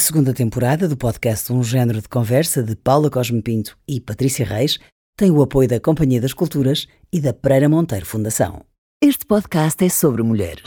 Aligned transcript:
segunda 0.00 0.32
temporada 0.32 0.88
do 0.88 0.96
podcast 0.96 1.52
Um 1.52 1.62
Gênero 1.62 2.00
de 2.00 2.08
Conversa 2.08 2.62
de 2.62 2.74
Paula 2.74 3.10
Cosme 3.10 3.42
Pinto 3.42 3.76
e 3.86 4.00
Patrícia 4.00 4.46
Reis 4.46 4.78
tem 5.14 5.30
o 5.30 5.42
apoio 5.42 5.68
da 5.68 5.78
Companhia 5.78 6.18
das 6.18 6.32
Culturas 6.32 6.86
e 7.12 7.20
da 7.20 7.34
Pereira 7.34 7.68
Monteiro 7.68 8.06
Fundação. 8.06 8.62
Este 9.02 9.26
podcast 9.26 9.84
é 9.84 9.90
sobre 9.90 10.22
mulheres. 10.22 10.64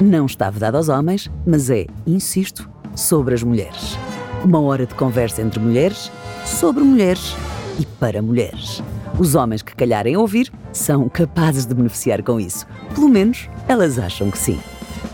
Não 0.00 0.24
está 0.24 0.48
vedado 0.48 0.76
aos 0.76 0.88
homens, 0.88 1.28
mas 1.44 1.68
é, 1.68 1.86
insisto, 2.06 2.70
sobre 2.94 3.34
as 3.34 3.42
mulheres. 3.42 3.98
Uma 4.44 4.60
hora 4.60 4.86
de 4.86 4.94
conversa 4.94 5.42
entre 5.42 5.58
mulheres, 5.58 6.10
sobre 6.46 6.84
mulheres 6.84 7.34
e 7.80 7.84
para 7.84 8.22
mulheres. 8.22 8.80
Os 9.18 9.34
homens 9.34 9.62
que 9.62 9.74
calharem 9.74 10.16
ouvir 10.16 10.50
são 10.72 11.08
capazes 11.08 11.66
de 11.66 11.74
beneficiar 11.74 12.22
com 12.22 12.38
isso. 12.38 12.66
Pelo 12.94 13.08
menos 13.08 13.48
elas 13.66 13.98
acham 13.98 14.30
que 14.30 14.38
sim. 14.38 14.60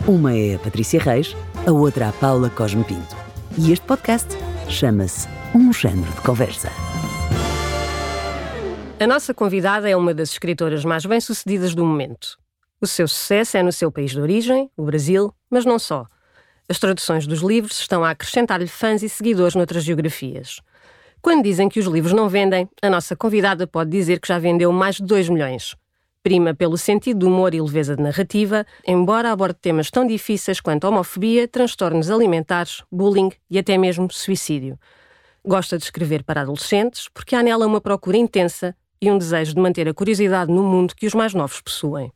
Uma 0.07 0.35
é 0.35 0.55
a 0.55 0.59
Patrícia 0.59 1.01
Reis, 1.01 1.35
a 1.65 1.71
outra 1.71 2.09
a 2.09 2.13
Paula 2.13 2.51
Cosme 2.51 2.83
Pinto. 2.83 3.26
E 3.59 3.71
este 3.71 3.83
podcast 3.87 4.27
chama-se 4.69 5.27
Um 5.55 5.73
Género 5.73 6.11
de 6.11 6.21
Conversa. 6.21 6.69
A 8.99 9.07
nossa 9.07 9.33
convidada 9.33 9.89
é 9.89 9.95
uma 9.95 10.13
das 10.13 10.29
escritoras 10.29 10.85
mais 10.85 11.07
bem-sucedidas 11.07 11.73
do 11.73 11.83
momento. 11.83 12.37
O 12.79 12.85
seu 12.85 13.07
sucesso 13.07 13.57
é 13.57 13.63
no 13.63 13.71
seu 13.71 13.91
país 13.91 14.11
de 14.11 14.21
origem, 14.21 14.69
o 14.77 14.83
Brasil, 14.83 15.33
mas 15.49 15.65
não 15.65 15.79
só. 15.79 16.05
As 16.69 16.77
traduções 16.77 17.25
dos 17.25 17.39
livros 17.39 17.79
estão 17.79 18.03
a 18.03 18.11
acrescentar-lhe 18.11 18.67
fãs 18.67 19.01
e 19.01 19.09
seguidores 19.09 19.55
noutras 19.55 19.83
geografias. 19.83 20.61
Quando 21.19 21.43
dizem 21.43 21.67
que 21.67 21.79
os 21.79 21.87
livros 21.87 22.13
não 22.13 22.29
vendem, 22.29 22.69
a 22.79 22.91
nossa 22.91 23.15
convidada 23.15 23.65
pode 23.65 23.89
dizer 23.89 24.19
que 24.19 24.27
já 24.27 24.37
vendeu 24.37 24.71
mais 24.71 24.97
de 24.97 25.03
2 25.03 25.29
milhões. 25.29 25.75
Prima 26.27 26.53
pelo 26.53 26.77
sentido 26.77 27.19
do 27.19 27.27
humor 27.27 27.53
e 27.53 27.61
leveza 27.61 27.95
de 27.95 28.03
narrativa, 28.03 28.65
embora 28.85 29.31
aborde 29.31 29.59
temas 29.61 29.89
tão 29.89 30.05
difíceis 30.05 30.59
quanto 30.59 30.85
homofobia, 30.85 31.47
transtornos 31.47 32.11
alimentares, 32.11 32.83
bullying 32.91 33.31
e 33.49 33.57
até 33.57 33.77
mesmo 33.77 34.11
suicídio. 34.11 34.77
Gosta 35.41 35.77
de 35.77 35.85
escrever 35.85 36.25
para 36.25 36.41
adolescentes 36.41 37.07
porque 37.13 37.33
há 37.33 37.41
nela 37.41 37.65
uma 37.65 37.79
procura 37.79 38.17
intensa 38.17 38.75
e 39.01 39.09
um 39.09 39.17
desejo 39.17 39.55
de 39.55 39.61
manter 39.61 39.87
a 39.87 39.93
curiosidade 39.93 40.51
no 40.51 40.63
mundo 40.63 40.97
que 40.97 41.07
os 41.07 41.13
mais 41.13 41.33
novos 41.33 41.61
possuem. 41.61 42.11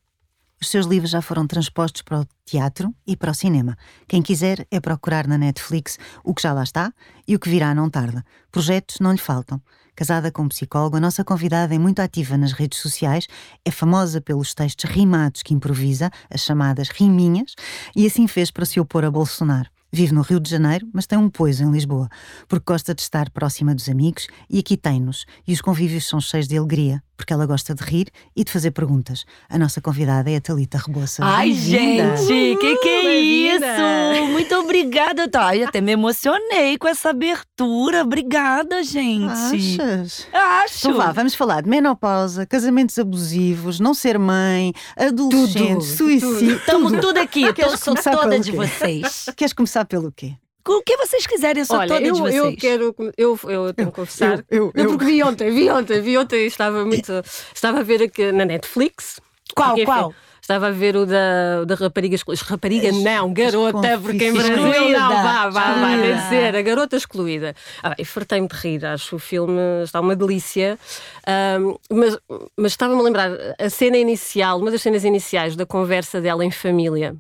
Os 0.62 0.68
seus 0.68 0.86
livros 0.86 1.12
já 1.12 1.22
foram 1.22 1.48
transpostos 1.48 2.02
para 2.02 2.20
o 2.20 2.28
teatro 2.44 2.94
e 3.08 3.16
para 3.16 3.32
o 3.32 3.34
cinema. 3.34 3.78
Quem 4.10 4.22
quiser 4.22 4.68
é 4.70 4.82
procurar 4.82 5.26
na 5.26 5.38
Netflix 5.38 5.98
o 6.22 6.36
que 6.36 6.42
já 6.42 6.52
lá 6.52 6.64
está 6.64 6.94
e 7.26 7.34
o 7.34 7.40
que 7.40 7.50
virá 7.50 7.74
não 7.74 7.90
tarda. 7.90 8.26
Projetos 8.52 9.00
não 9.00 9.14
lhe 9.14 9.18
faltam. 9.18 9.62
Casada 10.02 10.32
com 10.32 10.42
um 10.42 10.48
psicólogo, 10.48 10.98
a 10.98 11.00
nossa 11.00 11.24
convidada 11.24 11.76
é 11.76 11.78
muito 11.78 12.00
ativa 12.00 12.36
nas 12.36 12.54
redes 12.54 12.80
sociais, 12.80 13.28
é 13.64 13.70
famosa 13.70 14.20
pelos 14.20 14.52
textos 14.56 14.90
rimados 14.90 15.44
que 15.44 15.54
improvisa, 15.54 16.10
as 16.28 16.42
chamadas 16.42 16.90
riminhas, 16.90 17.54
e 17.96 18.08
assim 18.08 18.28
fez 18.28 18.50
para 18.50 18.66
se 18.66 18.80
opor 18.80 19.06
a 19.06 19.12
Bolsonaro. 19.12 19.70
Vive 19.94 20.12
no 20.12 20.22
Rio 20.22 20.40
de 20.40 20.50
Janeiro, 20.50 20.88
mas 20.92 21.06
tem 21.06 21.20
um 21.20 21.30
poiso 21.30 21.64
em 21.64 21.72
Lisboa, 21.72 22.10
porque 22.48 22.64
gosta 22.66 22.96
de 22.96 23.02
estar 23.04 23.30
próxima 23.30 23.76
dos 23.76 23.88
amigos 23.90 24.26
e 24.50 24.58
aqui 24.58 24.76
tem-nos. 24.76 25.24
E 25.48 25.54
os 25.54 25.62
convívios 25.62 26.08
são 26.08 26.20
cheios 26.20 26.48
de 26.48 26.58
alegria, 26.58 27.04
porque 27.22 27.34
ela 27.34 27.46
gosta 27.46 27.76
de 27.76 27.84
rir 27.84 28.08
e 28.36 28.44
de 28.44 28.52
fazer 28.52 28.72
perguntas. 28.72 29.26
A 29.48 29.58
nossa 29.60 29.80
convidada 29.80 30.32
é 30.32 30.38
a 30.38 30.42
Thalita 30.42 30.80
Rebouça. 30.80 31.24
Ai, 31.24 31.54
gente, 31.54 32.58
que 32.60 32.76
que 32.78 32.90
é 32.90 33.16
isso? 33.16 34.32
Muito 34.32 34.56
obrigada. 34.56 35.30
Tá, 35.30 35.56
eu 35.56 35.68
até 35.68 35.80
me 35.80 35.92
emocionei 35.92 36.80
com 36.80 36.88
essa 36.88 37.12
abertura. 37.12 38.02
Obrigada, 38.02 38.82
gente. 38.84 39.30
Achas? 39.30 40.28
Acho. 40.34 40.88
Então 40.88 40.98
vá, 40.98 41.12
vamos 41.12 41.36
falar 41.36 41.62
de 41.62 41.70
menopausa, 41.70 42.44
casamentos 42.48 42.98
abusivos, 42.98 43.80
não 43.80 43.94
ser 43.94 44.18
mãe, 44.18 44.74
adolescentes, 44.98 45.96
Tudo, 45.96 46.20
suicídio. 46.20 46.58
Estamos 46.58 46.92
tudo 46.94 47.18
aqui. 47.20 47.44
Eu 47.44 47.78
sou 47.78 47.94
toda 47.94 48.40
de 48.40 48.52
vocês. 48.52 49.26
Queres 49.38 49.54
começar 49.54 49.86
pelo 49.86 50.12
quê? 50.12 50.34
Com 50.64 50.74
o 50.80 50.84
que 50.84 50.96
vocês 50.98 51.26
quiserem, 51.26 51.62
eu 51.62 51.66
sou 51.66 51.78
Olha, 51.78 51.88
toda 51.88 52.06
eu, 52.06 52.14
de 52.14 52.20
vocês. 52.22 52.36
eu 52.36 52.56
quero. 52.58 52.96
Eu, 53.18 53.40
eu 53.44 53.74
tenho 53.74 53.90
que 53.90 53.96
confessar. 53.96 54.44
eu, 54.50 54.72
eu. 54.76 54.84
Não, 54.84 54.92
porque 54.92 55.06
vi 55.06 55.24
ontem, 55.24 55.52
vi 55.52 55.70
ontem, 55.70 56.02
vi 56.02 56.18
ontem, 56.18 56.46
estava 56.46 56.86
muito. 56.86 57.12
Estava 57.54 57.80
a 57.80 57.84
ver 57.84 58.04
aqui 58.04 58.32
na 58.32 58.46
Netflix. 58.46 59.20
Qual, 59.56 59.70
Porque, 59.70 59.82
enfim, 59.82 59.92
qual? 59.92 60.14
Estava 60.42 60.68
a 60.68 60.72
ver 60.72 60.96
o 60.96 61.06
da, 61.06 61.60
o 61.62 61.66
da 61.66 61.76
rapariga 61.76 62.16
excluída. 62.16 62.44
Rapariga 62.46 62.92
não, 62.92 63.32
garota, 63.32 64.00
porque 64.02 64.26
em 64.26 64.34
Brasil 64.34 64.56
Excluída. 64.72 65.00
não, 65.00 65.10
vá, 65.10 65.50
vá, 65.50 65.74
vá, 65.76 65.96
nem 65.96 66.16
dizer, 66.16 66.56
a 66.56 66.62
garota 66.64 66.98
excluída. 66.98 67.56
Ah, 67.84 67.96
e 67.98 68.04
fartei-me 68.04 68.48
de 68.48 68.56
rir, 68.56 68.84
acho 68.86 69.16
o 69.16 69.20
filme 69.20 69.60
está 69.84 70.00
uma 70.02 70.16
delícia. 70.16 70.80
Ahm, 71.28 71.76
mas 71.92 72.18
mas 72.58 72.72
estava-me 72.72 73.00
a 73.00 73.04
lembrar, 73.04 73.32
a 73.58 73.70
cena 73.70 73.98
inicial, 73.98 74.60
uma 74.60 74.72
das 74.72 74.82
cenas 74.82 75.04
iniciais 75.06 75.56
da 75.56 75.66
conversa 75.66 76.20
dela 76.20 76.44
em 76.44 76.52
família, 76.52 77.16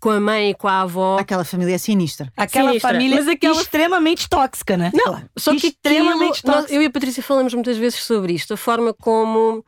com 0.00 0.10
a 0.10 0.18
mãe 0.18 0.50
e 0.50 0.54
com 0.54 0.66
a 0.66 0.80
avó. 0.80 1.18
Aquela 1.18 1.44
família 1.44 1.74
é 1.74 1.78
sinistra. 1.78 2.32
Aquela 2.36 2.68
Sinistra. 2.70 2.92
família 2.92 3.16
Mas 3.18 3.28
aquela- 3.28 3.60
extremamente 3.60 4.28
tóxica, 4.28 4.76
né? 4.76 4.90
Não, 4.94 5.22
só 5.36 5.50
que 5.54 5.66
extremamente 5.68 6.38
aquilo, 6.38 6.52
nós- 6.52 6.60
tóxica. 6.62 6.74
eu 6.74 6.82
e 6.82 6.86
a 6.86 6.90
Patrícia 6.90 7.22
falamos 7.22 7.52
muitas 7.54 7.76
vezes 7.76 8.00
sobre 8.02 8.32
isto, 8.32 8.54
a 8.54 8.56
forma 8.56 8.92
como. 8.94 9.64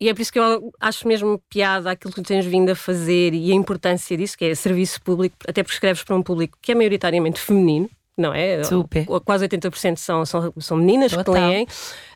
E 0.00 0.08
é 0.08 0.14
por 0.14 0.22
isso 0.22 0.32
que 0.32 0.38
eu 0.38 0.72
acho 0.80 1.06
mesmo 1.08 1.42
piada 1.50 1.90
aquilo 1.90 2.12
que 2.14 2.22
tu 2.22 2.26
tens 2.28 2.46
vindo 2.46 2.70
a 2.70 2.74
fazer 2.76 3.34
e 3.34 3.50
a 3.50 3.54
importância 3.54 4.16
disso, 4.16 4.38
que 4.38 4.44
é 4.44 4.54
serviço 4.54 5.02
público, 5.02 5.36
até 5.46 5.62
porque 5.62 5.74
escreves 5.74 6.04
para 6.04 6.14
um 6.16 6.22
público 6.22 6.56
que 6.62 6.70
é 6.70 6.74
maioritariamente 6.74 7.40
feminino, 7.40 7.90
não 8.16 8.32
é? 8.32 8.62
Super. 8.62 9.04
Quase 9.24 9.44
80% 9.48 9.96
são, 9.98 10.24
são, 10.24 10.52
são 10.60 10.76
meninas 10.76 11.12
que 11.12 11.24
Total. 11.24 11.48
leem. 11.48 11.66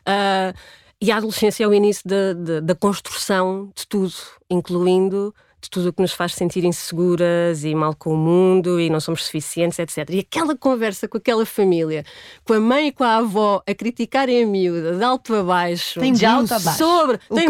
Ah, 0.05 0.53
e 1.01 1.11
a 1.11 1.17
adolescência 1.17 1.65
é 1.65 1.67
o 1.67 1.73
início 1.73 2.03
da, 2.07 2.31
da, 2.33 2.59
da 2.61 2.73
construção 2.75 3.69
de 3.75 3.85
tudo, 3.85 4.13
incluindo 4.49 5.35
de 5.63 5.69
tudo 5.69 5.89
o 5.89 5.93
que 5.93 6.01
nos 6.01 6.11
faz 6.11 6.33
sentir 6.35 6.63
inseguras 6.65 7.63
e 7.63 7.73
mal 7.73 7.95
com 7.95 8.13
o 8.13 8.17
mundo 8.17 8.79
e 8.79 8.89
não 8.89 8.99
somos 8.99 9.23
suficientes, 9.25 9.79
etc. 9.79 10.09
E 10.09 10.19
aquela 10.19 10.55
conversa 10.57 11.07
com 11.07 11.17
aquela 11.17 11.45
família, 11.45 12.03
com 12.43 12.53
a 12.53 12.59
mãe 12.59 12.87
e 12.87 12.91
com 12.91 13.03
a 13.03 13.17
avó 13.17 13.63
a 13.67 13.73
criticarem 13.73 14.43
a 14.43 14.45
miúda, 14.47 14.97
de 14.97 15.03
alto 15.03 15.33
a 15.35 15.43
baixo, 15.43 15.99
Tem 15.99 16.11
De 16.13 16.25
alto 16.25 16.53
a 16.53 16.59
baixo. 16.59 16.77
sobre, 16.77 17.19
O 17.29 17.35
tem 17.35 17.47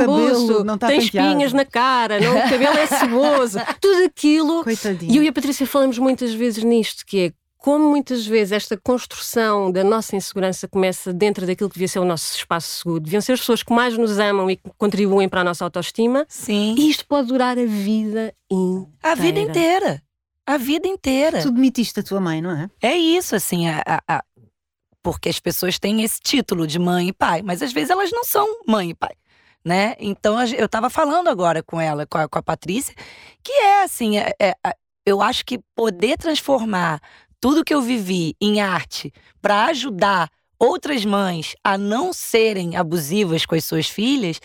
não 0.64 0.78
tá 0.78 0.88
tem 0.88 1.00
penteado. 1.00 1.28
espinhas 1.30 1.54
na 1.54 1.66
cara, 1.66 2.20
não, 2.20 2.38
o 2.38 2.42
cabelo 2.50 2.78
é 2.78 2.88
ceboso, 2.88 3.60
tudo 3.82 4.06
aquilo. 4.06 4.64
Coitadinha. 4.64 5.12
E 5.12 5.18
eu 5.18 5.24
e 5.24 5.28
a 5.28 5.34
Patrícia 5.34 5.66
falamos 5.66 5.98
muitas 5.98 6.34
vezes 6.34 6.64
nisto, 6.64 7.04
que 7.06 7.20
é 7.28 7.32
como 7.64 7.90
muitas 7.90 8.28
vezes 8.28 8.52
esta 8.52 8.76
construção 8.78 9.72
da 9.72 9.86
nossa 9.86 10.18
insegurança 10.18 10.68
começa 10.68 11.14
dentro 11.14 11.46
daquilo 11.48 11.70
que 11.70 11.76
devia 11.76 11.88
ser 11.88 12.00
o 12.00 12.04
nosso 12.04 12.36
espaço 12.36 12.68
seguro. 12.80 13.00
Deviam 13.00 13.22
ser 13.22 13.32
as 13.32 13.40
pessoas 13.40 13.64
que 13.64 13.72
mais 13.72 13.98
nos 13.98 14.20
amam 14.20 14.52
e 14.52 14.58
que 14.58 14.70
contribuem 14.78 15.30
para 15.30 15.40
a 15.40 15.44
nossa 15.46 15.64
autoestima. 15.64 16.26
Sim. 16.28 16.76
E 16.78 16.90
isto 16.90 17.08
pode 17.08 17.30
durar 17.30 17.58
a 17.58 17.66
vida 17.66 18.36
inteira. 18.52 18.90
A 19.02 19.16
vida 19.16 19.40
inteira. 19.40 20.04
A 20.46 20.58
vida 20.58 20.88
inteira. 20.90 21.42
Tu 21.42 21.52
demitiste 21.52 22.02
a 22.02 22.04
tua 22.04 22.20
mãe, 22.20 22.42
não 22.42 22.52
é? 22.52 22.70
É 22.82 22.96
isso, 22.98 23.34
assim, 23.34 23.66
a- 23.70 23.82
a- 23.88 24.04
a- 24.18 24.24
porque 25.02 25.30
as 25.30 25.40
pessoas 25.40 25.80
têm 25.80 26.04
esse 26.04 26.20
título 26.20 26.68
de 26.68 26.78
mãe 26.78 27.08
e 27.08 27.14
pai, 27.14 27.42
mas 27.42 27.62
às 27.62 27.72
vezes 27.72 27.92
elas 27.92 28.12
não 28.12 28.26
são 28.26 28.46
mãe 28.68 28.90
e 28.90 28.94
pai, 28.94 29.14
né? 29.64 29.96
Então 30.00 30.36
eu 30.44 30.68
tava 30.68 30.90
falando 30.90 31.30
agora 31.30 31.64
com 31.64 31.80
ela, 31.80 32.06
com 32.06 32.18
a, 32.18 32.28
com 32.28 32.40
a 32.40 32.44
Patrícia, 32.44 32.94
que 33.42 33.54
é 33.54 33.84
assim, 33.84 34.18
é- 34.18 34.34
é- 34.38 34.54
eu 35.06 35.22
acho 35.22 35.46
que 35.46 35.60
poder 35.76 36.18
transformar 36.18 37.02
tudo 37.44 37.62
que 37.66 37.74
eu 37.74 37.82
vivi 37.82 38.38
em 38.40 38.62
arte 38.62 39.12
para 39.42 39.66
ajudar 39.66 40.30
outras 40.58 41.04
mães 41.04 41.56
a 41.62 41.78
não 41.78 42.14
serem 42.14 42.78
abusivas 42.78 43.46
com 43.46 43.54
as 43.54 43.66
suas 43.66 43.90
filhas 43.90 44.40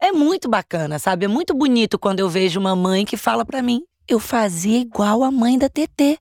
é 0.00 0.10
muito 0.10 0.48
bacana, 0.48 0.98
sabe? 0.98 1.26
É 1.26 1.28
muito 1.28 1.54
bonito 1.54 1.96
quando 1.96 2.18
eu 2.18 2.28
vejo 2.28 2.58
uma 2.58 2.74
mãe 2.74 3.04
que 3.04 3.16
fala 3.16 3.44
pra 3.44 3.62
mim: 3.62 3.84
eu 4.08 4.18
fazia 4.18 4.80
igual 4.80 5.22
a 5.22 5.30
mãe 5.30 5.56
da 5.56 5.68
TT. 5.68 6.18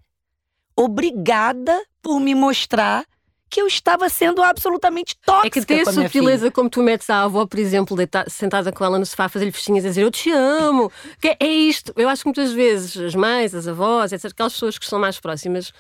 Obrigada 0.78 1.82
por 2.00 2.20
me 2.20 2.36
mostrar 2.36 3.06
que 3.50 3.60
eu 3.60 3.66
estava 3.66 4.08
sendo 4.08 4.44
absolutamente 4.44 5.16
tóxica 5.26 5.48
É 5.48 5.62
que 5.62 5.66
ter 5.66 5.84
com 5.84 5.90
a 5.90 5.94
a 5.94 5.96
minha 5.96 6.08
subtileza 6.10 6.40
filha. 6.42 6.52
como 6.52 6.70
tu 6.70 6.84
metes 6.84 7.10
a 7.10 7.24
avó, 7.24 7.48
por 7.48 7.58
exemplo, 7.60 7.98
sentada 8.28 8.72
com 8.72 8.86
ela 8.86 9.00
no 9.00 9.06
sofá 9.06 9.28
fazer-lhe 9.30 9.52
festinhas 9.52 9.84
a 9.86 9.90
dizer 9.90 10.04
eu 10.04 10.12
te 10.12 10.30
amo. 10.32 10.92
Que 11.20 11.30
é- 11.30 11.38
é 11.40 11.48
isto. 11.48 11.92
Eu 11.96 12.08
acho 12.10 12.22
que 12.22 12.28
muitas 12.30 12.52
vezes 12.52 12.98
as 12.98 13.16
mães, 13.16 13.56
as 13.56 13.68
avós, 13.68 14.12
etc., 14.12 14.32
aquelas 14.32 14.54
pessoas 14.54 14.78
que 14.78 14.86
são 14.88 15.00
mais 15.00 15.20
próximas, 15.20 15.72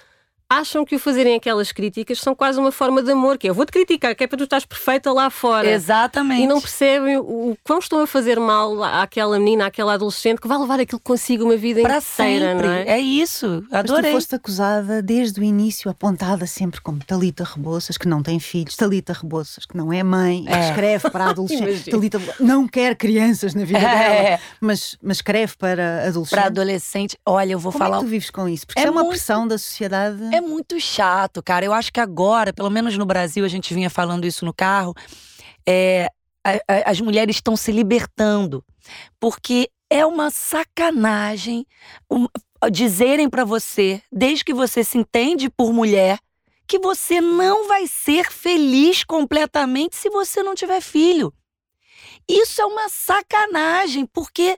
acham 0.59 0.85
que 0.85 0.95
o 0.95 0.99
fazerem 0.99 1.35
aquelas 1.35 1.71
críticas 1.71 2.19
são 2.19 2.33
quase 2.35 2.59
uma 2.59 2.71
forma 2.71 3.01
de 3.01 3.11
amor, 3.11 3.37
que 3.37 3.47
é 3.47 3.49
eu 3.49 3.53
vou-te 3.53 3.71
criticar, 3.71 4.15
que 4.15 4.23
é 4.23 4.27
para 4.27 4.37
tu 4.37 4.43
estás 4.45 4.65
perfeita 4.65 5.11
lá 5.11 5.29
fora. 5.29 5.69
Exatamente. 5.69 6.41
E 6.43 6.47
não 6.47 6.59
percebem 6.61 7.17
o 7.17 7.55
quão 7.63 7.79
estão 7.79 7.99
a 8.01 8.07
fazer 8.07 8.39
mal 8.39 8.83
àquela 8.83 9.37
menina, 9.39 9.65
àquela 9.67 9.93
adolescente 9.93 10.39
que 10.41 10.47
vai 10.47 10.57
levar 10.57 10.79
aquilo 10.79 10.99
consigo 11.01 11.43
uma 11.45 11.57
vida 11.57 11.81
Pra 11.81 11.97
inteira, 11.97 12.51
sempre. 12.51 12.67
não 12.67 12.73
é? 12.73 12.99
isso. 12.99 13.63
Mas 13.71 13.83
tu 13.85 13.91
Adorei. 13.93 14.11
foste 14.11 14.35
acusada 14.35 15.01
desde 15.01 15.39
o 15.39 15.43
início, 15.43 15.89
apontada 15.89 16.45
sempre 16.47 16.81
como 16.81 16.99
Talita 17.03 17.43
Rebouças, 17.43 17.97
que 17.97 18.07
não 18.07 18.21
tem 18.23 18.39
filhos, 18.39 18.75
Talita 18.75 19.13
Rebouças, 19.13 19.65
que 19.65 19.75
não 19.77 19.91
é 19.91 20.01
mãe, 20.03 20.43
que 20.45 20.53
É. 20.53 20.69
escreve 20.69 21.09
para 21.09 21.29
adolescentes. 21.29 21.85
Talita 21.91 22.19
não 22.39 22.67
quer 22.67 22.95
crianças 22.95 23.53
na 23.53 23.65
vida 23.65 23.79
dela, 23.79 23.93
É, 23.93 24.39
mas, 24.59 24.97
mas 25.01 25.17
escreve 25.17 25.55
para 25.57 26.07
adolescentes. 26.07 26.29
pra 26.29 26.45
adolescente, 26.45 27.17
olha, 27.25 27.51
eu 27.53 27.59
vou 27.59 27.71
Como 27.71 27.83
falar 27.83 27.97
é 27.97 27.99
que 27.99 28.05
tu 28.05 28.09
vives 28.09 28.29
com 28.29 28.47
isso? 28.47 28.65
Porque 28.67 28.79
É 28.81 28.85
é, 28.85 28.89
uma 28.89 29.01
muito- 29.01 29.09
pressão 29.15 29.47
da 29.47 29.57
sociedade. 29.57 30.17
É 30.33 30.41
muito 30.43 30.79
chato, 30.79 31.41
cara. 31.41 31.65
Eu 31.65 31.73
acho 31.73 31.91
que 31.91 31.99
agora, 31.99 32.53
pelo 32.53 32.69
menos 32.69 32.97
no 32.97 33.05
Brasil, 33.05 33.43
a 33.45 33.47
gente 33.49 33.73
vinha 33.73 33.89
falando 33.89 34.25
isso 34.25 34.45
no 34.45 34.53
carro, 34.53 34.93
é, 35.67 36.07
a- 36.43 36.53
a- 36.67 36.91
as 36.91 37.01
mulheres 37.01 37.37
estão 37.37 37.55
se 37.55 37.71
libertando. 37.71 38.63
Porque 39.19 39.69
é 39.89 40.05
uma 40.05 40.29
sacanagem. 40.29 41.65
um- 42.11 42.27
dizerem 42.71 43.29
para 43.29 43.43
você, 43.43 44.01
desde 44.11 44.45
que 44.45 44.53
você 44.53 44.83
se 44.83 44.97
entende 44.97 45.49
por 45.49 45.73
mulher, 45.73 46.17
que 46.65 46.79
você 46.79 47.19
não 47.19 47.67
vai 47.67 47.87
ser 47.87 48.31
feliz 48.31 49.03
completamente 49.03 49.95
se 49.97 50.09
você 50.09 50.41
não 50.41 50.55
tiver 50.55 50.79
filho. 50.81 51.33
Isso 52.27 52.61
é 52.61 52.65
uma 52.65 52.87
sacanagem, 52.87 54.05
porque 54.05 54.57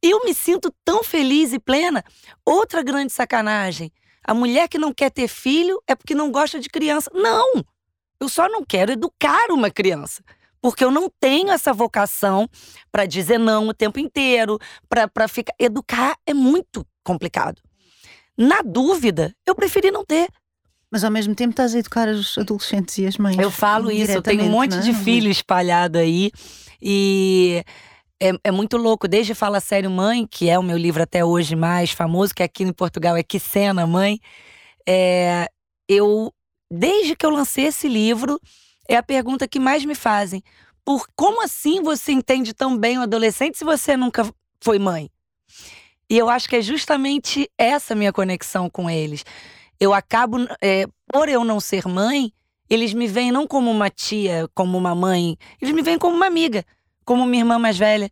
eu 0.00 0.24
me 0.24 0.32
sinto 0.32 0.72
tão 0.84 1.02
feliz 1.02 1.52
e 1.52 1.58
plena. 1.58 2.04
Outra 2.44 2.82
grande 2.82 3.12
sacanagem. 3.12 3.92
A 4.24 4.34
mulher 4.34 4.68
que 4.68 4.78
não 4.78 4.92
quer 4.92 5.10
ter 5.10 5.28
filho 5.28 5.82
é 5.86 5.94
porque 5.94 6.14
não 6.14 6.30
gosta 6.30 6.60
de 6.60 6.68
criança. 6.68 7.10
Não! 7.12 7.64
Eu 8.20 8.28
só 8.28 8.48
não 8.48 8.64
quero 8.64 8.92
educar 8.92 9.50
uma 9.50 9.70
criança. 9.70 10.22
Porque 10.60 10.84
eu 10.84 10.90
não 10.90 11.10
tenho 11.18 11.50
essa 11.50 11.72
vocação 11.72 12.48
para 12.92 13.06
dizer 13.06 13.38
não 13.38 13.68
o 13.68 13.74
tempo 13.74 13.98
inteiro, 13.98 14.58
para 14.88 15.26
ficar. 15.26 15.54
Educar 15.58 16.16
é 16.26 16.34
muito 16.34 16.86
complicado. 17.02 17.62
Na 18.36 18.60
dúvida, 18.62 19.34
eu 19.46 19.54
preferi 19.54 19.90
não 19.90 20.04
ter. 20.04 20.28
Mas 20.90 21.04
ao 21.04 21.10
mesmo 21.10 21.34
tempo 21.34 21.50
estás 21.50 21.74
a 21.74 21.78
educar 21.78 22.08
os 22.08 22.36
adolescentes 22.36 22.98
e 22.98 23.06
as 23.06 23.16
mães. 23.16 23.38
Eu 23.38 23.50
falo 23.50 23.90
isso, 23.90 24.12
eu 24.12 24.22
tenho 24.22 24.44
um 24.44 24.50
monte 24.50 24.76
é? 24.76 24.80
de 24.80 24.92
filho 24.92 25.30
espalhado 25.30 25.96
aí. 25.98 26.30
E 26.82 27.64
é, 28.20 28.32
é, 28.44 28.50
muito 28.50 28.76
louco. 28.76 29.08
Desde 29.08 29.34
Fala 29.34 29.60
Sério 29.60 29.90
Mãe, 29.90 30.26
que 30.26 30.48
é 30.50 30.58
o 30.58 30.62
meu 30.62 30.76
livro 30.76 31.02
até 31.02 31.24
hoje 31.24 31.56
mais 31.56 31.90
famoso, 31.90 32.34
que 32.34 32.42
aqui 32.42 32.62
em 32.62 32.72
Portugal 32.72 33.16
é 33.16 33.22
Que 33.22 33.40
Cena 33.40 33.86
Mãe. 33.86 34.20
É, 34.86 35.48
eu, 35.88 36.32
desde 36.70 37.16
que 37.16 37.24
eu 37.24 37.30
lancei 37.30 37.66
esse 37.66 37.88
livro, 37.88 38.38
é 38.86 38.96
a 38.96 39.02
pergunta 39.02 39.48
que 39.48 39.58
mais 39.58 39.84
me 39.84 39.94
fazem. 39.94 40.42
Por 40.84 41.06
como 41.16 41.42
assim 41.42 41.82
você 41.82 42.12
entende 42.12 42.52
tão 42.52 42.76
bem 42.76 42.98
o 42.98 43.02
adolescente 43.02 43.56
se 43.56 43.64
você 43.64 43.96
nunca 43.96 44.28
foi 44.62 44.78
mãe? 44.78 45.10
E 46.08 46.18
eu 46.18 46.28
acho 46.28 46.48
que 46.48 46.56
é 46.56 46.62
justamente 46.62 47.48
essa 47.56 47.94
minha 47.94 48.12
conexão 48.12 48.68
com 48.68 48.90
eles. 48.90 49.24
Eu 49.78 49.94
acabo, 49.94 50.38
é, 50.60 50.86
por 51.10 51.28
eu 51.28 51.44
não 51.44 51.60
ser 51.60 51.86
mãe, 51.86 52.32
eles 52.68 52.92
me 52.92 53.06
veem 53.06 53.32
não 53.32 53.46
como 53.46 53.70
uma 53.70 53.88
tia, 53.88 54.48
como 54.54 54.76
uma 54.76 54.94
mãe, 54.94 55.36
eles 55.60 55.74
me 55.74 55.82
veem 55.82 55.98
como 55.98 56.16
uma 56.16 56.26
amiga, 56.26 56.64
como 57.10 57.26
minha 57.26 57.40
irmã 57.40 57.58
mais 57.58 57.76
velha. 57.76 58.08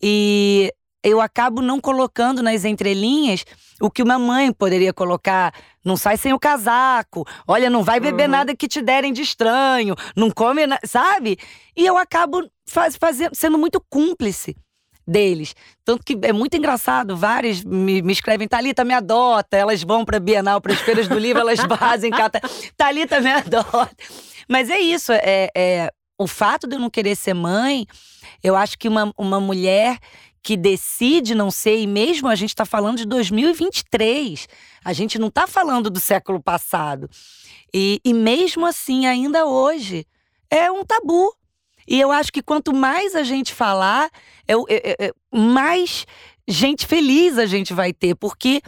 E 0.00 0.72
eu 1.02 1.20
acabo 1.20 1.60
não 1.60 1.80
colocando 1.80 2.44
nas 2.44 2.64
entrelinhas 2.64 3.44
o 3.80 3.90
que 3.90 4.04
uma 4.04 4.20
mãe 4.20 4.52
poderia 4.52 4.92
colocar. 4.92 5.52
Não 5.84 5.96
sai 5.96 6.16
sem 6.16 6.32
o 6.32 6.38
casaco. 6.38 7.26
Olha, 7.44 7.68
não 7.68 7.82
vai 7.82 7.98
beber 7.98 8.26
uhum. 8.26 8.30
nada 8.30 8.54
que 8.54 8.68
te 8.68 8.80
derem 8.80 9.12
de 9.12 9.20
estranho. 9.20 9.96
Não 10.14 10.30
come, 10.30 10.62
sabe? 10.84 11.36
E 11.76 11.84
eu 11.84 11.98
acabo 11.98 12.48
faz, 12.64 12.94
fazendo, 12.94 13.34
sendo 13.34 13.58
muito 13.58 13.84
cúmplice 13.90 14.56
deles. 15.04 15.52
Tanto 15.84 16.04
que 16.04 16.16
é 16.22 16.32
muito 16.32 16.56
engraçado, 16.56 17.16
várias 17.16 17.64
me, 17.64 18.00
me 18.00 18.12
escrevem, 18.12 18.46
Thalita 18.46 18.84
me 18.84 18.94
adota, 18.94 19.56
elas 19.56 19.82
vão 19.82 20.04
pra 20.04 20.20
Bienal, 20.20 20.60
para 20.60 20.72
as 20.72 20.80
feiras 20.80 21.08
do 21.08 21.18
livro, 21.18 21.40
elas 21.40 21.58
fazem, 21.78 22.12
cata, 22.12 22.40
Thalita 22.78 23.20
me 23.20 23.32
adota. 23.32 23.96
Mas 24.48 24.70
é 24.70 24.78
isso, 24.78 25.10
é, 25.12 25.50
é, 25.56 25.90
o 26.18 26.26
fato 26.26 26.66
de 26.66 26.76
eu 26.76 26.80
não 26.80 26.90
querer 26.90 27.14
ser 27.14 27.34
mãe, 27.34 27.86
eu 28.46 28.54
acho 28.54 28.78
que 28.78 28.88
uma, 28.88 29.12
uma 29.18 29.40
mulher 29.40 29.98
que 30.40 30.56
decide 30.56 31.34
não 31.34 31.50
ser, 31.50 31.80
e 31.80 31.86
mesmo 31.88 32.28
a 32.28 32.36
gente 32.36 32.50
está 32.50 32.64
falando 32.64 32.98
de 32.98 33.04
2023, 33.04 34.46
a 34.84 34.92
gente 34.92 35.18
não 35.18 35.26
está 35.26 35.48
falando 35.48 35.90
do 35.90 35.98
século 35.98 36.40
passado. 36.40 37.10
E, 37.74 38.00
e 38.04 38.14
mesmo 38.14 38.64
assim, 38.64 39.04
ainda 39.04 39.46
hoje, 39.46 40.06
é 40.48 40.70
um 40.70 40.84
tabu. 40.84 41.34
E 41.88 42.00
eu 42.00 42.12
acho 42.12 42.32
que 42.32 42.40
quanto 42.40 42.72
mais 42.72 43.16
a 43.16 43.24
gente 43.24 43.52
falar, 43.52 44.08
é, 44.46 44.54
é, 44.68 45.06
é, 45.06 45.12
mais 45.36 46.06
gente 46.46 46.86
feliz 46.86 47.38
a 47.38 47.46
gente 47.46 47.74
vai 47.74 47.92
ter, 47.92 48.14
porque 48.14 48.62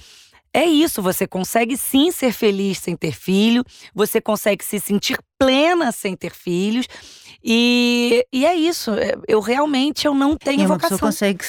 é 0.53 0.65
isso, 0.65 1.01
você 1.01 1.25
consegue 1.25 1.77
sim 1.77 2.11
ser 2.11 2.33
feliz 2.33 2.79
sem 2.79 2.97
ter 2.97 3.13
filho, 3.13 3.63
você 3.95 4.21
consegue 4.21 4.65
se 4.65 4.81
sentir 4.81 5.17
plena 5.39 5.93
sem 5.93 6.17
ter 6.17 6.33
filhos. 6.33 6.87
E, 7.43 8.27
e 8.33 8.45
é 8.45 8.55
isso, 8.55 8.91
é, 8.95 9.15
eu 9.29 9.41
realmente 9.41 10.07
eu 10.07 10.13
não 10.13 10.37
tenho 10.37 10.63
e 10.63 10.67
uma 10.67 10.75
vocação. 10.75 10.99
pessoa 10.99 11.09
consegue 11.09 11.45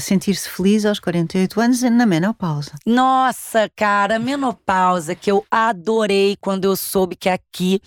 sentir-se 0.00 0.48
feliz 0.48 0.86
aos 0.86 1.00
48 1.00 1.60
anos 1.60 1.82
na 1.82 2.06
menopausa. 2.06 2.72
Nossa, 2.86 3.68
cara, 3.74 4.20
menopausa 4.20 5.16
que 5.16 5.30
eu 5.30 5.44
adorei 5.50 6.36
quando 6.40 6.64
eu 6.64 6.76
soube 6.76 7.16
que 7.16 7.28
aqui 7.28 7.82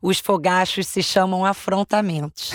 os 0.00 0.18
fogachos 0.18 0.86
se 0.86 1.02
chamam 1.02 1.44
afrontamentos. 1.44 2.52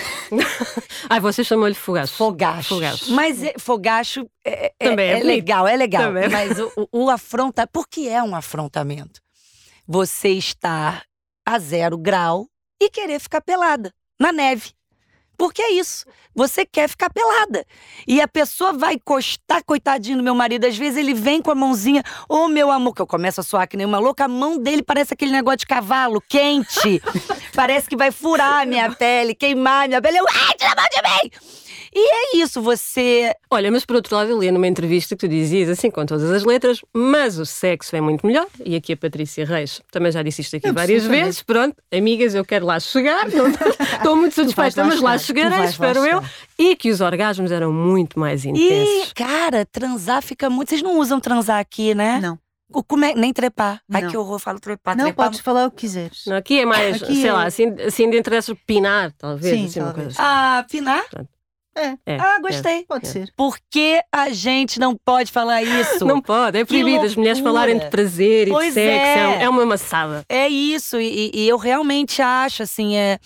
Ai, 1.08 1.20
você 1.20 1.44
chamou 1.44 1.66
ele 1.66 1.74
fogacho. 1.74 2.14
Fogacho. 2.14 2.68
Fogacho. 2.70 3.12
Mas 3.12 3.42
é, 3.42 3.54
fogacho 3.58 4.26
é, 4.44 4.72
é, 4.80 4.88
Também 4.88 5.10
é, 5.10 5.20
é 5.20 5.22
legal, 5.22 5.68
é 5.68 5.76
legal. 5.76 6.02
Também. 6.04 6.28
Mas 6.28 6.58
o, 6.58 6.88
o, 6.90 7.10
afronta. 7.10 7.66
Por 7.66 7.86
que 7.86 8.08
é 8.08 8.22
um 8.22 8.34
afrontamento? 8.34 9.20
Você 9.86 10.30
estar 10.30 11.04
a 11.46 11.58
zero 11.60 11.96
grau 11.96 12.48
e 12.80 12.90
querer 12.90 13.20
ficar 13.20 13.40
pelada 13.40 13.94
na 14.18 14.32
neve. 14.32 14.74
Porque 15.38 15.60
é 15.60 15.72
isso. 15.72 16.06
Você 16.34 16.64
quer 16.64 16.88
ficar 16.88 17.10
pelada. 17.10 17.64
E 18.06 18.20
a 18.20 18.28
pessoa 18.28 18.72
vai 18.72 18.94
encostar, 18.94 19.62
coitadinho 19.64 20.16
do 20.16 20.24
meu 20.24 20.34
marido. 20.34 20.66
Às 20.66 20.76
vezes 20.76 20.98
ele 20.98 21.12
vem 21.12 21.42
com 21.42 21.50
a 21.50 21.54
mãozinha, 21.54 22.02
ô 22.28 22.44
oh, 22.44 22.48
meu 22.48 22.70
amor, 22.70 22.94
que 22.94 23.02
eu 23.02 23.06
começo 23.06 23.40
a 23.40 23.44
suar 23.44 23.68
que 23.68 23.76
nem 23.76 23.86
uma 23.86 23.98
louca. 23.98 24.24
A 24.24 24.28
mão 24.28 24.58
dele 24.58 24.82
parece 24.82 25.12
aquele 25.12 25.32
negócio 25.32 25.58
de 25.58 25.66
cavalo, 25.66 26.22
quente. 26.22 27.02
parece 27.54 27.88
que 27.88 27.96
vai 27.96 28.10
furar 28.10 28.62
a 28.62 28.66
minha 28.66 28.90
pele, 28.92 29.34
queimar 29.34 29.84
a 29.84 29.88
minha 29.88 30.02
pele. 30.02 30.18
Eu, 30.18 30.26
ai, 30.28 30.54
tira 30.54 30.72
a 30.72 30.76
mão 30.76 30.86
de 30.90 31.02
mim! 31.02 31.65
E 31.98 31.98
é 31.98 32.36
isso, 32.36 32.60
você. 32.60 33.32
Olha, 33.50 33.72
mas 33.72 33.86
por 33.86 33.96
outro 33.96 34.14
lado, 34.14 34.28
eu 34.28 34.38
li 34.38 34.50
numa 34.50 34.66
entrevista 34.66 35.16
que 35.16 35.26
tu 35.26 35.28
dizias 35.28 35.70
assim, 35.70 35.90
com 35.90 36.04
todas 36.04 36.30
as 36.30 36.44
letras, 36.44 36.82
mas 36.92 37.38
o 37.38 37.46
sexo 37.46 37.96
é 37.96 38.02
muito 38.02 38.26
melhor. 38.26 38.46
E 38.62 38.76
aqui 38.76 38.92
a 38.92 38.96
Patrícia 38.98 39.46
Reis 39.46 39.80
também 39.90 40.12
já 40.12 40.22
disse 40.22 40.42
isto 40.42 40.56
aqui 40.56 40.70
várias 40.70 41.06
vezes. 41.06 41.42
Pronto, 41.42 41.74
amigas, 41.90 42.34
eu 42.34 42.44
quero 42.44 42.66
lá 42.66 42.78
chegar. 42.78 43.26
Estou 43.26 44.14
muito 44.14 44.34
satisfeita, 44.34 44.84
mas 44.84 45.00
lá 45.00 45.16
chegarei, 45.16 45.64
espero 45.64 46.04
eu. 46.04 46.22
E 46.58 46.76
que 46.76 46.90
os 46.90 47.00
orgasmos 47.00 47.50
eram 47.50 47.72
muito 47.72 48.20
mais 48.20 48.44
intensos. 48.44 49.08
E, 49.10 49.14
cara, 49.14 49.64
transar 49.64 50.22
fica 50.22 50.50
muito. 50.50 50.68
Vocês 50.68 50.82
não 50.82 50.98
usam 50.98 51.18
transar 51.18 51.58
aqui, 51.58 51.94
né? 51.94 52.20
Não. 52.20 52.38
O 52.68 52.82
como 52.82 53.06
é, 53.06 53.14
nem 53.14 53.32
trepar. 53.32 53.80
Não. 53.88 54.00
Ai, 54.00 54.10
que 54.10 54.16
horror, 54.18 54.38
falo 54.38 54.60
trepar. 54.60 54.94
Não, 54.94 55.04
trepar. 55.04 55.26
podes 55.28 55.40
falar 55.40 55.66
o 55.66 55.70
que 55.70 55.78
quiseres. 55.78 56.24
Não, 56.26 56.36
aqui 56.36 56.60
é 56.60 56.66
mais, 56.66 57.02
aqui 57.02 57.14
sei 57.14 57.30
é... 57.30 57.32
lá, 57.32 57.44
assim, 57.46 57.74
assim 57.86 58.10
de 58.10 58.18
interesse 58.18 58.54
pinar, 58.66 59.12
talvez. 59.16 59.54
Sim, 59.54 59.64
assim, 59.66 59.80
talvez. 59.80 60.08
Assim. 60.08 60.16
Ah, 60.20 60.66
pinar? 60.68 61.04
Pronto. 61.08 61.35
É. 61.76 62.14
é. 62.14 62.16
ah, 62.18 62.38
gostei. 62.40 62.78
É. 62.80 62.84
Pode 62.84 63.06
ser. 63.06 63.30
Por 63.36 63.58
que 63.70 64.00
a 64.10 64.30
gente 64.30 64.80
não 64.80 64.96
pode 64.96 65.30
falar 65.30 65.62
isso? 65.62 66.04
Não 66.06 66.22
pode, 66.22 66.58
é 66.58 66.64
proibido 66.64 67.04
as 67.04 67.14
mulheres 67.14 67.38
falarem 67.40 67.78
de 67.78 67.90
prazer 67.90 68.48
e 68.48 68.50
pois 68.50 68.68
de 68.68 68.74
sexo. 68.74 69.40
É. 69.40 69.42
é 69.42 69.48
uma 69.48 69.66
maçada. 69.66 70.24
É 70.28 70.48
isso, 70.48 70.98
e, 71.00 71.30
e, 71.34 71.48
eu 71.48 71.58
realmente 71.58 72.22
acho, 72.22 72.62
assim, 72.62 72.96
é, 72.96 73.18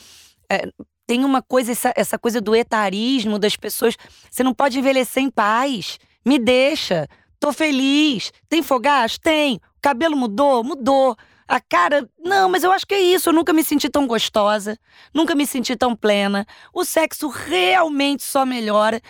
é 0.51 0.69
tem 1.07 1.25
uma 1.25 1.43
coisa, 1.43 1.73
essa, 1.73 1.93
essa 1.97 2.19
coisa 2.19 2.41
do 2.41 2.55
etarismo 2.55 3.39
das 3.39 3.57
pessoas. 3.57 3.97
Você 4.31 4.45
não 4.45 4.55
pode 4.55 4.79
envelhecer 4.79 5.23
em 5.23 5.29
paz. 5.29 5.99
Me 6.25 6.39
deixa. 6.39 7.09
Tô 7.41 7.53
feliz. 7.53 8.33
Tem 8.49 8.63
fogás? 8.63 9.19
Tem. 9.19 9.57
O 9.57 9.81
cabelo 9.83 10.17
mudou? 10.17 10.63
Mudou. 10.63 11.17
A 11.51 11.59
cara, 11.59 12.09
não, 12.17 12.49
mas 12.49 12.63
eu 12.63 12.71
acho 12.71 12.87
que 12.87 12.95
é 12.95 13.01
isso. 13.01 13.29
Eu 13.29 13.33
nunca 13.33 13.53
me 13.53 13.65
senti 13.65 13.89
tão 13.89 14.07
gostosa, 14.07 14.79
nunca 15.13 15.35
me 15.35 15.45
senti 15.45 15.75
tão 15.75 15.97
plena. 15.97 16.47
O 16.73 16.85
sexo 16.85 17.27
realmente 17.27 18.23
só 18.23 18.47
melhora. 18.47 19.01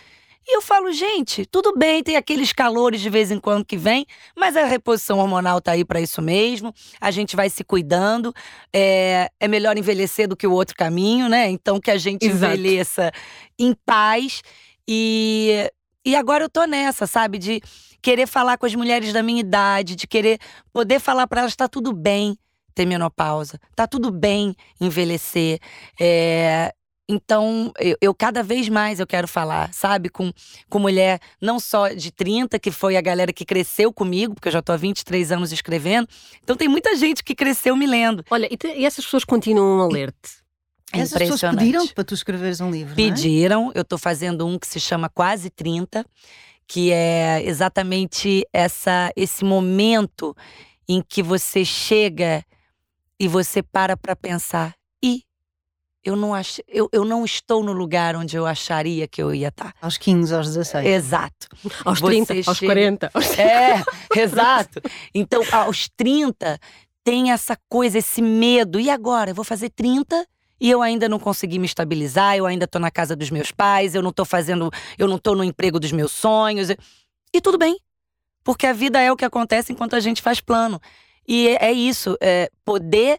E 0.48 0.56
eu 0.56 0.62
falo, 0.62 0.90
gente, 0.90 1.44
tudo 1.44 1.74
bem, 1.76 2.02
tem 2.02 2.16
aqueles 2.16 2.50
calores 2.50 3.02
de 3.02 3.10
vez 3.10 3.30
em 3.30 3.38
quando 3.38 3.62
que 3.62 3.76
vem, 3.76 4.06
mas 4.34 4.56
a 4.56 4.64
reposição 4.64 5.18
hormonal 5.18 5.60
tá 5.60 5.72
aí 5.72 5.84
para 5.84 6.00
isso 6.00 6.22
mesmo. 6.22 6.72
A 6.98 7.10
gente 7.10 7.36
vai 7.36 7.50
se 7.50 7.62
cuidando. 7.62 8.32
É, 8.72 9.30
é 9.38 9.46
melhor 9.46 9.76
envelhecer 9.76 10.26
do 10.26 10.34
que 10.34 10.46
o 10.46 10.52
outro 10.52 10.74
caminho, 10.74 11.28
né? 11.28 11.50
Então 11.50 11.78
que 11.78 11.90
a 11.90 11.98
gente 11.98 12.26
Exato. 12.26 12.54
envelheça 12.54 13.12
em 13.58 13.74
paz. 13.84 14.40
E, 14.88 15.70
e 16.06 16.16
agora 16.16 16.44
eu 16.44 16.48
tô 16.48 16.64
nessa, 16.64 17.06
sabe? 17.06 17.36
De 17.36 17.60
querer 18.02 18.26
falar 18.26 18.58
com 18.58 18.66
as 18.66 18.74
mulheres 18.74 19.12
da 19.12 19.22
minha 19.22 19.40
idade, 19.40 19.96
de 19.96 20.06
querer 20.06 20.38
poder 20.72 21.00
falar 21.00 21.26
para 21.26 21.42
elas 21.42 21.56
tá 21.56 21.68
tudo 21.68 21.92
bem 21.92 22.36
ter 22.74 22.86
menopausa, 22.86 23.58
tá 23.74 23.86
tudo 23.86 24.10
bem 24.10 24.54
envelhecer. 24.80 25.58
É, 26.00 26.72
então, 27.08 27.72
eu, 27.80 27.96
eu, 28.00 28.14
cada 28.14 28.40
vez 28.40 28.68
mais 28.68 29.00
eu 29.00 29.06
quero 29.06 29.26
falar, 29.26 29.74
sabe, 29.74 30.08
com, 30.08 30.32
com 30.68 30.78
mulher 30.78 31.18
não 31.40 31.58
só 31.58 31.88
de 31.88 32.12
30, 32.12 32.56
que 32.60 32.70
foi 32.70 32.96
a 32.96 33.00
galera 33.00 33.32
que 33.32 33.44
cresceu 33.44 33.92
comigo, 33.92 34.34
porque 34.34 34.46
eu 34.46 34.52
já 34.52 34.62
tô 34.62 34.72
há 34.72 34.76
23 34.76 35.32
anos 35.32 35.50
escrevendo. 35.50 36.08
Então 36.42 36.54
tem 36.54 36.68
muita 36.68 36.94
gente 36.94 37.24
que 37.24 37.34
cresceu 37.34 37.74
me 37.74 37.86
lendo. 37.86 38.24
Olha, 38.30 38.48
e, 38.48 38.56
te, 38.56 38.68
e 38.68 38.86
essas 38.86 39.04
pessoas 39.04 39.24
continuam 39.24 39.80
a 39.80 39.88
ler-te? 39.88 40.40
É 40.92 41.00
Essas 41.00 41.18
pessoas 41.18 41.40
pediram 41.40 41.86
para 41.88 42.04
tu 42.04 42.14
escreveres 42.14 42.60
um 42.60 42.70
livro. 42.70 42.94
Pediram, 42.94 43.72
é? 43.74 43.78
eu 43.80 43.84
tô 43.84 43.98
fazendo 43.98 44.46
um 44.46 44.58
que 44.58 44.66
se 44.66 44.80
chama 44.80 45.08
Quase 45.08 45.50
30 45.50 46.04
que 46.72 46.92
é 46.92 47.42
exatamente 47.44 48.46
essa 48.52 49.10
esse 49.16 49.44
momento 49.44 50.36
em 50.88 51.02
que 51.02 51.20
você 51.20 51.64
chega 51.64 52.44
e 53.18 53.26
você 53.26 53.60
para 53.60 53.96
para 53.96 54.14
pensar 54.14 54.76
e 55.02 55.24
eu 56.04 56.14
não 56.14 56.32
ach... 56.32 56.60
eu, 56.68 56.88
eu 56.92 57.04
não 57.04 57.24
estou 57.24 57.64
no 57.64 57.72
lugar 57.72 58.14
onde 58.14 58.36
eu 58.36 58.46
acharia 58.46 59.08
que 59.08 59.20
eu 59.20 59.34
ia 59.34 59.48
estar. 59.48 59.74
Aos 59.82 59.98
15, 59.98 60.32
aos 60.32 60.46
16. 60.46 60.86
Exato. 60.86 61.48
Aos 61.84 61.98
Você 61.98 62.24
30, 62.24 62.48
aos 62.48 62.56
chega- 62.58 62.72
40. 62.72 63.10
aos- 63.12 63.38
É, 63.38 63.82
exato. 64.16 64.80
Então, 65.12 65.42
aos 65.52 65.88
30, 65.96 66.56
tem 67.02 67.32
essa 67.32 67.58
coisa, 67.68 67.98
esse 67.98 68.22
medo. 68.22 68.78
E 68.78 68.88
agora? 68.88 69.30
Eu 69.32 69.34
vou 69.34 69.44
fazer 69.44 69.70
30 69.70 70.24
e 70.60 70.70
eu 70.70 70.82
ainda 70.82 71.08
não 71.08 71.18
consegui 71.18 71.58
me 71.58 71.66
estabilizar, 71.66 72.36
eu 72.36 72.46
ainda 72.46 72.66
tô 72.66 72.78
na 72.78 72.90
casa 72.90 73.16
dos 73.16 73.30
meus 73.30 73.50
pais, 73.50 73.94
eu 73.94 74.02
não 74.02 74.12
tô 74.12 74.24
fazendo, 74.24 74.70
eu 74.98 75.08
não 75.08 75.18
tô 75.18 75.34
no 75.34 75.42
emprego 75.42 75.80
dos 75.80 75.92
meus 75.92 76.12
sonhos. 76.12 76.68
E 77.32 77.40
tudo 77.40 77.56
bem. 77.56 77.78
Porque 78.44 78.66
a 78.66 78.72
vida 78.72 79.00
é 79.00 79.10
o 79.10 79.16
que 79.16 79.24
acontece 79.24 79.72
enquanto 79.72 79.94
a 79.94 80.00
gente 80.00 80.20
faz 80.20 80.40
plano. 80.40 80.80
E 81.26 81.48
é 81.48 81.70
é 81.70 81.72
isso, 81.72 82.16
é 82.20 82.50
poder 82.64 83.18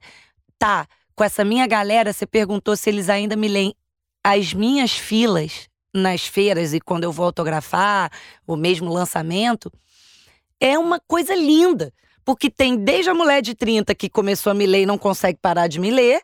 tá 0.60 0.88
com 1.16 1.24
essa 1.24 1.44
minha 1.44 1.66
galera, 1.66 2.14
você 2.14 2.26
perguntou 2.26 2.76
se 2.76 2.90
eles 2.90 3.10
ainda 3.10 3.36
me 3.36 3.48
leem 3.48 3.76
as 4.24 4.54
minhas 4.54 4.92
filas 4.92 5.68
nas 5.94 6.26
feiras 6.26 6.74
e 6.74 6.80
quando 6.80 7.04
eu 7.04 7.12
vou 7.12 7.26
autografar, 7.26 8.12
o 8.48 8.56
mesmo 8.56 8.92
lançamento, 8.92 9.72
é 10.60 10.78
uma 10.78 11.00
coisa 11.00 11.36
linda. 11.36 11.94
Porque 12.24 12.50
tem 12.50 12.78
desde 12.78 13.10
a 13.10 13.14
mulher 13.14 13.42
de 13.42 13.56
30 13.56 13.94
que 13.96 14.10
começou 14.10 14.52
a 14.52 14.54
me 14.54 14.66
ler 14.66 14.84
e 14.84 14.86
não 14.86 14.98
consegue 14.98 15.40
parar 15.42 15.68
de 15.68 15.80
me 15.80 15.90
ler, 15.90 16.22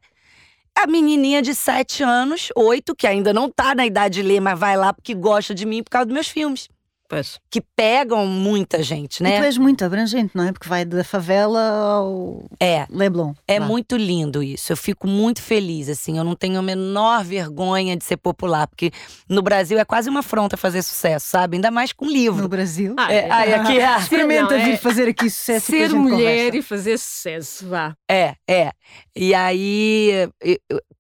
a 0.78 0.86
menininha 0.86 1.42
de 1.42 1.56
7 1.56 2.04
anos, 2.04 2.50
8, 2.56 2.96
que 2.96 3.08
ainda 3.08 3.34
não 3.34 3.50
tá 3.50 3.74
na 3.74 3.86
idade 3.86 4.22
de 4.22 4.28
ler, 4.28 4.40
mas 4.40 4.60
vai 4.60 4.78
lá 4.78 4.94
porque 4.94 5.16
gosta 5.16 5.56
de 5.56 5.66
mim 5.66 5.82
por 5.82 5.90
causa 5.90 6.06
dos 6.06 6.14
meus 6.14 6.28
filmes. 6.28 6.70
Pois. 7.10 7.40
Que 7.50 7.62
pegam 7.62 8.26
muita 8.28 8.84
gente, 8.84 9.16
E 9.16 9.18
tu 9.20 9.24
né? 9.24 9.38
és 9.46 9.58
muito 9.58 9.86
abrangente, 9.86 10.32
não 10.36 10.44
é? 10.44 10.52
Porque 10.52 10.68
vai 10.68 10.84
da 10.84 11.06
favela 11.06 11.62
ao 11.62 12.44
É. 12.60 12.86
Leblon. 12.90 13.34
É 13.48 13.62
Vá. 13.62 13.66
muito 13.66 13.96
lindo 13.96 14.44
isso. 14.44 14.74
Eu 14.74 14.78
fico 14.78 15.08
muito 15.08 15.42
feliz, 15.42 15.88
assim. 15.88 16.18
Eu 16.18 16.26
não 16.26 16.36
tenho 16.36 16.60
a 16.60 16.62
menor 16.62 17.24
vergonha 17.24 17.96
de 17.96 18.04
ser 18.04 18.18
popular, 18.18 18.68
porque 18.68 18.92
no 19.30 19.42
Brasil 19.42 19.80
é 19.80 19.86
quase 19.86 20.10
uma 20.10 20.20
afronta 20.20 20.58
fazer 20.58 20.82
sucesso, 20.82 21.28
sabe? 21.28 21.56
Ainda 21.56 21.72
mais 21.72 21.94
com 21.94 22.06
livro. 22.06 22.42
No 22.42 22.50
Brasil. 22.50 22.94
Ah, 22.98 23.14
É, 23.14 23.30
ai, 23.32 23.54
aqui 23.54 23.80
é. 23.80 23.98
Experimenta 24.00 24.58
Não, 24.58 24.62
é- 24.62 24.66
vir 24.72 24.78
fazer 24.78 25.08
aqui 25.08 25.30
sucesso 25.30 25.66
Ser 25.68 25.90
mulher 25.94 26.18
conversa. 26.52 26.58
e 26.58 26.62
fazer 26.62 26.98
sucesso, 26.98 27.68
vá. 27.70 27.96
É, 28.12 28.36
é. 28.50 28.72
E 29.16 29.34
aí, 29.34 30.28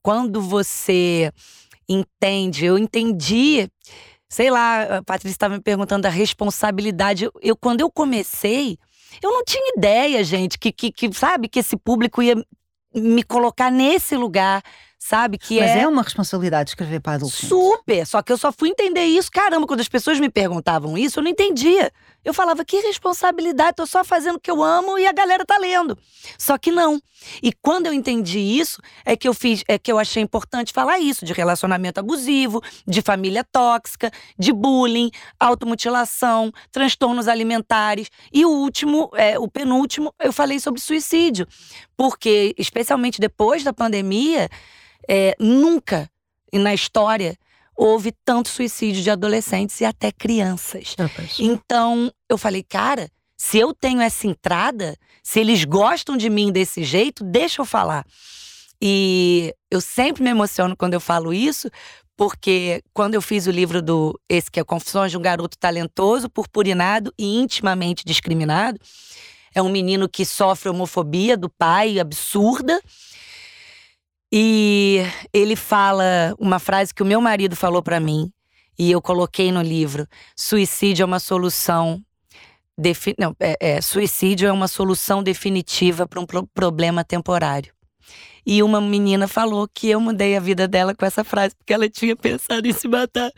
quando 0.01 0.41
você 0.41 1.33
entende, 1.89 2.65
eu 2.65 2.77
entendi, 2.77 3.69
sei 4.29 4.51
lá, 4.51 4.97
a 4.97 5.03
Patrícia 5.03 5.35
estava 5.35 5.55
me 5.55 5.61
perguntando 5.61 6.03
da 6.03 6.09
responsabilidade. 6.09 7.29
Eu, 7.41 7.55
quando 7.55 7.81
eu 7.81 7.89
comecei, 7.89 8.77
eu 9.21 9.31
não 9.31 9.43
tinha 9.43 9.73
ideia, 9.77 10.23
gente, 10.23 10.57
que, 10.57 10.71
que, 10.71 10.91
que, 10.91 11.13
sabe, 11.13 11.47
que 11.47 11.59
esse 11.59 11.77
público 11.77 12.21
ia 12.21 12.35
me 12.93 13.23
colocar 13.23 13.71
nesse 13.71 14.15
lugar, 14.15 14.61
sabe? 14.97 15.37
Que 15.37 15.59
Mas 15.59 15.71
é, 15.71 15.81
é 15.81 15.87
uma 15.87 16.01
responsabilidade 16.01 16.71
escrever 16.71 16.99
para 16.99 17.13
adolescentes. 17.13 17.47
Super! 17.47 18.05
Só 18.05 18.21
que 18.21 18.31
eu 18.31 18.37
só 18.37 18.51
fui 18.51 18.69
entender 18.69 19.05
isso. 19.05 19.31
Caramba, 19.31 19.67
quando 19.67 19.81
as 19.81 19.87
pessoas 19.87 20.19
me 20.19 20.29
perguntavam 20.29 20.97
isso, 20.97 21.19
eu 21.19 21.23
não 21.23 21.31
entendia. 21.31 21.91
Eu 22.27 22.33
falava, 22.33 22.65
que 22.65 22.81
responsabilidade, 22.81 23.77
tô 23.77 23.85
só 23.85 24.03
fazendo 24.03 24.35
o 24.35 24.39
que 24.41 24.51
eu 24.51 24.61
amo 24.61 24.99
e 24.99 25.07
a 25.07 25.13
galera 25.13 25.45
tá 25.45 25.57
lendo. 25.57 25.97
Só 26.37 26.57
que 26.57 26.73
não. 26.73 27.01
E 27.41 27.53
quando 27.53 27.85
eu 27.85 27.93
entendi 27.93 28.37
isso, 28.37 28.81
é 29.05 29.15
que 29.15 29.29
eu 29.29 29.33
fiz, 29.33 29.63
é 29.65 29.79
que 29.79 29.89
eu 29.89 29.97
achei 29.97 30.21
importante 30.21 30.73
falar 30.73 30.99
isso, 30.99 31.23
de 31.23 31.31
relacionamento 31.31 32.01
abusivo, 32.01 32.61
de 32.85 33.01
família 33.01 33.45
tóxica, 33.45 34.11
de 34.37 34.51
bullying, 34.51 35.09
automutilação, 35.39 36.51
transtornos 36.69 37.29
alimentares. 37.29 38.09
E 38.33 38.43
o 38.43 38.49
último, 38.49 39.09
é, 39.13 39.39
o 39.39 39.47
penúltimo, 39.47 40.13
eu 40.19 40.33
falei 40.33 40.59
sobre 40.59 40.81
suicídio. 40.81 41.47
Porque, 41.95 42.53
especialmente 42.57 43.21
depois 43.21 43.63
da 43.63 43.71
pandemia, 43.71 44.49
é, 45.07 45.33
nunca 45.39 46.11
na 46.51 46.73
história 46.73 47.37
houve 47.77 48.11
tanto 48.25 48.49
suicídio 48.49 49.03
de 49.03 49.11
adolescentes 49.11 49.79
e 49.79 49.85
até 49.85 50.11
crianças. 50.11 50.95
Ah, 50.97 51.09
pois. 51.15 51.37
Então, 51.39 52.11
eu 52.27 52.37
falei, 52.37 52.63
cara, 52.63 53.09
se 53.37 53.59
eu 53.59 53.73
tenho 53.73 54.01
essa 54.01 54.25
entrada, 54.25 54.97
se 55.21 55.39
eles 55.39 55.63
gostam 55.63 56.17
de 56.17 56.29
mim 56.29 56.51
desse 56.51 56.83
jeito, 56.83 57.23
deixa 57.23 57.61
eu 57.61 57.65
falar. 57.65 58.03
E 58.81 59.53
eu 59.69 59.79
sempre 59.79 60.23
me 60.23 60.29
emociono 60.29 60.75
quando 60.75 60.95
eu 60.95 60.99
falo 60.99 61.33
isso, 61.33 61.69
porque 62.15 62.81
quando 62.93 63.13
eu 63.13 63.21
fiz 63.21 63.45
o 63.45 63.51
livro 63.51 63.79
do 63.81 64.19
esse 64.27 64.49
que 64.49 64.59
é 64.59 64.63
Confissões 64.63 65.11
de 65.11 65.17
um 65.17 65.21
garoto 65.21 65.55
talentoso, 65.57 66.29
purpurinado 66.29 67.13
e 67.17 67.37
intimamente 67.37 68.03
discriminado, 68.03 68.79
é 69.53 69.61
um 69.61 69.69
menino 69.69 70.09
que 70.09 70.25
sofre 70.25 70.69
homofobia 70.69 71.37
do 71.37 71.49
pai 71.49 71.99
absurda. 71.99 72.81
E 74.31 75.01
ele 75.33 75.55
fala 75.55 76.35
uma 76.39 76.59
frase 76.59 76.93
que 76.93 77.01
o 77.03 77.05
meu 77.05 77.21
marido 77.21 77.55
falou 77.55 77.81
pra 77.81 77.99
mim 77.99 78.31
e 78.77 78.91
eu 78.91 79.01
coloquei 79.01 79.51
no 79.51 79.61
livro: 79.61 80.05
suicídio 80.35 81.03
é 81.03 81.05
uma 81.05 81.19
solução. 81.19 82.01
defi- 82.77 83.15
Não, 83.17 83.35
é, 83.39 83.57
é, 83.59 83.81
suicídio 83.81 84.47
é 84.47 84.51
uma 84.51 84.67
solução 84.67 85.23
definitiva 85.23 86.07
para 86.07 86.19
um 86.19 86.25
pro- 86.25 86.47
problema 86.53 87.03
temporário. 87.03 87.73
E 88.45 88.63
uma 88.63 88.79
menina 88.79 89.27
falou 89.27 89.67
que 89.73 89.89
eu 89.89 89.99
mudei 89.99 90.37
a 90.37 90.39
vida 90.39 90.67
dela 90.69 90.95
com 90.95 91.05
essa 91.05 91.21
frase, 91.23 91.53
porque 91.57 91.73
ela 91.73 91.89
tinha 91.89 92.15
pensado 92.15 92.65
em 92.67 92.71
se 92.73 92.87
matar. 92.87 93.29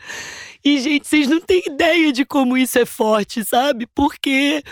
E, 0.64 0.78
gente, 0.80 1.08
vocês 1.08 1.26
não 1.28 1.40
têm 1.40 1.62
ideia 1.66 2.12
de 2.12 2.24
como 2.24 2.56
isso 2.56 2.78
é 2.78 2.86
forte, 2.86 3.44
sabe? 3.44 3.86
Porque. 3.94 4.62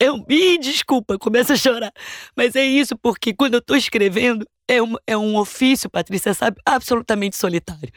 Eu, 0.00 0.24
Ih, 0.28 0.58
desculpa, 0.58 1.18
começa 1.18 1.54
a 1.54 1.56
chorar. 1.56 1.92
Mas 2.36 2.54
é 2.54 2.64
isso, 2.64 2.96
porque 2.98 3.32
quando 3.32 3.54
eu 3.54 3.62
tô 3.62 3.74
escrevendo, 3.74 4.46
é 4.68 4.82
um, 4.82 4.94
é 5.06 5.16
um 5.16 5.36
ofício, 5.36 5.88
Patrícia, 5.88 6.34
sabe? 6.34 6.60
Absolutamente 6.64 7.36
solitário. 7.36 7.92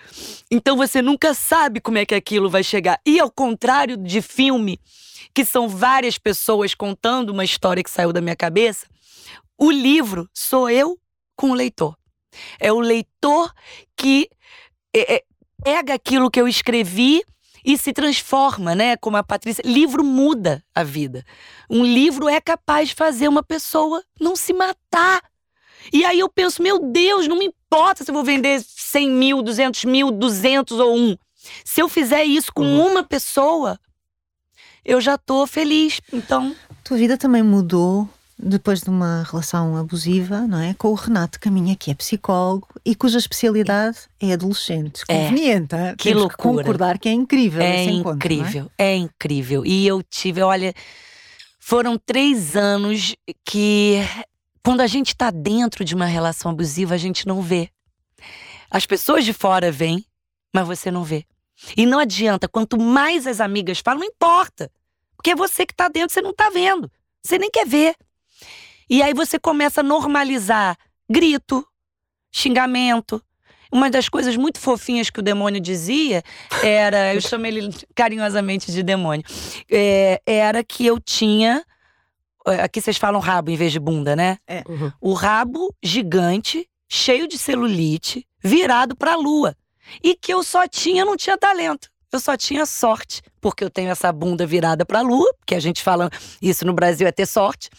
Então 0.49 0.77
você 0.77 1.01
nunca 1.01 1.33
sabe 1.33 1.81
como 1.81 1.97
é 1.97 2.05
que 2.05 2.15
aquilo 2.15 2.49
vai 2.49 2.63
chegar. 2.63 2.99
E 3.05 3.19
ao 3.19 3.29
contrário 3.29 3.97
de 3.97 4.21
filme, 4.21 4.79
que 5.33 5.43
são 5.43 5.67
várias 5.67 6.17
pessoas 6.17 6.73
contando 6.73 7.31
uma 7.31 7.43
história 7.43 7.83
que 7.83 7.91
saiu 7.91 8.13
da 8.13 8.21
minha 8.21 8.35
cabeça, 8.35 8.87
o 9.57 9.71
livro 9.71 10.29
sou 10.33 10.69
eu 10.69 10.97
com 11.35 11.51
o 11.51 11.53
leitor. 11.53 11.95
É 12.59 12.71
o 12.71 12.79
leitor 12.79 13.51
que 13.97 14.29
é, 14.95 15.15
é, 15.15 15.23
pega 15.63 15.93
aquilo 15.95 16.29
que 16.29 16.39
eu 16.39 16.47
escrevi 16.47 17.23
e 17.71 17.77
se 17.77 17.93
transforma, 17.93 18.73
né? 18.73 18.97
Como 18.97 19.15
a 19.17 19.23
Patrícia. 19.23 19.61
Livro 19.63 20.03
muda 20.03 20.63
a 20.73 20.83
vida. 20.83 21.23
Um 21.69 21.83
livro 21.83 22.27
é 22.27 22.41
capaz 22.41 22.89
de 22.89 22.95
fazer 22.95 23.27
uma 23.27 23.43
pessoa 23.43 24.03
não 24.19 24.35
se 24.35 24.53
matar. 24.53 25.21
E 25.93 26.03
aí 26.03 26.19
eu 26.19 26.27
penso, 26.29 26.63
meu 26.63 26.79
Deus, 26.79 27.27
não 27.27 27.37
me 27.37 27.45
importa 27.45 28.03
se 28.03 28.09
eu 28.09 28.15
vou 28.15 28.23
vender 28.23 28.59
100 28.65 29.09
mil, 29.11 29.41
200 29.43 29.85
mil, 29.85 30.09
200 30.11 30.79
ou 30.79 30.95
um. 30.97 31.15
Se 31.63 31.79
eu 31.81 31.87
fizer 31.87 32.23
isso 32.25 32.51
com 32.51 32.63
Uhum. 32.63 32.87
uma 32.91 33.03
pessoa, 33.03 33.79
eu 34.83 34.99
já 34.99 35.17
tô 35.17 35.45
feliz. 35.45 36.01
Então, 36.11 36.55
Tua 36.83 36.97
vida 36.97 37.17
também 37.17 37.43
mudou 37.43 38.09
depois 38.41 38.81
de 38.81 38.89
uma 38.89 39.23
relação 39.23 39.75
abusiva, 39.75 40.47
não 40.47 40.59
é? 40.59 40.73
Com 40.73 40.89
o 40.89 40.93
Renato 40.93 41.39
Caminha, 41.39 41.75
que 41.75 41.91
é 41.91 41.93
psicólogo 41.93 42.67
e 42.85 42.95
cuja 42.95 43.17
especialidade 43.17 43.97
é 44.19 44.31
adolescentes. 44.31 45.03
É. 45.09 45.25
Conveniente, 45.25 45.75
hein? 45.75 45.95
Que 45.97 46.09
Temos 46.09 46.23
loucura. 46.23 46.63
concordar 46.63 46.97
que 46.97 47.09
é 47.09 47.11
incrível 47.11 47.61
é 47.61 47.83
esse 47.83 47.91
encontro. 47.91 48.11
não 48.11 48.15
incrível, 48.15 48.71
é 48.77 48.95
incrível. 48.95 49.65
E 49.65 49.85
eu 49.85 50.01
tive, 50.01 50.41
olha, 50.41 50.73
foram 51.59 51.97
três 51.97 52.55
anos 52.55 53.13
que, 53.43 53.97
quando 54.63 54.81
a 54.81 54.87
gente 54.87 55.15
tá 55.15 55.29
dentro 55.29 55.83
de 55.83 55.93
uma 55.93 56.05
relação 56.05 56.51
abusiva, 56.51 56.95
a 56.95 56.97
gente 56.97 57.27
não 57.27 57.41
vê. 57.41 57.69
As 58.71 58.85
pessoas 58.85 59.25
de 59.25 59.33
fora 59.33 59.69
veem, 59.69 60.05
mas 60.53 60.65
você 60.65 60.89
não 60.89 61.03
vê. 61.03 61.25
E 61.75 61.85
não 61.85 61.99
adianta, 61.99 62.47
quanto 62.47 62.79
mais 62.79 63.27
as 63.27 63.41
amigas 63.41 63.79
falam, 63.79 63.99
não 63.99 64.07
importa. 64.07 64.71
Porque 65.17 65.31
é 65.31 65.35
você 65.35 65.65
que 65.65 65.75
tá 65.75 65.89
dentro, 65.89 66.13
você 66.13 66.21
não 66.21 66.33
tá 66.33 66.49
vendo. 66.49 66.89
Você 67.21 67.37
nem 67.37 67.51
quer 67.51 67.67
ver. 67.67 67.95
E 68.89 69.03
aí 69.03 69.13
você 69.13 69.37
começa 69.37 69.81
a 69.81 69.83
normalizar 69.83 70.77
grito, 71.09 71.65
xingamento. 72.31 73.21
Uma 73.71 73.89
das 73.89 74.09
coisas 74.09 74.35
muito 74.35 74.59
fofinhas 74.59 75.11
que 75.11 75.19
o 75.19 75.23
demônio 75.23 75.61
dizia 75.61 76.23
era, 76.63 77.13
eu 77.13 77.21
chamo 77.21 77.45
ele 77.45 77.69
carinhosamente 77.93 78.71
de 78.71 78.81
demônio, 78.81 79.23
é, 79.69 80.19
era 80.25 80.63
que 80.63 80.87
eu 80.87 80.99
tinha, 80.99 81.63
é, 82.47 82.61
aqui 82.61 82.81
vocês 82.81 82.97
falam 82.97 83.19
rabo 83.19 83.51
em 83.51 83.55
vez 83.55 83.71
de 83.71 83.79
bunda, 83.79 84.15
né? 84.15 84.39
Uhum. 84.67 84.91
O 84.99 85.13
rabo 85.13 85.71
gigante, 85.83 86.67
cheio 86.87 87.27
de 87.27 87.37
celulite, 87.37 88.25
virado 88.43 88.95
pra 88.95 89.15
lua. 89.15 89.55
E 90.03 90.15
que 90.15 90.33
eu 90.33 90.43
só 90.43 90.67
tinha, 90.67 91.05
não 91.05 91.15
tinha 91.15 91.37
talento. 91.37 91.89
Eu 92.11 92.19
só 92.19 92.35
tinha 92.35 92.65
sorte, 92.65 93.21
porque 93.39 93.63
eu 93.63 93.69
tenho 93.69 93.91
essa 93.91 94.11
bunda 94.11 94.47
virada 94.47 94.83
pra 94.83 95.01
lua, 95.01 95.31
que 95.45 95.53
a 95.53 95.59
gente 95.59 95.83
fala 95.83 96.09
isso 96.41 96.65
no 96.65 96.73
Brasil 96.73 97.07
é 97.07 97.11
ter 97.11 97.27
sorte. 97.27 97.69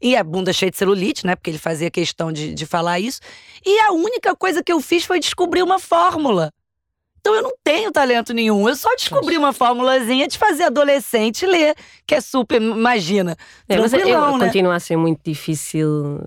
E 0.00 0.16
a 0.16 0.22
bunda 0.22 0.52
cheia 0.52 0.70
de 0.70 0.76
celulite, 0.76 1.26
né? 1.26 1.34
Porque 1.34 1.50
ele 1.50 1.58
fazia 1.58 1.90
questão 1.90 2.32
de, 2.32 2.54
de 2.54 2.66
falar 2.66 3.00
isso. 3.00 3.20
E 3.64 3.80
a 3.80 3.92
única 3.92 4.34
coisa 4.34 4.62
que 4.62 4.72
eu 4.72 4.80
fiz 4.80 5.04
foi 5.04 5.18
descobrir 5.18 5.62
uma 5.62 5.78
fórmula. 5.78 6.50
Então 7.20 7.34
eu 7.34 7.42
não 7.42 7.52
tenho 7.64 7.90
talento 7.90 8.32
nenhum. 8.32 8.68
Eu 8.68 8.76
só 8.76 8.94
descobri 8.94 9.36
uma 9.36 9.52
fórmulazinha 9.52 10.28
de 10.28 10.38
fazer 10.38 10.62
adolescente 10.62 11.44
ler, 11.44 11.74
que 12.06 12.14
é 12.14 12.20
super, 12.20 12.62
imagina. 12.62 13.36
É, 13.68 13.76
mas 13.78 13.92
eu, 13.92 14.38
né? 14.38 14.46
continua 14.46 14.76
a 14.76 14.80
ser 14.80 14.96
muito 14.96 15.20
difícil 15.24 16.20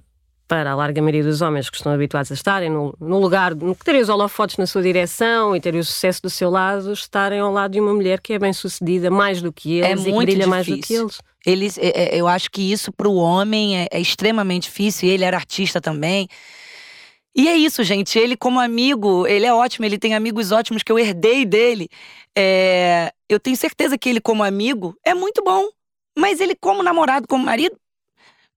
para 0.46 0.72
a 0.72 0.76
larga 0.76 1.00
maioria 1.00 1.24
dos 1.24 1.42
homens 1.42 1.70
que 1.70 1.78
estão 1.78 1.94
habituados 1.94 2.32
a 2.32 2.34
estarem 2.34 2.72
no, 2.72 2.94
no 3.00 3.20
lugar, 3.20 3.56
no, 3.56 3.76
terem 3.76 4.02
os 4.02 4.10
holofotes 4.10 4.58
na 4.58 4.66
sua 4.66 4.82
direção 4.82 5.56
e 5.56 5.62
terem 5.62 5.80
o 5.80 5.84
sucesso 5.86 6.24
do 6.24 6.30
seu 6.30 6.50
lado, 6.50 6.92
estarem 6.92 7.40
ao 7.40 7.54
lado 7.54 7.72
de 7.72 7.80
uma 7.80 7.94
mulher 7.94 8.20
que 8.20 8.34
é 8.34 8.40
bem 8.40 8.52
sucedida 8.52 9.12
mais 9.12 9.44
do 9.44 9.54
que 9.54 9.78
eles 9.78 10.06
é 10.06 10.10
e 10.10 10.12
que 10.12 10.18
brilha 10.18 10.26
difícil. 10.26 10.50
mais 10.50 10.68
do 10.68 10.80
que 10.80 10.94
eles. 10.96 11.22
Eles, 11.46 11.78
é, 11.78 11.88
é, 11.88 12.20
eu 12.20 12.28
acho 12.28 12.50
que 12.52 12.72
isso 12.72 12.92
para 12.92 13.08
o 13.08 13.16
homem 13.16 13.78
é, 13.78 13.88
é 13.92 14.00
extremamente 14.00 14.64
difícil. 14.64 15.10
Ele 15.10 15.24
era 15.24 15.38
artista 15.38 15.80
também. 15.80 16.28
E 17.36 17.48
é 17.48 17.56
isso, 17.56 17.84
gente. 17.84 18.18
Ele, 18.20 18.36
como 18.36 18.60
amigo, 18.60 19.26
ele 19.28 19.46
é 19.46 19.54
ótimo, 19.54 19.86
ele 19.86 19.98
tem 19.98 20.14
amigos 20.14 20.52
ótimos 20.52 20.84
que 20.84 20.92
eu 20.92 21.00
herdei 21.00 21.46
dele. 21.46 21.88
É... 22.36 23.14
Eu 23.30 23.40
tenho 23.40 23.56
certeza 23.56 23.98
que 23.98 24.10
ele, 24.10 24.20
como 24.20 24.44
amigo, 24.44 24.98
é 25.04 25.14
muito 25.14 25.44
bom. 25.44 25.70
Mas 26.18 26.42
ele, 26.42 26.56
como 26.56 26.84
namorado, 26.84 27.28
como 27.28 27.46
marido, 27.46 27.78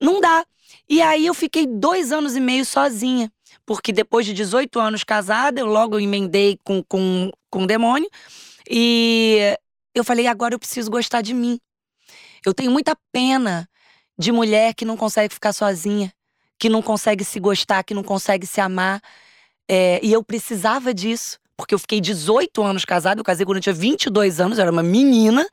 não 0.00 0.20
dá. 0.20 0.44
E 0.88 1.00
aí 1.00 1.26
eu 1.26 1.34
fiquei 1.34 1.66
dois 1.66 2.10
anos 2.10 2.34
e 2.34 2.40
meio 2.40 2.64
sozinha. 2.64 3.30
Porque 3.64 3.92
depois 3.92 4.26
de 4.26 4.32
18 4.34 4.80
anos 4.80 5.04
casada, 5.04 5.60
eu 5.60 5.66
logo 5.66 6.00
emendei 6.00 6.58
com, 6.64 6.82
com, 6.82 7.30
com 7.48 7.62
o 7.62 7.66
demônio. 7.66 8.08
E 8.68 9.56
eu 9.94 10.02
falei, 10.02 10.26
agora 10.26 10.54
eu 10.54 10.58
preciso 10.58 10.90
gostar 10.90 11.20
de 11.20 11.34
mim. 11.34 11.58
Eu 12.44 12.54
tenho 12.54 12.70
muita 12.70 12.96
pena 13.12 13.68
de 14.18 14.32
mulher 14.32 14.74
que 14.74 14.84
não 14.84 14.96
consegue 14.96 15.32
ficar 15.32 15.52
sozinha, 15.52 16.12
que 16.58 16.68
não 16.68 16.82
consegue 16.82 17.24
se 17.24 17.40
gostar, 17.40 17.82
que 17.82 17.94
não 17.94 18.02
consegue 18.02 18.46
se 18.46 18.60
amar. 18.60 19.00
É, 19.68 20.00
e 20.02 20.12
eu 20.12 20.22
precisava 20.22 20.92
disso, 20.92 21.38
porque 21.56 21.74
eu 21.74 21.78
fiquei 21.78 22.00
18 22.00 22.62
anos 22.62 22.84
casada, 22.84 23.20
eu 23.20 23.24
casei 23.24 23.46
quando 23.46 23.56
eu 23.58 23.62
tinha 23.62 23.72
22 23.72 24.40
anos, 24.40 24.58
eu 24.58 24.62
era 24.62 24.72
uma 24.72 24.82
menina, 24.82 25.46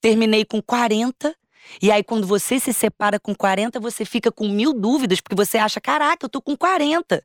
terminei 0.00 0.44
com 0.44 0.62
40 0.62 1.34
e 1.80 1.90
aí, 1.90 2.02
quando 2.02 2.26
você 2.26 2.58
se 2.58 2.72
separa 2.72 3.18
com 3.20 3.34
40, 3.34 3.78
você 3.78 4.04
fica 4.04 4.30
com 4.32 4.48
mil 4.48 4.72
dúvidas, 4.72 5.20
porque 5.20 5.36
você 5.36 5.58
acha: 5.58 5.80
caraca, 5.80 6.24
eu 6.24 6.28
tô 6.28 6.40
com 6.40 6.56
40. 6.56 7.22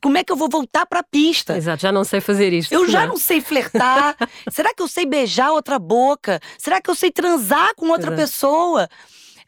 Como 0.00 0.18
é 0.18 0.24
que 0.24 0.32
eu 0.32 0.36
vou 0.36 0.48
voltar 0.48 0.86
pra 0.86 1.02
pista? 1.02 1.56
Exato, 1.56 1.82
já 1.82 1.92
não 1.92 2.04
sei 2.04 2.20
fazer 2.20 2.52
isso. 2.52 2.74
Eu 2.74 2.88
já 2.88 3.06
não 3.06 3.16
sei 3.16 3.40
flertar. 3.40 4.16
Será 4.50 4.74
que 4.74 4.82
eu 4.82 4.88
sei 4.88 5.06
beijar 5.06 5.52
outra 5.52 5.78
boca? 5.78 6.40
Será 6.58 6.80
que 6.80 6.90
eu 6.90 6.94
sei 6.94 7.10
transar 7.10 7.74
com 7.76 7.88
outra 7.90 8.08
Exato. 8.08 8.16
pessoa? 8.16 8.88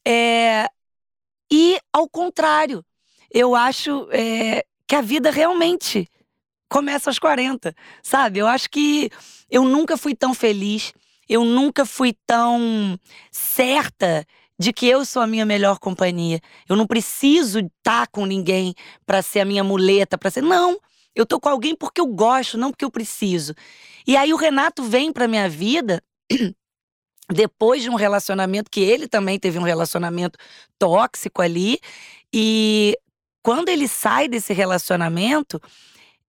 É... 0.07 0.67
E, 1.50 1.79
ao 1.93 2.09
contrário, 2.09 2.85
eu 3.33 3.55
acho 3.55 4.09
é, 4.12 4.65
que 4.87 4.95
a 4.95 5.00
vida 5.00 5.31
realmente 5.31 6.09
começa 6.69 7.11
aos 7.11 7.19
40, 7.19 7.75
sabe? 8.03 8.38
Eu 8.38 8.47
acho 8.47 8.69
que 8.71 9.11
eu 9.50 9.65
nunca 9.65 9.97
fui 9.97 10.15
tão 10.15 10.35
feliz 10.35 10.93
eu 11.28 11.45
nunca 11.45 11.85
fui 11.85 12.14
tão 12.26 12.99
certa 13.30 14.26
de 14.59 14.73
que 14.73 14.87
eu 14.87 15.04
sou 15.04 15.23
a 15.23 15.26
minha 15.26 15.45
melhor 15.45 15.78
companhia. 15.78 16.40
Eu 16.68 16.76
não 16.76 16.87
preciso 16.87 17.61
estar 17.61 18.06
com 18.09 18.25
ninguém 18.25 18.75
para 19.04 19.23
ser 19.23 19.40
a 19.40 19.45
minha 19.45 19.62
muleta, 19.62 20.16
para 20.16 20.30
ser. 20.30 20.42
Não, 20.42 20.78
eu 21.14 21.26
tô 21.26 21.38
com 21.38 21.49
alguém 21.49 21.75
porque 21.75 22.00
eu 22.00 22.06
gosto, 22.06 22.56
não 22.56 22.71
porque 22.71 22.85
eu 22.85 22.90
preciso. 22.90 23.54
E 24.06 24.16
aí 24.16 24.33
o 24.33 24.37
Renato 24.37 24.83
vem 24.83 25.12
para 25.12 25.28
minha 25.28 25.49
vida 25.49 26.02
depois 27.30 27.83
de 27.83 27.90
um 27.90 27.97
relacionamento 27.97 28.71
que 28.71 28.80
ele 28.80 29.09
também 29.09 29.38
teve 29.38 29.59
um 29.59 29.62
relacionamento 29.62 30.38
tóxico 30.78 31.42
ali 31.42 31.78
e 32.33 32.97
quando 33.42 33.68
ele 33.68 33.88
sai 33.88 34.28
desse 34.28 34.52
relacionamento 34.52 35.61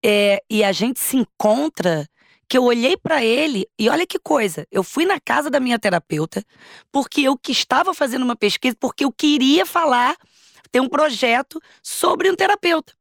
é, 0.03 0.41
e 0.49 0.63
a 0.63 0.71
gente 0.71 0.99
se 0.99 1.17
encontra 1.17 2.07
que 2.47 2.57
eu 2.57 2.63
olhei 2.63 2.95
para 2.95 3.23
ele 3.23 3.67
e 3.77 3.89
olha 3.89 4.07
que 4.07 4.17
coisa, 4.17 4.65
eu 4.71 4.83
fui 4.83 5.05
na 5.05 5.19
casa 5.19 5.49
da 5.49 5.59
minha 5.59 5.77
terapeuta 5.77 6.43
porque 6.91 7.21
eu 7.21 7.37
que 7.37 7.51
estava 7.51 7.93
fazendo 7.93 8.23
uma 8.23 8.35
pesquisa, 8.35 8.75
porque 8.79 9.03
eu 9.03 9.11
queria 9.11 9.65
falar, 9.65 10.15
ter 10.71 10.79
um 10.79 10.87
projeto 10.87 11.61
sobre 11.83 12.29
um 12.29 12.35
terapeuta. 12.35 12.93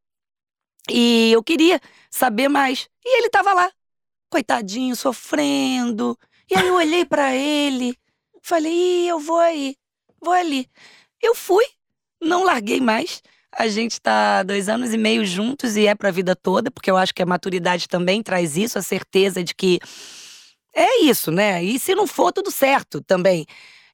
E 0.88 1.32
eu 1.32 1.42
queria 1.42 1.80
saber 2.10 2.48
mais. 2.48 2.88
E 3.04 3.18
ele 3.18 3.26
estava 3.26 3.52
lá, 3.52 3.70
coitadinho, 4.30 4.94
sofrendo. 4.94 6.18
E 6.50 6.56
aí 6.56 6.66
eu 6.66 6.74
olhei 6.74 7.04
para 7.04 7.34
ele, 7.34 7.96
falei, 8.40 9.10
eu 9.10 9.18
vou 9.18 9.38
aí, 9.38 9.76
vou 10.20 10.32
ali. 10.32 10.68
Eu 11.20 11.34
fui, 11.34 11.64
não 12.20 12.44
larguei 12.44 12.80
mais. 12.80 13.22
A 13.58 13.68
gente 13.68 13.92
está 13.92 14.42
dois 14.42 14.68
anos 14.68 14.92
e 14.92 14.98
meio 14.98 15.24
juntos 15.24 15.76
e 15.76 15.86
é 15.86 15.94
para 15.94 16.10
a 16.10 16.12
vida 16.12 16.36
toda, 16.36 16.70
porque 16.70 16.90
eu 16.90 16.96
acho 16.96 17.14
que 17.14 17.22
a 17.22 17.26
maturidade 17.26 17.88
também 17.88 18.22
traz 18.22 18.56
isso, 18.56 18.78
a 18.78 18.82
certeza 18.82 19.42
de 19.42 19.54
que 19.54 19.80
é 20.74 21.02
isso, 21.02 21.30
né? 21.30 21.64
E 21.64 21.78
se 21.78 21.94
não 21.94 22.06
for, 22.06 22.32
tudo 22.32 22.50
certo 22.50 23.00
também. 23.00 23.46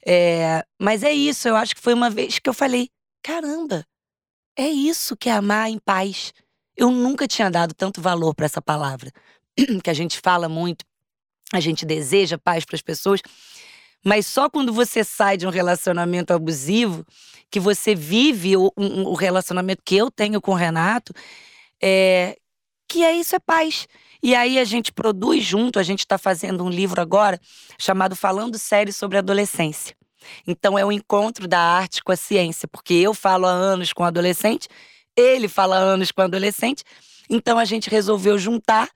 É, 0.04 0.64
mas 0.80 1.04
é 1.04 1.12
isso, 1.12 1.46
eu 1.46 1.54
acho 1.54 1.76
que 1.76 1.80
foi 1.80 1.94
uma 1.94 2.10
vez 2.10 2.40
que 2.40 2.48
eu 2.48 2.54
falei: 2.54 2.88
caramba, 3.22 3.86
é 4.58 4.66
isso 4.66 5.16
que 5.16 5.28
é 5.28 5.32
amar 5.32 5.70
em 5.70 5.78
paz. 5.78 6.32
Eu 6.76 6.90
nunca 6.90 7.28
tinha 7.28 7.48
dado 7.48 7.72
tanto 7.72 8.00
valor 8.00 8.34
para 8.34 8.46
essa 8.46 8.60
palavra, 8.60 9.12
que 9.84 9.90
a 9.90 9.94
gente 9.94 10.18
fala 10.20 10.48
muito, 10.48 10.84
a 11.52 11.60
gente 11.60 11.86
deseja 11.86 12.36
paz 12.36 12.64
para 12.64 12.74
as 12.74 12.82
pessoas, 12.82 13.20
mas 14.04 14.26
só 14.26 14.48
quando 14.48 14.72
você 14.72 15.04
sai 15.04 15.36
de 15.36 15.46
um 15.46 15.50
relacionamento 15.50 16.32
abusivo 16.32 17.06
que 17.50 17.60
você 17.60 17.94
vive 17.94 18.56
o, 18.56 18.72
um, 18.76 19.04
o 19.04 19.14
relacionamento 19.14 19.82
que 19.84 19.96
eu 19.96 20.10
tenho 20.10 20.40
com 20.40 20.52
o 20.52 20.56
Renato, 20.56 21.12
é, 21.82 22.38
que 22.88 23.04
é 23.04 23.14
isso, 23.14 23.36
é 23.36 23.38
paz. 23.38 23.86
E 24.22 24.34
aí 24.34 24.58
a 24.58 24.64
gente 24.64 24.92
produz 24.92 25.44
junto, 25.44 25.78
a 25.78 25.82
gente 25.82 26.00
está 26.00 26.16
fazendo 26.16 26.64
um 26.64 26.70
livro 26.70 27.00
agora 27.00 27.40
chamado 27.78 28.16
Falando 28.16 28.58
Sério 28.58 28.92
sobre 28.92 29.18
Adolescência. 29.18 29.94
Então 30.46 30.78
é 30.78 30.84
o 30.84 30.88
um 30.88 30.92
encontro 30.92 31.48
da 31.48 31.58
arte 31.58 32.02
com 32.02 32.12
a 32.12 32.16
ciência, 32.16 32.68
porque 32.68 32.94
eu 32.94 33.12
falo 33.12 33.46
há 33.46 33.50
anos 33.50 33.92
com 33.92 34.04
adolescente, 34.04 34.68
ele 35.16 35.48
fala 35.48 35.76
há 35.76 35.80
anos 35.80 36.12
com 36.12 36.22
adolescente, 36.22 36.84
então 37.28 37.58
a 37.58 37.64
gente 37.64 37.90
resolveu 37.90 38.38
juntar 38.38 38.88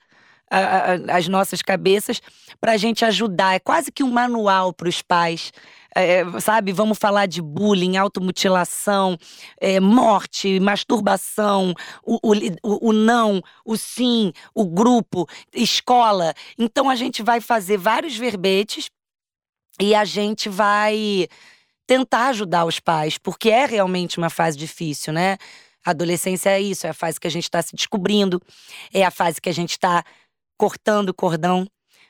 a, 0.51 0.59
a, 0.59 1.17
as 1.17 1.29
nossas 1.29 1.63
cabeças 1.63 2.21
para 2.61 2.73
a 2.73 2.77
gente 2.77 3.05
ajudar. 3.05 3.55
É 3.55 3.59
quase 3.59 3.91
que 3.91 4.03
um 4.03 4.11
manual 4.11 4.73
para 4.73 4.89
os 4.89 5.03
pais 5.03 5.53
é, 5.97 6.23
sabe? 6.41 6.73
Vamos 6.73 6.99
falar 6.99 7.25
de 7.25 7.41
bullying, 7.41 7.97
automutilação, 7.97 9.17
é, 9.59 9.81
morte, 9.81 10.61
masturbação, 10.61 11.73
o, 12.05 12.19
o, 12.23 12.91
o 12.91 12.93
não, 12.93 13.43
o 13.65 13.79
sim, 13.79 14.31
o 14.55 14.67
grupo, 14.67 15.27
escola. 15.55 16.35
Então 16.59 16.91
a 16.91 16.95
gente 16.95 17.23
vai 17.23 17.41
fazer 17.41 17.79
vários 17.79 18.15
verbetes 18.15 18.91
e 19.81 19.95
a 19.95 20.05
gente 20.05 20.51
vai 20.51 21.29
tentar 21.87 22.29
ajudar 22.29 22.67
os 22.67 22.79
pais, 22.79 23.17
porque 23.17 23.49
é 23.49 23.65
realmente 23.65 24.19
uma 24.19 24.29
fase 24.29 24.59
difícil, 24.59 25.15
né? 25.15 25.39
A 25.85 25.91
adolescência 25.91 26.51
é 26.51 26.61
isso, 26.61 26.87
é 26.87 26.91
a 26.91 26.95
fase 26.95 27.19
que 27.19 27.29
a 27.29 27.31
gente 27.31 27.45
está 27.45 27.63
se 27.63 27.75
descobrindo, 27.75 28.43
é 28.93 29.05
a 29.05 29.11
fase 29.11 29.41
que 29.41 29.49
a 29.49 29.55
gente 29.55 29.71
está 29.71 30.05
cortando 30.57 31.11
o 31.11 31.14
cordão 31.14 31.66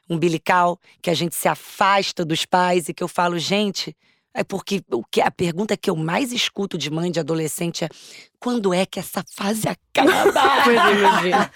umbilical, 0.09 0.78
que 1.02 1.11
a 1.11 1.14
gente 1.14 1.35
se 1.35 1.48
afasta 1.48 2.24
dos 2.24 2.46
pais 2.46 2.88
e 2.88 2.94
que 2.94 3.02
eu 3.02 3.09
falo, 3.09 3.38
gente, 3.38 3.94
é 4.37 4.44
porque 4.44 4.82
o 4.92 5.02
que 5.02 5.20
a 5.20 5.30
pergunta 5.30 5.76
que 5.76 5.88
eu 5.88 5.96
mais 5.96 6.30
escuto 6.30 6.76
de 6.76 6.90
mãe 6.90 7.11
de 7.11 7.18
adolescente 7.18 7.85
é 7.85 7.88
quando 8.38 8.72
é 8.72 8.85
que 8.85 9.00
essa 9.00 9.24
fase 9.35 9.66
acaba? 9.66 10.12
imagino. 10.70 11.50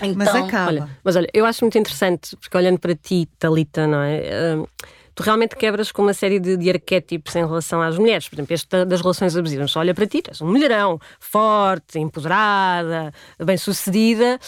então, 0.00 0.14
mas 0.16 0.28
acaba. 0.34 0.68
Olha, 0.68 0.98
mas 1.04 1.16
olha, 1.16 1.28
eu 1.34 1.44
acho 1.44 1.62
muito 1.62 1.76
interessante, 1.78 2.34
porque 2.36 2.56
olhando 2.56 2.78
para 2.78 2.94
ti, 2.94 3.28
Talita, 3.38 3.86
não 3.86 4.02
é? 4.02 4.56
Uh, 4.56 4.66
tu 5.14 5.22
realmente 5.22 5.56
quebras 5.56 5.92
com 5.92 6.00
uma 6.00 6.14
série 6.14 6.40
de, 6.40 6.56
de, 6.56 6.70
arquétipos 6.70 7.36
em 7.36 7.44
relação 7.44 7.82
às 7.82 7.98
mulheres. 7.98 8.26
Por 8.26 8.36
exemplo, 8.36 8.54
este 8.54 8.84
das 8.86 9.00
relações 9.02 9.36
abusivas. 9.36 9.76
Olha 9.76 9.92
para 9.92 10.06
ti, 10.06 10.22
és 10.26 10.40
um 10.40 10.46
mulherão, 10.46 10.98
forte, 11.20 11.98
empoderada, 11.98 13.12
bem-sucedida, 13.38 14.38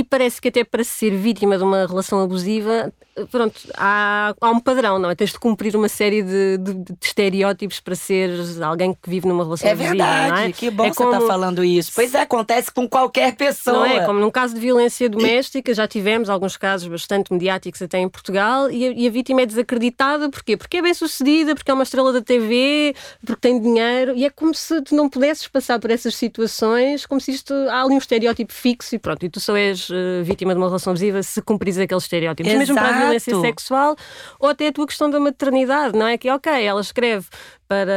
e 0.00 0.04
parece 0.04 0.40
que 0.40 0.48
até 0.48 0.64
para 0.64 0.82
ser 0.82 1.10
vítima 1.10 1.58
de 1.58 1.62
uma 1.62 1.86
relação 1.86 2.22
abusiva 2.22 2.90
pronto, 3.30 3.60
há, 3.76 4.34
há 4.40 4.50
um 4.50 4.60
padrão, 4.60 4.98
não 4.98 5.10
é? 5.10 5.14
Tens 5.14 5.30
de 5.30 5.38
cumprir 5.38 5.74
uma 5.76 5.88
série 5.88 6.22
de, 6.22 6.58
de, 6.58 6.74
de 6.74 6.96
estereótipos 7.02 7.80
para 7.80 7.94
ser 7.94 8.30
alguém 8.62 8.94
que 8.94 9.08
vive 9.08 9.26
numa 9.26 9.44
relação 9.44 9.68
é. 9.68 9.74
Verdade, 9.74 10.50
é 10.50 10.52
que 10.52 10.70
bom 10.70 10.84
é 10.84 10.90
que 10.90 10.96
como... 10.96 11.10
você 11.10 11.16
está 11.16 11.26
falando 11.26 11.64
isso. 11.64 11.92
Pois 11.94 12.14
é, 12.14 12.20
acontece 12.20 12.70
com 12.70 12.88
qualquer 12.88 13.34
pessoa. 13.34 13.78
Não 13.78 13.86
é? 13.86 14.04
Como 14.04 14.20
num 14.20 14.30
caso 14.30 14.54
de 14.54 14.60
violência 14.60 15.08
doméstica, 15.10 15.72
já 15.74 15.86
tivemos 15.86 16.28
alguns 16.28 16.56
casos 16.56 16.88
bastante 16.88 17.32
mediáticos 17.32 17.80
até 17.82 17.98
em 17.98 18.08
Portugal, 18.08 18.70
e 18.70 18.86
a, 18.86 18.90
e 18.92 19.06
a 19.06 19.10
vítima 19.10 19.42
é 19.42 19.46
desacreditada, 19.46 20.28
porquê? 20.28 20.56
Porque 20.56 20.78
é 20.78 20.82
bem 20.82 20.94
sucedida, 20.94 21.54
porque 21.54 21.70
é 21.70 21.74
uma 21.74 21.82
estrela 21.82 22.12
da 22.12 22.20
TV, 22.20 22.94
porque 23.24 23.40
tem 23.40 23.60
dinheiro, 23.60 24.14
e 24.16 24.24
é 24.24 24.30
como 24.30 24.54
se 24.54 24.80
tu 24.82 24.94
não 24.94 25.08
pudesses 25.08 25.46
passar 25.48 25.78
por 25.78 25.90
essas 25.90 26.14
situações, 26.14 27.06
como 27.06 27.20
se 27.20 27.32
isto 27.32 27.54
há 27.68 27.82
ali 27.82 27.94
um 27.94 27.98
estereótipo 27.98 28.52
fixo 28.52 28.94
e 28.94 28.98
pronto, 28.98 29.24
e 29.24 29.28
tu 29.28 29.40
só 29.40 29.56
és 29.56 29.88
uh, 29.90 30.22
vítima 30.22 30.52
de 30.52 30.58
uma 30.58 30.66
relação 30.66 30.92
abusiva 30.92 31.22
se 31.22 31.40
cumprires 31.42 31.78
aqueles 31.78 32.04
estereótipos. 32.04 32.52
Mesmo 32.52 32.74
para 32.74 32.88
a 32.88 33.09
violência 33.18 33.40
sexual, 33.40 33.96
ou 34.38 34.48
até 34.48 34.68
a 34.68 34.72
tua 34.72 34.86
questão 34.86 35.10
da 35.10 35.20
maternidade, 35.20 35.96
não 35.96 36.06
é? 36.06 36.16
Que, 36.16 36.30
ok, 36.30 36.52
ela 36.52 36.80
escreve 36.80 37.26
para, 37.68 37.92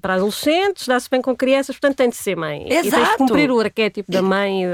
para 0.00 0.14
adolescentes, 0.14 0.86
dá-se 0.86 1.08
bem 1.08 1.22
com 1.22 1.36
crianças, 1.36 1.76
portanto 1.76 1.96
tem 1.96 2.08
de 2.08 2.16
ser 2.16 2.36
mãe. 2.36 2.66
Exato. 2.68 2.86
E 2.86 2.90
tens 2.90 3.08
de 3.10 3.16
cumprir 3.16 3.50
o 3.50 3.60
arquétipo 3.60 4.10
da 4.10 4.22
mãe. 4.22 4.64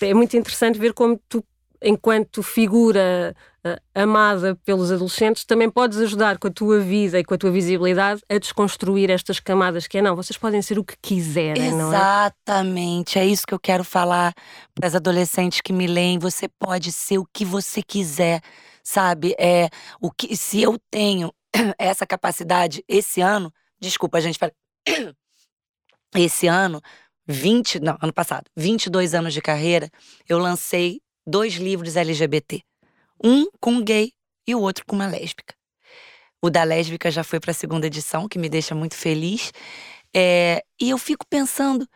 É 0.00 0.14
muito 0.14 0.36
interessante 0.36 0.78
ver 0.78 0.92
como 0.92 1.20
tu 1.28 1.44
enquanto 1.86 2.42
figura 2.42 3.34
uh, 3.64 3.80
amada 3.94 4.56
pelos 4.64 4.90
adolescentes, 4.90 5.44
também 5.44 5.70
podes 5.70 5.98
ajudar 5.98 6.36
com 6.36 6.48
a 6.48 6.50
tua 6.50 6.80
vida 6.80 7.18
e 7.18 7.24
com 7.24 7.32
a 7.32 7.38
tua 7.38 7.50
visibilidade 7.50 8.22
a 8.28 8.38
desconstruir 8.38 9.08
estas 9.08 9.38
camadas 9.38 9.86
que 9.86 9.98
é 9.98 10.02
não, 10.02 10.16
vocês 10.16 10.36
podem 10.36 10.60
ser 10.60 10.80
o 10.80 10.84
que 10.84 10.96
quiserem, 11.00 11.68
Exatamente. 11.68 11.78
não 11.78 11.92
é? 11.92 11.96
Exatamente, 11.96 13.18
é 13.20 13.24
isso 13.24 13.46
que 13.46 13.54
eu 13.54 13.60
quero 13.60 13.84
falar 13.84 14.34
para 14.74 14.88
as 14.88 14.96
adolescentes 14.96 15.60
que 15.60 15.72
me 15.72 15.86
leem, 15.86 16.18
você 16.18 16.48
pode 16.48 16.92
ser 16.92 17.18
o 17.18 17.26
que 17.32 17.44
você 17.44 17.80
quiser, 17.82 18.40
sabe? 18.82 19.36
É 19.38 19.68
o 20.00 20.10
que 20.10 20.36
se 20.36 20.60
eu 20.60 20.76
tenho 20.90 21.32
essa 21.78 22.04
capacidade 22.04 22.84
esse 22.88 23.20
ano, 23.20 23.52
desculpa, 23.80 24.20
gente, 24.20 24.38
pera. 24.38 24.52
esse 26.16 26.48
ano 26.48 26.80
20, 27.28 27.80
não, 27.80 27.96
ano 28.00 28.12
passado, 28.12 28.44
22 28.56 29.14
anos 29.14 29.34
de 29.34 29.42
carreira, 29.42 29.88
eu 30.28 30.38
lancei 30.38 31.00
dois 31.26 31.54
livros 31.54 31.96
LGBT. 31.96 32.62
Um 33.22 33.46
com 33.60 33.72
um 33.72 33.82
gay 33.82 34.12
e 34.46 34.54
o 34.54 34.60
outro 34.60 34.84
com 34.86 34.94
uma 34.94 35.06
lésbica. 35.06 35.54
O 36.40 36.50
da 36.50 36.62
lésbica 36.62 37.10
já 37.10 37.24
foi 37.24 37.40
para 37.40 37.50
a 37.50 37.54
segunda 37.54 37.86
edição, 37.86 38.28
que 38.28 38.38
me 38.38 38.48
deixa 38.48 38.74
muito 38.74 38.94
feliz. 38.94 39.52
É, 40.14 40.62
e 40.80 40.90
eu 40.90 40.98
fico 40.98 41.26
pensando, 41.26 41.88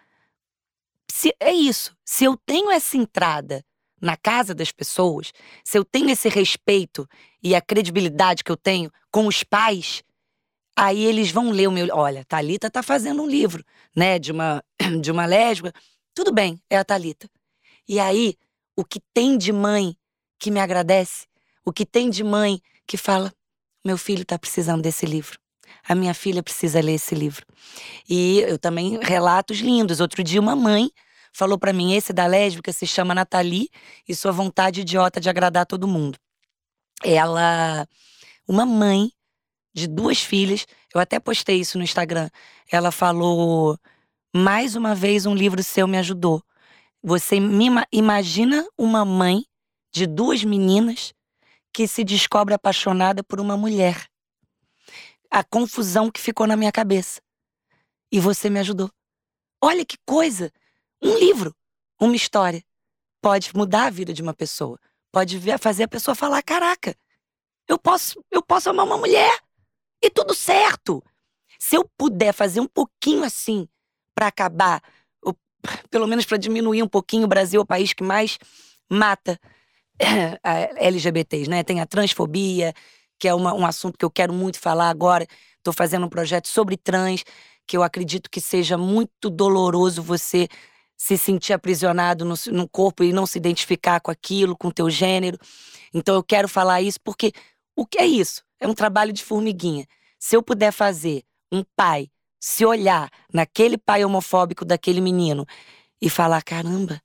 se 1.10 1.34
é 1.38 1.52
isso, 1.52 1.94
se 2.04 2.24
eu 2.24 2.36
tenho 2.36 2.70
essa 2.70 2.96
entrada 2.96 3.64
na 4.00 4.16
casa 4.16 4.54
das 4.54 4.72
pessoas, 4.72 5.32
se 5.62 5.78
eu 5.78 5.84
tenho 5.84 6.10
esse 6.10 6.28
respeito 6.28 7.06
e 7.42 7.54
a 7.54 7.60
credibilidade 7.60 8.42
que 8.42 8.50
eu 8.50 8.56
tenho 8.56 8.90
com 9.10 9.26
os 9.26 9.44
pais, 9.44 10.02
aí 10.74 11.04
eles 11.04 11.30
vão 11.30 11.50
ler 11.50 11.68
o 11.68 11.72
meu, 11.72 11.86
olha, 11.92 12.24
Talita 12.24 12.70
tá 12.70 12.82
fazendo 12.82 13.22
um 13.22 13.26
livro, 13.26 13.62
né, 13.94 14.18
de 14.18 14.32
uma 14.32 14.64
de 15.00 15.10
uma 15.10 15.26
lésbica. 15.26 15.78
Tudo 16.14 16.32
bem, 16.32 16.60
é 16.70 16.78
a 16.78 16.84
Talita. 16.84 17.28
E 17.86 18.00
aí 18.00 18.34
o 18.80 18.84
que 18.84 18.98
tem 19.12 19.36
de 19.36 19.52
mãe 19.52 19.94
que 20.38 20.50
me 20.50 20.58
agradece, 20.58 21.26
o 21.66 21.70
que 21.70 21.84
tem 21.84 22.08
de 22.08 22.24
mãe 22.24 22.62
que 22.86 22.96
fala: 22.96 23.30
meu 23.84 23.98
filho 23.98 24.22
está 24.22 24.38
precisando 24.38 24.80
desse 24.80 25.04
livro. 25.04 25.38
A 25.86 25.94
minha 25.94 26.14
filha 26.14 26.42
precisa 26.42 26.80
ler 26.80 26.94
esse 26.94 27.14
livro. 27.14 27.44
E 28.08 28.40
eu 28.40 28.58
também 28.58 28.98
relatos 29.02 29.58
lindos. 29.58 30.00
Outro 30.00 30.24
dia, 30.24 30.40
uma 30.40 30.56
mãe 30.56 30.90
falou 31.30 31.58
para 31.58 31.74
mim: 31.74 31.92
esse 31.92 32.10
da 32.10 32.26
lésbica 32.26 32.72
se 32.72 32.86
chama 32.86 33.14
Nathalie 33.14 33.68
e 34.08 34.14
sua 34.14 34.32
vontade 34.32 34.80
idiota 34.80 35.20
de 35.20 35.28
agradar 35.28 35.66
todo 35.66 35.86
mundo. 35.86 36.18
Ela, 37.04 37.86
uma 38.48 38.64
mãe 38.64 39.12
de 39.74 39.86
duas 39.86 40.22
filhas, 40.22 40.66
eu 40.94 41.00
até 41.00 41.20
postei 41.20 41.60
isso 41.60 41.76
no 41.76 41.84
Instagram. 41.84 42.30
Ela 42.72 42.90
falou: 42.90 43.78
mais 44.34 44.74
uma 44.74 44.94
vez, 44.94 45.26
um 45.26 45.34
livro 45.34 45.62
seu 45.62 45.86
me 45.86 45.98
ajudou. 45.98 46.42
Você 47.02 47.36
imagina 47.90 48.66
uma 48.76 49.04
mãe 49.04 49.44
de 49.92 50.06
duas 50.06 50.44
meninas 50.44 51.14
que 51.72 51.88
se 51.88 52.04
descobre 52.04 52.52
apaixonada 52.52 53.24
por 53.24 53.40
uma 53.40 53.56
mulher. 53.56 54.06
A 55.30 55.42
confusão 55.42 56.10
que 56.10 56.20
ficou 56.20 56.46
na 56.46 56.56
minha 56.56 56.70
cabeça. 56.70 57.22
E 58.12 58.20
você 58.20 58.50
me 58.50 58.58
ajudou. 58.60 58.90
Olha 59.62 59.84
que 59.84 59.96
coisa! 60.04 60.52
Um 61.02 61.16
livro, 61.16 61.56
uma 61.98 62.14
história, 62.14 62.62
pode 63.22 63.54
mudar 63.54 63.86
a 63.86 63.90
vida 63.90 64.12
de 64.12 64.20
uma 64.20 64.34
pessoa. 64.34 64.78
Pode 65.10 65.40
fazer 65.58 65.84
a 65.84 65.88
pessoa 65.88 66.14
falar: 66.14 66.42
caraca, 66.42 66.94
eu 67.66 67.78
posso, 67.78 68.22
eu 68.30 68.42
posso 68.42 68.68
amar 68.68 68.84
uma 68.84 68.98
mulher. 68.98 69.40
E 70.02 70.10
tudo 70.10 70.34
certo. 70.34 71.02
Se 71.58 71.76
eu 71.76 71.88
puder 71.96 72.32
fazer 72.32 72.60
um 72.60 72.66
pouquinho 72.66 73.24
assim 73.24 73.68
para 74.14 74.26
acabar 74.26 74.82
pelo 75.90 76.07
menos 76.07 76.25
para 76.25 76.37
diminuir 76.37 76.83
um 76.83 76.88
pouquinho, 76.88 77.25
o 77.25 77.29
Brasil 77.29 77.61
é 77.61 77.62
o 77.62 77.66
país 77.66 77.92
que 77.92 78.03
mais 78.03 78.38
mata 78.90 79.38
LGBTs, 80.77 81.49
né? 81.49 81.62
Tem 81.62 81.81
a 81.81 81.87
transfobia, 81.87 82.73
que 83.18 83.29
é 83.29 83.35
uma, 83.35 83.55
um 83.55 83.66
assunto 83.66 83.99
que 83.99 84.05
eu 84.05 84.11
quero 84.11 84.33
muito 84.33 84.59
falar 84.59 84.88
agora. 84.88 85.27
Estou 85.59 85.73
fazendo 85.73 86.07
um 86.07 86.09
projeto 86.09 86.49
sobre 86.49 86.77
trans, 86.77 87.23
que 87.66 87.77
eu 87.77 87.83
acredito 87.83 88.31
que 88.31 88.40
seja 88.40 88.79
muito 88.79 89.29
doloroso 89.29 90.03
você 90.03 90.49
se 90.96 91.16
sentir 91.16 91.53
aprisionado 91.53 92.25
no, 92.25 92.35
no 92.53 92.68
corpo 92.68 93.03
e 93.03 93.12
não 93.12 93.25
se 93.25 93.38
identificar 93.38 94.01
com 94.01 94.11
aquilo, 94.11 94.57
com 94.57 94.68
o 94.68 94.73
teu 94.73 94.90
gênero. 94.90 95.38
Então 95.94 96.14
eu 96.14 96.23
quero 96.23 96.49
falar 96.49 96.83
isso 96.83 96.99
porque 97.03 97.33
o 97.77 97.87
que 97.87 97.99
é 97.99 98.07
isso? 98.07 98.42
É 98.59 98.68
um 98.68 98.75
trabalho 98.75 99.12
de 99.12 99.25
formiguinha. 99.25 99.87
Se 100.18 100.37
eu 100.37 100.42
puder 100.42 100.73
fazer 100.73 101.23
um 101.51 101.64
pai 101.75 102.11
se 102.40 102.64
olhar 102.64 103.11
naquele 103.33 103.76
pai 103.76 104.05
homofóbico 104.05 104.64
daquele 104.64 105.00
menino 105.00 105.46
e 106.00 106.09
falar: 106.09 106.42
caramba, 106.42 107.00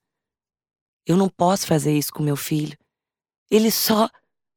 eu 1.06 1.17
não 1.17 1.28
posso 1.28 1.67
fazer 1.67 1.95
isso 1.95 2.13
com 2.13 2.24
meu 2.24 2.38
filho. 2.38 2.78
Ele 3.52 3.69
só, 3.69 4.10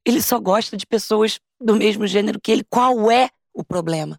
ele 0.05 0.23
só 0.23 0.39
gosta 0.39 0.77
de 0.77 0.87
pessoas 0.87 1.41
do 1.61 1.75
mesmo 1.75 2.07
gênero 2.07 2.41
que 2.41 2.53
ele. 2.53 2.65
Qual 2.71 3.11
é 3.11 3.29
o 3.53 3.65
problema? 3.65 4.19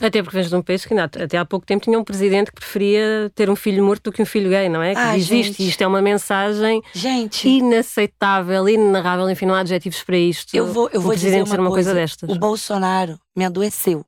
Até 0.00 0.22
porque 0.22 0.38
vens 0.38 0.48
de 0.48 0.56
um 0.56 0.62
país 0.62 0.84
que 0.86 0.94
até 0.94 1.36
há 1.36 1.44
pouco 1.44 1.66
tempo 1.66 1.84
tinha 1.84 1.98
um 1.98 2.04
presidente 2.04 2.50
que 2.50 2.54
preferia 2.58 3.30
ter 3.34 3.50
um 3.50 3.56
filho 3.56 3.84
morto 3.84 4.04
do 4.04 4.12
que 4.12 4.22
um 4.22 4.26
filho 4.26 4.48
gay, 4.48 4.66
não 4.66 4.82
é? 4.82 4.94
Que 4.94 5.00
ah, 5.00 5.16
existe. 5.16 5.62
E 5.62 5.68
isto 5.68 5.82
é 5.82 5.86
uma 5.86 6.00
mensagem 6.00 6.80
gente. 6.94 7.46
inaceitável, 7.46 8.66
inenarrável, 8.66 9.28
enfim, 9.28 9.44
não 9.44 9.54
há 9.54 9.60
adjetivos 9.60 10.02
para 10.02 10.16
isto. 10.16 10.54
Eu 10.56 10.72
vou, 10.72 10.88
eu 10.90 11.02
vou 11.02 11.14
dizer 11.14 11.42
uma, 11.42 11.54
uma 11.54 11.70
coisa, 11.70 11.90
coisa 11.90 11.94
destas. 11.94 12.30
O 12.30 12.38
Bolsonaro 12.38 13.20
me 13.36 13.44
adoeceu. 13.44 14.04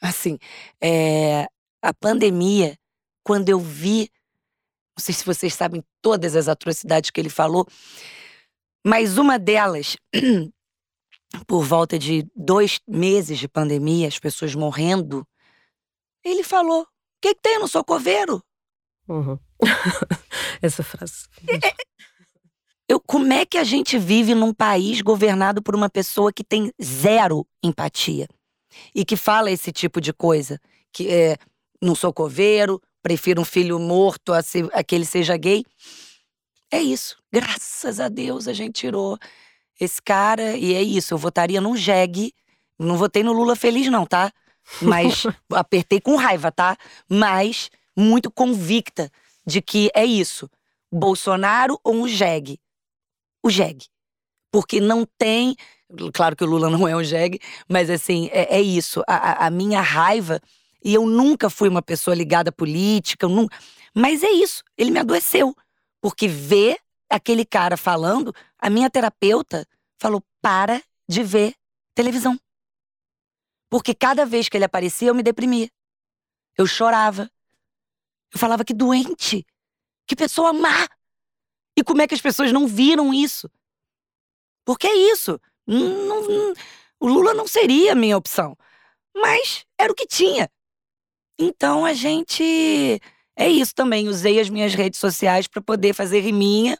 Assim, 0.00 0.38
é, 0.80 1.46
a 1.82 1.94
pandemia, 1.94 2.78
quando 3.22 3.48
eu 3.48 3.58
vi, 3.58 4.10
não 4.96 5.02
sei 5.02 5.14
se 5.14 5.24
vocês 5.24 5.54
sabem 5.54 5.82
todas 6.02 6.36
as 6.36 6.48
atrocidades 6.48 7.10
que 7.10 7.20
ele 7.20 7.30
falou, 7.30 7.66
mas 8.84 9.16
uma 9.16 9.38
delas, 9.38 9.96
por 11.46 11.64
volta 11.64 11.98
de 11.98 12.26
dois 12.36 12.80
meses 12.86 13.38
de 13.38 13.48
pandemia, 13.48 14.08
as 14.08 14.18
pessoas 14.18 14.54
morrendo, 14.54 15.26
ele 16.22 16.42
falou: 16.42 16.82
O 16.82 16.86
que, 17.20 17.34
que 17.34 17.40
tem? 17.40 17.54
Eu 17.54 17.60
não 17.60 17.68
sou 17.68 17.82
coveiro. 17.82 18.42
Uhum. 19.08 19.38
Essa 20.60 20.82
frase. 20.82 21.26
É, 21.48 21.74
eu, 22.88 23.00
como 23.00 23.32
é 23.32 23.46
que 23.46 23.58
a 23.58 23.64
gente 23.64 23.98
vive 23.98 24.34
num 24.34 24.52
país 24.52 25.00
governado 25.00 25.62
por 25.62 25.74
uma 25.74 25.88
pessoa 25.88 26.32
que 26.32 26.44
tem 26.44 26.70
zero 26.82 27.46
empatia? 27.62 28.28
E 28.94 29.04
que 29.04 29.16
fala 29.16 29.50
esse 29.50 29.72
tipo 29.72 30.00
de 30.00 30.12
coisa, 30.12 30.60
que 30.92 31.08
é, 31.08 31.36
não 31.80 31.94
sou 31.94 32.12
coveiro, 32.12 32.80
prefiro 33.02 33.42
um 33.42 33.44
filho 33.44 33.78
morto 33.78 34.32
a, 34.32 34.42
ser, 34.42 34.68
a 34.72 34.82
que 34.82 34.94
ele 34.94 35.04
seja 35.04 35.36
gay. 35.36 35.64
É 36.70 36.80
isso. 36.80 37.16
Graças 37.32 38.00
a 38.00 38.08
Deus 38.08 38.48
a 38.48 38.52
gente 38.52 38.80
tirou 38.80 39.18
esse 39.78 40.00
cara 40.00 40.56
e 40.56 40.74
é 40.74 40.82
isso. 40.82 41.14
Eu 41.14 41.18
votaria 41.18 41.60
num 41.60 41.76
jegue. 41.76 42.32
Não 42.78 42.96
votei 42.96 43.22
no 43.22 43.32
Lula 43.32 43.54
feliz, 43.54 43.88
não, 43.88 44.06
tá? 44.06 44.32
Mas 44.80 45.24
apertei 45.52 46.00
com 46.00 46.16
raiva, 46.16 46.50
tá? 46.50 46.76
Mas 47.08 47.70
muito 47.96 48.30
convicta 48.30 49.10
de 49.46 49.60
que 49.60 49.90
é 49.94 50.04
isso. 50.04 50.50
Bolsonaro 50.90 51.78
ou 51.84 51.94
um 51.94 52.08
jegue? 52.08 52.58
O 53.42 53.50
jegue. 53.50 53.86
Porque 54.50 54.80
não 54.80 55.06
tem 55.18 55.54
Claro 56.12 56.36
que 56.36 56.44
o 56.44 56.46
Lula 56.46 56.68
não 56.70 56.86
é 56.86 56.96
um 56.96 57.04
jegue, 57.04 57.40
mas 57.68 57.90
assim, 57.90 58.28
é, 58.32 58.56
é 58.56 58.60
isso. 58.60 59.02
A, 59.06 59.46
a, 59.46 59.50
minha 59.50 59.80
raiva, 59.80 60.40
e 60.82 60.94
eu 60.94 61.06
nunca 61.06 61.48
fui 61.48 61.68
uma 61.68 61.82
pessoa 61.82 62.14
ligada 62.14 62.50
à 62.50 62.52
política, 62.52 63.28
nunca, 63.28 63.56
mas 63.94 64.22
é 64.22 64.30
isso, 64.30 64.62
ele 64.76 64.90
me 64.90 64.98
adoeceu. 64.98 65.54
Porque 66.00 66.28
ver 66.28 66.78
aquele 67.08 67.44
cara 67.44 67.76
falando, 67.76 68.34
a 68.58 68.68
minha 68.68 68.90
terapeuta 68.90 69.66
falou: 69.98 70.22
para 70.42 70.82
de 71.08 71.22
ver 71.22 71.54
televisão. 71.94 72.38
Porque 73.70 73.94
cada 73.94 74.26
vez 74.26 74.48
que 74.48 74.56
ele 74.56 74.64
aparecia, 74.64 75.08
eu 75.08 75.14
me 75.14 75.22
deprimia. 75.22 75.70
Eu 76.56 76.66
chorava. 76.66 77.30
Eu 78.32 78.38
falava 78.38 78.64
que 78.64 78.74
doente, 78.74 79.46
que 80.06 80.14
pessoa 80.16 80.52
má. 80.52 80.88
E 81.76 81.82
como 81.82 82.02
é 82.02 82.06
que 82.06 82.14
as 82.14 82.20
pessoas 82.20 82.52
não 82.52 82.66
viram 82.66 83.12
isso? 83.12 83.50
Porque 84.64 84.86
é 84.86 85.12
isso. 85.12 85.40
Não, 85.66 86.22
não, 86.22 86.54
o 87.00 87.08
Lula 87.08 87.34
não 87.34 87.46
seria 87.46 87.92
a 87.92 87.94
minha 87.94 88.16
opção. 88.16 88.56
Mas 89.14 89.64
era 89.78 89.92
o 89.92 89.94
que 89.94 90.06
tinha. 90.06 90.48
Então 91.38 91.84
a 91.84 91.92
gente. 91.92 93.00
É 93.36 93.48
isso 93.48 93.74
também. 93.74 94.08
Usei 94.08 94.40
as 94.40 94.48
minhas 94.48 94.74
redes 94.74 95.00
sociais 95.00 95.46
para 95.46 95.60
poder 95.60 95.92
fazer 95.92 96.20
riminha 96.20 96.78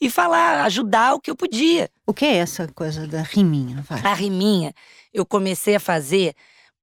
e 0.00 0.10
falar, 0.10 0.64
ajudar 0.64 1.14
o 1.14 1.20
que 1.20 1.30
eu 1.30 1.36
podia. 1.36 1.88
O 2.06 2.12
que 2.12 2.24
é 2.24 2.36
essa 2.36 2.66
coisa 2.68 3.06
da 3.06 3.22
riminha? 3.22 3.82
Vai. 3.82 4.00
A 4.00 4.14
riminha 4.14 4.74
eu 5.12 5.24
comecei 5.24 5.76
a 5.76 5.80
fazer 5.80 6.34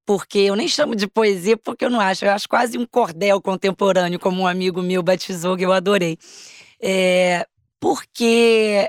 porque 0.06 0.38
eu 0.38 0.56
nem 0.56 0.66
chamo 0.66 0.96
de 0.96 1.06
poesia 1.06 1.56
porque 1.56 1.84
eu 1.84 1.90
não 1.90 2.00
acho, 2.00 2.24
eu 2.24 2.30
acho 2.30 2.48
quase 2.48 2.78
um 2.78 2.86
cordel 2.86 3.40
contemporâneo, 3.40 4.18
como 4.18 4.42
um 4.42 4.46
amigo 4.46 4.82
meu 4.82 5.02
batizou, 5.02 5.56
que 5.56 5.64
eu 5.64 5.72
adorei. 5.72 6.18
É, 6.80 7.46
porque 7.78 8.88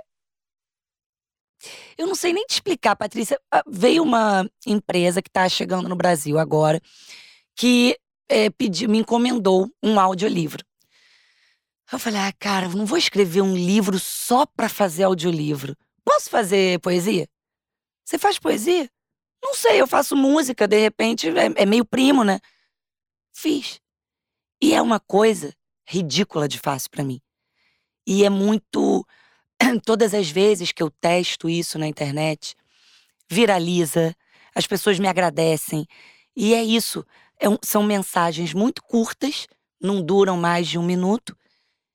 eu 1.98 2.08
não 2.08 2.16
sei 2.16 2.34
nem 2.34 2.46
te 2.46 2.54
explicar, 2.54 2.96
Patrícia. 2.96 3.40
Ah, 3.52 3.64
veio 3.68 4.04
uma 4.04 4.50
empresa 4.66 5.22
que 5.22 5.30
está 5.30 5.48
chegando 5.48 5.88
no 5.88 5.96
Brasil 5.96 6.38
agora 6.38 6.82
que 7.56 7.98
é, 8.30 8.48
me 8.88 9.00
encomendou 9.00 9.70
um 9.84 10.00
audiolivro. 10.00 10.64
Eu 11.92 12.00
falei, 12.00 12.20
ah, 12.20 12.34
cara, 12.40 12.70
não 12.70 12.86
vou 12.86 12.98
escrever 12.98 13.42
um 13.42 13.56
livro 13.56 14.00
só 14.00 14.46
pra 14.46 14.70
fazer 14.70 15.04
audiolivro. 15.04 15.76
Posso 16.06 16.30
fazer 16.30 16.80
poesia? 16.80 17.28
Você 18.06 18.18
faz 18.18 18.40
poesia? 18.40 18.90
Não 19.44 19.54
sei, 19.54 19.82
eu 19.82 19.88
faço 19.88 20.16
música, 20.16 20.68
de 20.68 20.80
repente, 20.80 21.28
é, 21.30 21.64
é 21.64 21.66
meio 21.66 21.84
primo, 21.84 22.24
né? 22.24 22.40
Fiz. 23.34 23.82
E 24.62 24.74
é 24.74 24.82
uma 24.82 25.00
coisa 25.00 25.54
ridícula 25.86 26.48
de 26.48 26.60
fácil 26.60 26.90
para 26.90 27.04
mim. 27.04 27.20
E 28.08 28.24
é 28.24 28.30
muito. 28.30 29.06
Todas 29.86 30.14
as 30.14 30.30
vezes 30.30 30.72
que 30.72 30.82
eu 30.82 30.90
testo 30.90 31.50
isso 31.50 31.78
na 31.78 31.88
internet, 31.88 32.56
viraliza, 33.30 34.16
as 34.56 34.68
pessoas 34.68 35.00
me 35.00 35.08
agradecem. 35.08 35.86
E 36.36 36.54
é 36.54 36.64
isso. 36.64 37.06
É 37.40 37.50
um, 37.50 37.58
são 37.64 37.84
mensagens 37.84 38.54
muito 38.54 38.84
curtas, 38.84 39.48
não 39.82 40.02
duram 40.02 40.38
mais 40.38 40.68
de 40.68 40.78
um 40.78 40.84
minuto, 40.84 41.36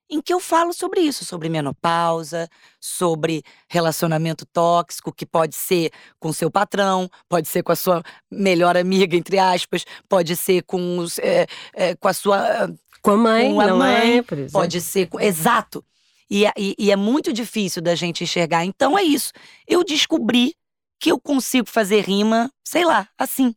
em 0.09 0.21
que 0.21 0.33
eu 0.33 0.39
falo 0.39 0.73
sobre 0.73 1.01
isso, 1.01 1.25
sobre 1.25 1.49
menopausa, 1.49 2.49
sobre 2.81 3.43
relacionamento 3.69 4.47
tóxico, 4.47 5.13
que 5.13 5.27
pode 5.27 5.57
ser 5.57 5.91
com 6.19 6.33
seu 6.33 6.51
patrão, 6.51 7.09
pode 7.29 7.49
ser 7.49 7.63
com 7.63 7.73
a 7.73 7.77
sua 7.77 8.03
melhor 8.31 8.77
amiga, 8.77 9.17
entre 9.17 9.39
aspas, 9.39 9.85
pode 10.09 10.37
ser 10.37 10.63
com, 10.63 10.99
os, 10.99 11.19
é, 11.19 11.47
é, 11.75 11.95
com 11.97 12.09
a 12.09 12.13
sua. 12.13 12.73
Com 13.03 13.13
a 13.13 13.17
mãe, 13.17 13.53
com 13.53 13.61
a 13.61 13.67
não 13.67 13.79
mãe, 13.79 14.19
é? 14.19 14.23
Pode 14.51 14.81
ser. 14.81 15.07
Com, 15.09 15.21
exato. 15.21 15.85
E, 16.31 16.45
e, 16.57 16.75
e 16.79 16.91
é 16.91 16.97
muito 16.97 17.33
difícil 17.33 17.81
da 17.81 17.95
gente 17.95 18.25
enxergar. 18.25 18.65
Então 18.65 18.99
é 18.99 19.03
isso. 19.03 19.33
Eu 19.67 19.85
descobri 19.85 20.55
que 20.99 21.11
eu 21.11 21.21
consigo 21.21 21.69
fazer 21.69 22.01
rima, 22.03 22.51
sei 22.65 22.85
lá, 22.85 23.09
assim. 23.19 23.55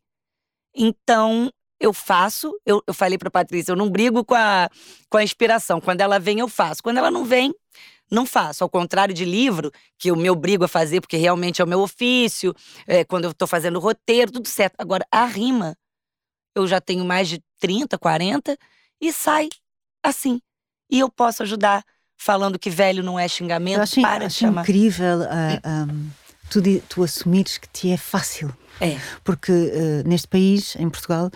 Então 0.75 1.51
eu 1.79 1.93
faço, 1.93 2.53
eu, 2.65 2.83
eu 2.85 2.93
falei 2.93 3.17
pra 3.17 3.31
Patrícia, 3.31 3.71
eu 3.71 3.75
não 3.75 3.89
brigo 3.89 4.23
com 4.25 4.35
a, 4.35 4.69
com 5.09 5.17
a 5.17 5.23
inspiração. 5.23 5.79
Quando 5.79 6.01
ela 6.01 6.19
vem, 6.19 6.39
eu 6.39 6.47
faço. 6.47 6.83
Quando 6.83 6.97
ela 6.97 7.09
não 7.09 7.23
vem, 7.23 7.53
não 8.11 8.25
faço. 8.25 8.63
Ao 8.63 8.69
contrário 8.69 9.13
de 9.13 9.23
livro, 9.23 9.71
que 9.97 10.11
eu 10.11 10.15
me 10.15 10.29
obrigo 10.29 10.65
a 10.65 10.67
fazer 10.67 10.99
porque 10.99 11.17
realmente 11.17 11.61
é 11.61 11.65
o 11.65 11.67
meu 11.67 11.79
ofício, 11.79 12.53
é, 12.85 13.05
quando 13.05 13.25
eu 13.25 13.33
tô 13.33 13.47
fazendo 13.47 13.79
roteiro, 13.79 14.31
tudo 14.31 14.47
certo. 14.47 14.75
Agora, 14.77 15.05
a 15.11 15.25
rima, 15.25 15.77
eu 16.55 16.67
já 16.67 16.81
tenho 16.81 17.05
mais 17.05 17.29
de 17.29 17.41
30, 17.59 17.97
40 17.97 18.57
e 19.01 19.13
sai 19.13 19.49
assim. 20.03 20.41
E 20.89 20.99
eu 20.99 21.09
posso 21.09 21.43
ajudar 21.43 21.83
falando 22.19 22.59
que 22.59 22.69
velho 22.69 23.01
não 23.01 23.17
é 23.17 23.27
xingamento. 23.27 23.77
Eu 23.77 23.83
acho, 23.83 24.01
para 24.01 24.25
acho 24.27 24.37
chamar. 24.39 24.61
incrível 24.61 25.19
ah, 25.23 25.85
um, 25.89 26.09
tu, 26.49 26.61
di- 26.61 26.83
tu 26.87 27.01
assumires 27.01 27.57
que 27.57 27.67
te 27.69 27.89
é 27.89 27.97
fácil. 27.97 28.53
É. 28.81 28.97
Porque 29.25 29.51
eh, 29.51 30.03
neste 30.05 30.25
país, 30.27 30.75
em 30.77 30.89
Portugal, 30.89 31.29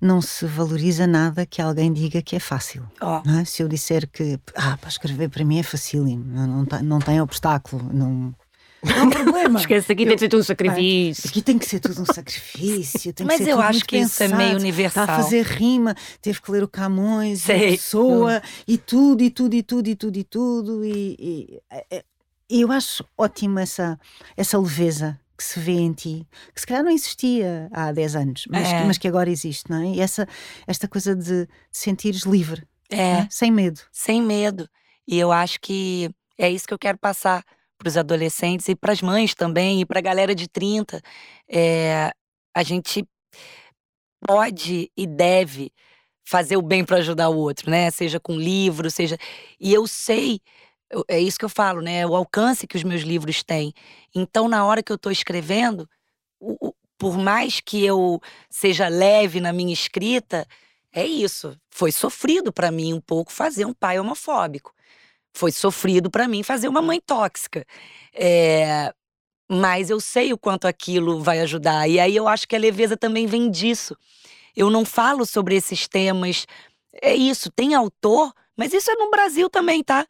não 0.00 0.22
se 0.22 0.46
valoriza 0.46 1.06
nada 1.06 1.44
que 1.44 1.60
alguém 1.60 1.92
diga 1.92 2.22
que 2.22 2.34
é 2.36 2.38
fácil. 2.40 2.82
Não 3.24 3.38
é? 3.40 3.44
Se 3.44 3.62
eu 3.62 3.68
disser 3.68 4.08
que 4.08 4.38
ah, 4.54 4.78
para 4.78 4.88
escrever 4.88 5.28
para 5.28 5.44
mim 5.44 5.58
é 5.58 5.62
facílimo, 5.62 6.24
não, 6.24 6.46
não, 6.46 6.66
não 6.82 6.98
tem 6.98 7.20
obstáculo, 7.20 7.82
não, 7.92 8.34
não 8.82 8.96
há 9.00 9.02
um 9.04 9.10
problema. 9.10 9.58
Esquece, 9.60 9.92
aqui 9.92 10.04
tem 10.06 10.14
de 10.14 10.20
ser 10.20 10.28
tudo 10.28 10.40
um 10.40 10.44
sacrifício. 10.44 11.28
Aqui 11.28 11.42
tem 11.42 11.58
que 11.58 11.66
ser 11.66 11.80
tudo 11.80 12.02
um 12.02 12.04
sacrifício. 12.06 13.12
Que 13.14 13.24
Mas 13.24 13.46
eu 13.46 13.60
acho 13.60 13.84
que 13.84 13.96
isso 13.98 14.22
é 14.22 14.28
meio 14.28 14.56
universal. 14.58 15.04
Está 15.04 15.16
a 15.16 15.22
fazer 15.22 15.44
rima, 15.44 15.94
teve 16.20 16.40
que 16.40 16.50
ler 16.50 16.62
o 16.62 16.68
Camões, 16.68 17.48
e 17.48 17.52
a 17.52 17.58
Sei. 17.58 17.70
pessoa, 17.72 18.42
e 18.66 18.76
tudo, 18.78 19.22
e 19.22 19.30
tudo, 19.30 19.54
e 19.54 19.62
tudo, 19.62 19.88
e 19.88 19.94
tudo, 19.94 20.16
e 20.18 20.24
tudo. 20.24 20.84
E, 20.84 21.16
e- 21.18 21.60
é- 21.70 21.86
é- 21.90 22.04
e 22.48 22.60
eu 22.60 22.70
acho 22.70 23.04
ótima 23.18 23.62
essa, 23.62 23.98
essa 24.36 24.58
leveza 24.58 25.18
que 25.36 25.44
se 25.44 25.58
vê 25.60 25.72
em 25.72 25.92
ti, 25.92 26.26
que 26.54 26.60
se 26.60 26.66
calhar 26.66 26.82
não 26.84 26.90
existia 26.90 27.68
há 27.72 27.92
10 27.92 28.16
anos, 28.16 28.44
mas, 28.48 28.68
É. 28.68 28.80
que, 28.80 28.86
mas 28.86 28.96
que 28.98 29.06
agora 29.08 29.28
existe, 29.28 29.68
não 29.70 29.82
é? 29.82 29.86
E 29.96 30.00
essa, 30.00 30.26
esta 30.66 30.88
coisa 30.88 31.14
de, 31.14 31.44
de 31.44 31.48
sentires 31.72 32.22
livre, 32.22 32.62
É. 32.90 32.96
é? 33.20 33.28
sem 33.30 33.50
medo. 33.50 33.80
sem 33.92 34.22
medo. 34.22 34.66
E 35.06 35.18
eu 35.18 35.30
acho 35.30 35.60
que 35.60 36.08
é 36.38 36.48
isso 36.50 36.66
que 36.66 36.72
eu 36.72 36.78
quero 36.78 36.96
passar 36.98 37.44
para 37.78 37.88
os 37.88 37.96
adolescentes 37.96 38.68
e 38.68 38.74
para 38.76 38.92
as 38.92 39.02
mães 39.02 39.34
também, 39.34 39.80
e 39.80 39.86
para 39.86 39.98
a 39.98 40.02
galera 40.02 40.34
de 40.34 40.48
30. 40.48 41.00
É, 41.48 42.12
a 42.54 42.62
gente 42.62 43.04
pode 44.26 44.90
e 44.96 45.06
deve 45.06 45.72
fazer 46.24 46.56
o 46.56 46.62
bem 46.62 46.84
para 46.84 46.98
ajudar 46.98 47.28
o 47.28 47.36
outro, 47.38 47.70
né? 47.70 47.90
Seja 47.90 48.18
com 48.20 48.36
livro, 48.36 48.90
seja. 48.90 49.16
E 49.60 49.72
eu 49.72 49.86
sei, 49.86 50.40
é 51.08 51.20
isso 51.20 51.38
que 51.38 51.44
eu 51.44 51.48
falo, 51.48 51.80
né? 51.82 52.06
O 52.06 52.16
alcance 52.16 52.66
que 52.66 52.76
os 52.76 52.84
meus 52.84 53.02
livros 53.02 53.42
têm. 53.44 53.72
Então, 54.14 54.48
na 54.48 54.64
hora 54.66 54.82
que 54.82 54.92
eu 54.92 54.96
estou 54.96 55.12
escrevendo, 55.12 55.88
o- 56.40 56.68
o- 56.70 56.74
por 56.98 57.18
mais 57.18 57.60
que 57.60 57.84
eu 57.84 58.20
seja 58.50 58.88
leve 58.88 59.40
na 59.40 59.52
minha 59.54 59.74
escrita, 59.74 60.46
é 60.92 61.06
isso. 61.06 61.56
Foi 61.70 61.92
sofrido 61.92 62.52
pra 62.52 62.70
mim 62.72 62.94
um 62.94 63.02
pouco 63.02 63.32
fazer 63.32 63.66
um 63.66 63.74
pai 63.74 64.00
homofóbico. 64.00 64.74
Foi 65.36 65.52
sofrido 65.52 66.10
pra 66.10 66.28
mim 66.28 66.42
fazer 66.42 66.68
uma 66.68 66.82
mãe 66.82 67.00
tóxica. 67.00 67.64
É, 68.14 68.92
Mas 69.50 69.90
eu 69.90 70.00
sei 70.00 70.32
o 70.32 70.38
quanto 70.38 70.66
aquilo 70.68 71.20
vai 71.22 71.40
ajudar. 71.40 71.88
E 71.88 72.00
aí 72.00 72.16
eu 72.16 72.28
acho 72.28 72.48
que 72.48 72.56
a 72.56 72.58
leveza 72.58 72.96
também 72.96 73.26
vem 73.26 73.50
disso. 73.50 73.96
Eu 74.56 74.70
não 74.70 74.84
falo 74.84 75.26
sobre 75.26 75.56
esses 75.56 75.88
temas. 75.88 76.46
É 77.02 77.14
isso, 77.14 77.50
tem 77.52 77.74
autor, 77.74 78.32
mas 78.56 78.72
isso 78.74 78.90
é 78.90 78.96
no 78.96 79.10
Brasil 79.10 79.50
também, 79.50 79.84
tá? 79.84 80.06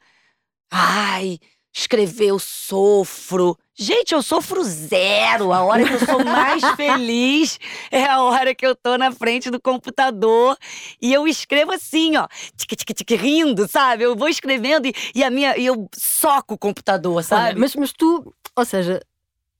Ai, 0.70 1.38
escrever 1.76 2.28
eu 2.28 2.38
sofro. 2.38 3.56
Gente, 3.74 4.14
eu 4.14 4.22
sofro 4.22 4.64
zero. 4.64 5.52
A 5.52 5.62
hora 5.62 5.84
que 5.84 5.92
eu 5.92 6.06
sou 6.06 6.24
mais 6.24 6.64
feliz 6.74 7.60
é 7.90 8.06
a 8.06 8.22
hora 8.22 8.54
que 8.54 8.66
eu 8.66 8.74
tô 8.74 8.96
na 8.96 9.12
frente 9.12 9.50
do 9.50 9.60
computador 9.60 10.56
e 11.00 11.12
eu 11.12 11.28
escrevo 11.28 11.72
assim, 11.72 12.16
ó, 12.16 12.26
tic, 12.56 12.70
tic, 12.76 12.96
tic, 12.96 13.10
rindo, 13.20 13.68
sabe? 13.68 14.04
Eu 14.04 14.16
vou 14.16 14.28
escrevendo 14.28 14.86
e, 14.86 14.94
e 15.14 15.22
a 15.22 15.30
minha, 15.30 15.56
e 15.58 15.66
eu 15.66 15.86
soco 15.94 16.54
o 16.54 16.58
computador, 16.58 17.16
Olha, 17.16 17.22
sabe? 17.22 17.60
mas, 17.60 17.76
mas 17.76 17.92
tu, 17.92 18.34
ou 18.56 18.64
seja, 18.64 19.02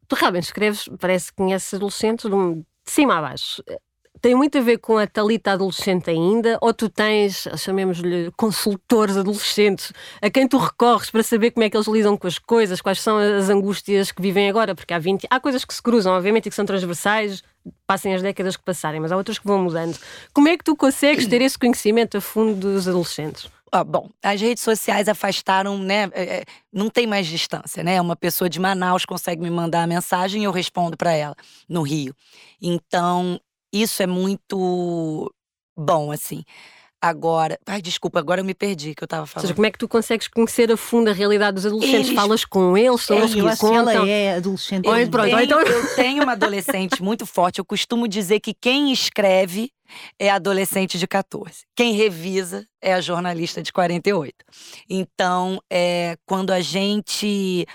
tu 0.09 0.16
realmente 0.16 0.44
escreves, 0.44 0.88
parece 0.98 1.31
que 1.31 1.37
conheces 1.37 1.74
adolescentes 1.74 2.31
de 2.31 2.64
cima 2.87 3.18
a 3.18 3.20
baixo. 3.20 3.62
Tem 4.20 4.35
muito 4.35 4.57
a 4.59 4.61
ver 4.61 4.79
com 4.79 4.96
a 4.96 5.07
Talita 5.07 5.52
adolescente 5.52 6.11
ainda, 6.11 6.59
ou 6.61 6.72
tu 6.72 6.88
tens, 6.88 7.46
chamemos-lhe, 7.59 8.31
consultores 8.37 9.16
adolescentes 9.16 9.92
a 10.22 10.31
quem 10.31 10.48
tu 10.48 10.57
recorres 10.57 11.11
para 11.11 11.22
saber 11.22 11.50
como 11.50 11.64
é 11.64 11.70
que 11.70 11.76
eles 11.76 11.87
lidam 11.87 12.16
com 12.16 12.26
as 12.26 12.38
coisas, 12.38 12.81
quais 12.81 13.00
são 13.00 13.18
as 13.18 13.50
angústias 13.50 14.11
que 14.11 14.22
vivem 14.22 14.48
agora, 14.48 14.74
porque 14.74 14.94
há 14.94 14.98
20, 14.98 15.26
há 15.29 15.38
coisas 15.38 15.64
que 15.64 15.74
se 15.74 15.83
cruzam, 15.83 16.14
obviamente, 16.14 16.46
e 16.46 16.50
que 16.50 16.57
são 16.57 16.64
transversais, 16.64 17.42
passem 17.87 18.14
as 18.14 18.22
décadas 18.22 18.57
que 18.57 18.64
passarem, 18.64 19.00
mas 19.00 19.12
há 19.12 19.16
outras 19.16 19.38
que 19.38 19.46
vão 19.46 19.62
mudando. 19.62 19.98
Como 20.33 20.48
é 20.48 20.57
que 20.57 20.64
tu 20.64 20.74
consegues 20.74 21.26
ter 21.26 21.42
esse 21.42 21.59
conhecimento 21.59 22.16
a 22.16 22.20
fundo 22.20 22.55
dos 22.55 22.88
adolescentes? 22.88 23.48
Ah, 23.72 23.83
bom, 23.83 24.09
as 24.22 24.40
redes 24.40 24.62
sociais 24.62 25.09
afastaram, 25.09 25.76
né? 25.76 26.09
é, 26.12 26.38
é, 26.38 26.44
não 26.72 26.88
tem 26.88 27.07
mais 27.07 27.26
distância, 27.26 27.83
né? 27.83 28.00
Uma 28.00 28.14
pessoa 28.14 28.48
de 28.48 28.61
Manaus 28.61 29.05
consegue 29.05 29.42
me 29.42 29.50
mandar 29.50 29.83
a 29.83 29.87
mensagem 29.87 30.42
e 30.42 30.44
eu 30.44 30.52
respondo 30.52 30.96
para 30.96 31.12
ela 31.12 31.35
no 31.68 31.83
Rio. 31.83 32.14
Então, 32.62 33.40
isso 33.72 34.02
é 34.02 34.07
muito 34.07 35.33
bom, 35.76 36.11
assim. 36.12 36.42
Agora, 37.00 37.59
ai, 37.66 37.83
desculpa, 37.83 38.18
agora 38.18 38.40
eu 38.40 38.44
me 38.44 38.55
perdi 38.55 38.94
que 38.94 39.05
eu 39.05 39.07
tava 39.07 39.22
Ou 39.22 39.26
falando. 39.26 39.42
seja, 39.42 39.55
como 39.55 39.66
é 39.66 39.70
que 39.70 39.79
tu 39.79 39.87
consegues 39.87 40.26
conhecer 40.26 40.72
a 40.72 40.76
fundo 40.79 41.11
a 41.11 41.12
realidade 41.12 41.55
dos 41.57 41.66
adolescentes? 41.66 42.07
Eles- 42.09 42.14
Falas 42.18 42.44
com 42.44 42.76
eles, 42.76 43.02
são 43.02 43.16
É, 43.16 43.20
eles 43.20 43.35
que 43.35 43.38
eu 43.40 43.44
que 43.44 43.48
ela 43.66 43.85
contam. 43.85 44.07
é 44.07 44.35
adolescente. 44.37 44.87
Ou 44.88 44.94
mesmo. 44.94 45.11
pronto, 45.12 45.26
tenho, 45.29 45.40
então- 45.40 45.61
eu 45.61 45.94
tenho 45.94 46.22
uma 46.22 46.33
adolescente 46.33 47.02
muito 47.02 47.26
forte. 47.26 47.59
Eu 47.59 47.64
costumo 47.66 48.09
dizer 48.09 48.40
que 48.40 48.55
quem 48.55 48.90
escreve 48.92 49.70
é 50.18 50.31
adolescente 50.31 50.98
de 50.98 51.07
14. 51.07 51.64
Quem 51.76 51.92
revisa 51.92 52.66
é 52.83 52.94
a 52.94 53.00
jornalista 53.00 53.62
de 53.62 53.72
48. 53.72 54.35
Então, 54.88 55.61
é, 55.70 56.16
quando 56.26 56.50
a 56.50 56.61
gente. 56.61 57.66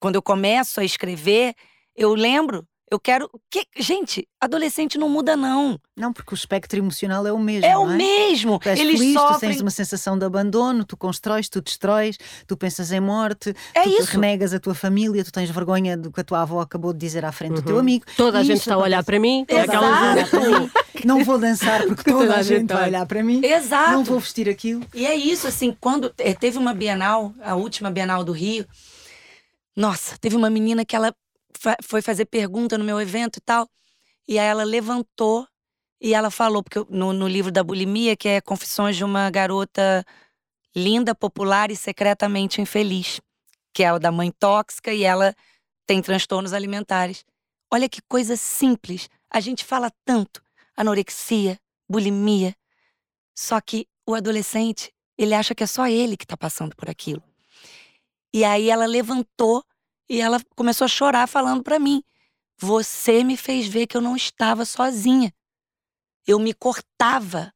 Quando 0.00 0.16
eu 0.16 0.22
começo 0.22 0.80
a 0.80 0.84
escrever, 0.84 1.54
eu 1.96 2.12
lembro. 2.12 2.66
Eu 2.90 3.00
quero. 3.00 3.28
Que, 3.50 3.66
gente, 3.78 4.28
adolescente 4.40 4.98
não 4.98 5.08
muda, 5.08 5.36
não. 5.36 5.80
Não, 5.96 6.12
porque 6.12 6.34
o 6.34 6.36
espectro 6.36 6.78
emocional 6.78 7.26
é 7.26 7.32
o 7.32 7.38
mesmo. 7.38 7.66
É 7.66 7.76
o 7.78 7.86
não 7.86 7.94
é? 7.94 7.96
mesmo. 7.96 8.58
Tu 8.58 8.68
és 8.68 8.78
Eles 8.78 8.98
feliz, 9.00 9.14
tu 9.14 9.20
sofrem. 9.20 9.50
tens 9.50 9.60
uma 9.62 9.70
sensação 9.70 10.18
de 10.18 10.24
abandono, 10.24 10.84
tu 10.84 10.96
constróis, 10.96 11.48
tu 11.48 11.60
destróis, 11.62 12.18
tu 12.46 12.56
pensas 12.56 12.92
em 12.92 13.00
morte, 13.00 13.54
É 13.74 13.82
tu 13.84 13.88
isso. 13.88 14.12
renegas 14.12 14.52
a 14.52 14.60
tua 14.60 14.74
família, 14.74 15.24
tu 15.24 15.32
tens 15.32 15.50
vergonha 15.50 15.96
do 15.96 16.12
que 16.12 16.20
a 16.20 16.24
tua 16.24 16.42
avó 16.42 16.60
acabou 16.60 16.92
de 16.92 16.98
dizer 16.98 17.24
à 17.24 17.32
frente 17.32 17.54
do 17.54 17.62
teu 17.62 17.74
Uhum. 17.76 17.80
amigo. 17.80 18.04
Toda 18.16 18.38
a 18.38 18.42
gente 18.44 18.58
está 18.58 18.74
a 18.74 18.78
olhar 18.78 19.02
para 19.02 19.18
mim. 19.18 19.46
Olhar 19.50 19.66
para 19.66 20.40
mim. 20.60 20.70
Não 21.04 21.24
vou 21.24 21.38
dançar 21.38 21.86
porque 21.86 22.04
toda 22.10 22.34
a 22.36 22.42
gente 22.42 22.68
vai. 22.68 22.76
vai 22.80 22.88
olhar 22.90 23.06
para 23.06 23.22
mim. 23.24 23.40
Exato. 23.44 23.92
Não 23.92 24.04
vou 24.04 24.20
vestir 24.20 24.48
aquilo. 24.48 24.86
E 24.94 25.06
é 25.06 25.14
isso, 25.14 25.46
assim, 25.46 25.76
quando 25.80 26.12
eh, 26.18 26.34
teve 26.34 26.58
uma 26.58 26.72
Bienal, 26.74 27.34
a 27.42 27.54
última 27.56 27.90
Bienal 27.90 28.22
do 28.24 28.32
Rio, 28.32 28.66
nossa, 29.76 30.16
teve 30.20 30.36
uma 30.36 30.48
menina 30.48 30.84
que 30.84 30.94
ela 30.94 31.12
foi 31.82 32.02
fazer 32.02 32.26
pergunta 32.26 32.76
no 32.76 32.84
meu 32.84 33.00
evento 33.00 33.38
e 33.38 33.40
tal, 33.40 33.68
e 34.26 34.38
aí 34.38 34.46
ela 34.46 34.64
levantou 34.64 35.46
e 36.00 36.12
ela 36.12 36.30
falou, 36.30 36.62
porque 36.62 36.84
no, 36.90 37.12
no 37.12 37.26
livro 37.26 37.50
da 37.50 37.64
bulimia, 37.64 38.16
que 38.16 38.28
é 38.28 38.40
Confissões 38.40 38.96
de 38.96 39.04
uma 39.04 39.30
Garota 39.30 40.04
Linda, 40.76 41.14
Popular 41.14 41.70
e 41.70 41.76
Secretamente 41.76 42.60
Infeliz, 42.60 43.20
que 43.72 43.82
é 43.82 43.92
o 43.92 43.98
da 43.98 44.12
mãe 44.12 44.30
tóxica 44.30 44.92
e 44.92 45.04
ela 45.04 45.34
tem 45.86 46.02
transtornos 46.02 46.52
alimentares. 46.52 47.24
Olha 47.72 47.88
que 47.88 48.02
coisa 48.02 48.36
simples. 48.36 49.08
A 49.30 49.40
gente 49.40 49.64
fala 49.64 49.90
tanto 50.04 50.42
anorexia, 50.76 51.58
bulimia, 51.88 52.54
só 53.34 53.60
que 53.60 53.86
o 54.06 54.14
adolescente 54.14 54.92
Ele 55.16 55.32
acha 55.32 55.54
que 55.54 55.62
é 55.62 55.66
só 55.66 55.86
ele 55.86 56.16
que 56.16 56.26
tá 56.26 56.36
passando 56.36 56.74
por 56.74 56.90
aquilo. 56.90 57.22
E 58.32 58.44
aí 58.44 58.68
ela 58.68 58.84
levantou 58.84 59.64
e 60.08 60.20
ela 60.20 60.40
começou 60.54 60.84
a 60.84 60.88
chorar 60.88 61.26
falando 61.26 61.62
para 61.62 61.78
mim: 61.78 62.02
"Você 62.58 63.24
me 63.24 63.36
fez 63.36 63.66
ver 63.66 63.86
que 63.86 63.96
eu 63.96 64.00
não 64.00 64.16
estava 64.16 64.64
sozinha. 64.64 65.32
Eu 66.26 66.38
me 66.38 66.54
cortava 66.54 67.52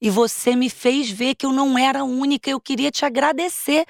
e 0.00 0.10
você 0.10 0.54
me 0.54 0.70
fez 0.70 1.10
ver 1.10 1.34
que 1.34 1.46
eu 1.46 1.52
não 1.52 1.78
era 1.78 2.04
única. 2.04 2.50
Eu 2.50 2.60
queria 2.60 2.90
te 2.90 3.04
agradecer." 3.04 3.86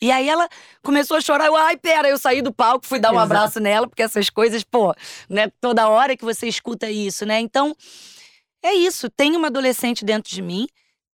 E 0.00 0.10
aí 0.10 0.28
ela 0.28 0.48
começou 0.82 1.16
a 1.16 1.20
chorar. 1.20 1.46
Eu, 1.46 1.56
ai, 1.56 1.76
pera, 1.76 2.08
eu 2.08 2.18
saí 2.18 2.42
do 2.42 2.52
palco, 2.52 2.86
fui 2.86 2.98
dar 2.98 3.10
um 3.10 3.14
Exato. 3.14 3.24
abraço 3.24 3.60
nela, 3.60 3.88
porque 3.88 4.02
essas 4.02 4.28
coisas, 4.28 4.62
pô, 4.62 4.94
né, 5.28 5.50
toda 5.60 5.88
hora 5.88 6.16
que 6.16 6.24
você 6.24 6.46
escuta 6.46 6.90
isso, 6.90 7.24
né? 7.24 7.40
Então, 7.40 7.74
é 8.62 8.74
isso. 8.74 9.08
Tem 9.08 9.34
uma 9.36 9.46
adolescente 9.46 10.04
dentro 10.04 10.30
de 10.30 10.42
mim, 10.42 10.66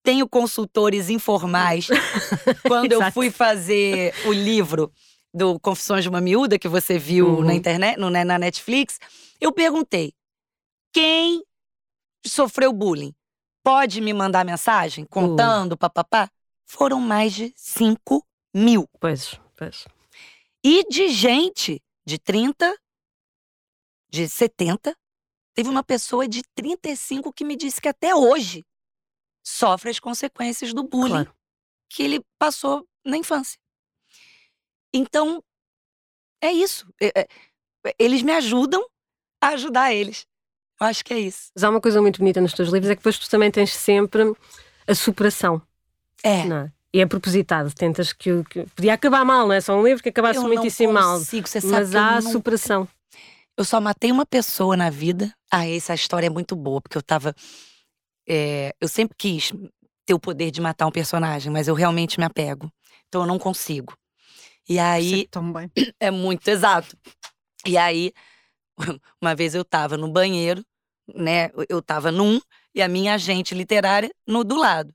tenho 0.03 0.27
consultores 0.27 1.11
informais. 1.11 1.89
Quando 2.67 2.93
eu 2.93 3.13
fui 3.13 3.31
fazer 3.31 4.15
o 4.25 4.33
livro 4.33 4.91
do 5.33 5.59
Confissões 5.61 6.03
de 6.03 6.09
uma 6.09 6.21
Miúda, 6.21 6.59
que 6.59 6.69
você 6.69 6.99
viu 6.99 7.27
Uhum. 7.27 7.45
na 7.45 7.55
internet, 7.55 7.99
no, 7.99 8.11
né, 8.11 8.25
na 8.25 8.39
Netflix, 8.39 8.99
eu 9.41 9.53
perguntei: 9.53 10.13
quem 10.93 11.43
sofreu 12.27 12.73
bullying 12.73 13.15
pode 13.63 14.01
me 14.01 14.13
mandar 14.13 14.45
mensagem 14.45 15.05
contando, 15.05 15.77
papapá? 15.77 16.31
Foram 16.67 17.01
mais 17.01 17.33
de 17.35 17.53
5 17.57 18.25
mil. 18.55 18.89
Pois, 19.01 19.41
pois. 19.57 19.87
E 20.65 20.85
de 20.89 21.09
gente 21.09 21.83
de 22.05 22.19
30, 22.19 22.77
de 24.11 24.29
70, 24.29 24.97
teve 25.55 25.69
uma 25.69 25.83
pessoa 25.83 26.27
de 26.29 26.43
35 26.55 27.33
que 27.33 27.45
me 27.45 27.57
disse 27.57 27.81
que 27.81 27.89
até 27.89 28.15
hoje 28.15 28.65
sofre 29.45 29.91
as 29.91 29.99
consequências 30.01 30.73
do 30.75 30.83
bullying 30.83 31.11
Claro. 31.25 31.35
que 31.89 32.03
ele 32.03 32.21
passou 32.39 32.87
na 33.05 33.17
infância. 33.17 33.59
Então, 34.93 35.43
é 36.43 36.51
isso. 36.53 36.87
É- 37.01 37.21
é- 37.21 37.27
Eles 37.99 38.21
me 38.23 38.33
ajudam 38.33 38.85
a 39.41 39.49
ajudar 39.49 39.93
eles. 39.95 40.27
Eu 40.81 40.87
acho 40.87 41.03
que 41.05 41.15
é 41.15 41.19
isso. 41.19 41.51
Mas 41.55 41.65
há 41.65 41.71
uma 41.71 41.81
coisa 41.81 42.01
muito 42.03 42.19
bonita 42.19 42.41
nos 42.41 42.53
teus 42.53 42.69
livros, 42.69 42.91
é 42.91 42.95
que 42.95 43.01
depois 43.01 43.19
tu 43.19 43.29
também 43.31 43.51
tens 43.51 43.73
sempre 43.75 44.35
a 44.87 44.95
superação, 44.95 45.63
É. 46.23 46.45
não 46.45 46.57
é? 46.57 46.73
E 46.93 47.01
é 47.01 47.07
propositado, 47.07 47.73
tentas 47.73 48.13
que, 48.13 48.43
que 48.45 48.65
podia 48.75 48.93
acabar 48.95 49.25
mal, 49.25 49.47
não 49.47 49.55
é? 49.55 49.61
Só 49.63 49.75
um 49.79 49.85
livro 49.87 50.03
que 50.03 50.09
acabasse 50.11 50.39
eu 50.39 50.43
muitíssimo 50.43 50.93
não 50.93 51.01
mal. 51.01 51.19
consigo, 51.19 51.49
você 51.49 51.61
sabe 51.61 51.73
Mas 51.73 51.95
eu 51.95 52.01
há 52.01 52.09
a 52.17 52.21
não 52.21 52.33
superação. 52.33 52.89
Eu 53.57 53.65
só 53.65 53.81
matei 53.81 54.11
uma 54.13 54.27
pessoa 54.27 54.77
na 54.77 54.91
vida. 54.91 55.33
Ah, 55.51 55.67
essa 55.67 55.95
história 55.95 56.27
é 56.27 56.31
muito 56.31 56.55
boa, 56.57 56.81
porque 56.81 56.99
eu 56.99 57.03
tava. 57.03 57.35
é, 58.29 58.75
eu 58.81 58.89
sempre 58.89 59.17
quis 59.17 59.53
ter 60.07 60.15
o 60.15 60.19
poder 60.21 60.51
de 60.51 60.61
matar 60.61 60.87
um 60.87 60.91
personagem, 60.93 61.51
mas 61.53 61.67
eu 61.69 61.75
realmente 61.75 62.19
me 62.19 62.25
apego. 62.25 62.71
Então 63.09 63.23
eu 63.23 63.27
não 63.27 63.39
consigo. 63.39 63.95
E 64.71 64.79
aí. 64.79 65.29
Bem. 65.53 65.71
É 65.99 66.13
muito 66.13 66.47
exato. 66.47 66.97
E 67.67 67.77
aí, 67.77 68.13
uma 69.21 69.35
vez 69.35 69.55
eu 69.55 69.65
tava 69.65 69.97
no 69.97 70.09
banheiro, 70.09 70.65
né? 71.13 71.51
Eu 71.69 71.83
tava 71.83 72.13
num 72.13 72.41
e 72.73 72.81
a 72.81 72.87
minha 72.87 73.15
agente 73.15 73.53
literária 73.53 74.11
no 74.25 74.45
do 74.45 74.57
lado. 74.57 74.95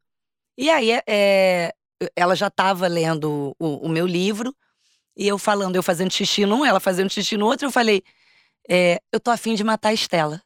E 0.58 0.70
aí, 0.70 0.92
é, 1.06 1.74
ela 2.16 2.36
já 2.36 2.50
tava 2.50 2.88
lendo 2.88 3.54
o, 3.60 3.86
o 3.86 3.90
meu 3.90 4.08
livro 4.08 4.56
e 5.18 5.28
eu 5.28 5.38
falando, 5.38 5.76
eu 5.76 5.84
fazendo 5.84 6.12
xixi 6.12 6.46
num, 6.46 6.66
ela 6.66 6.80
fazendo 6.80 7.12
xixi 7.12 7.36
no 7.36 7.46
outro, 7.46 7.68
eu 7.68 7.72
falei, 7.72 8.02
é, 8.70 9.02
eu 9.12 9.20
tô 9.20 9.30
afim 9.30 9.56
de 9.56 9.64
matar 9.64 9.90
a 9.90 9.94
Estela. 9.94 10.42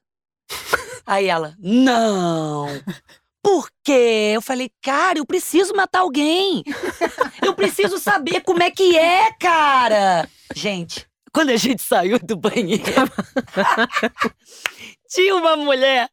aí 1.05 1.27
ela, 1.27 1.55
não! 1.59 2.65
Por 3.41 3.69
quê? 3.83 4.31
Eu 4.33 4.41
falei, 4.41 4.69
cara, 4.81 5.19
eu 5.19 5.25
preciso 5.25 5.73
matar 5.73 5.99
alguém. 5.99 6.63
Eu 7.41 7.53
preciso 7.53 7.97
saber 7.97 8.41
como 8.41 8.61
é 8.61 8.69
que 8.69 8.97
é, 8.97 9.31
cara. 9.39 10.29
Gente, 10.53 11.07
quando 11.31 11.49
a 11.49 11.57
gente 11.57 11.81
saiu 11.81 12.19
do 12.19 12.35
banheiro, 12.35 12.83
tinha 15.09 15.35
uma 15.35 15.55
mulher, 15.55 16.09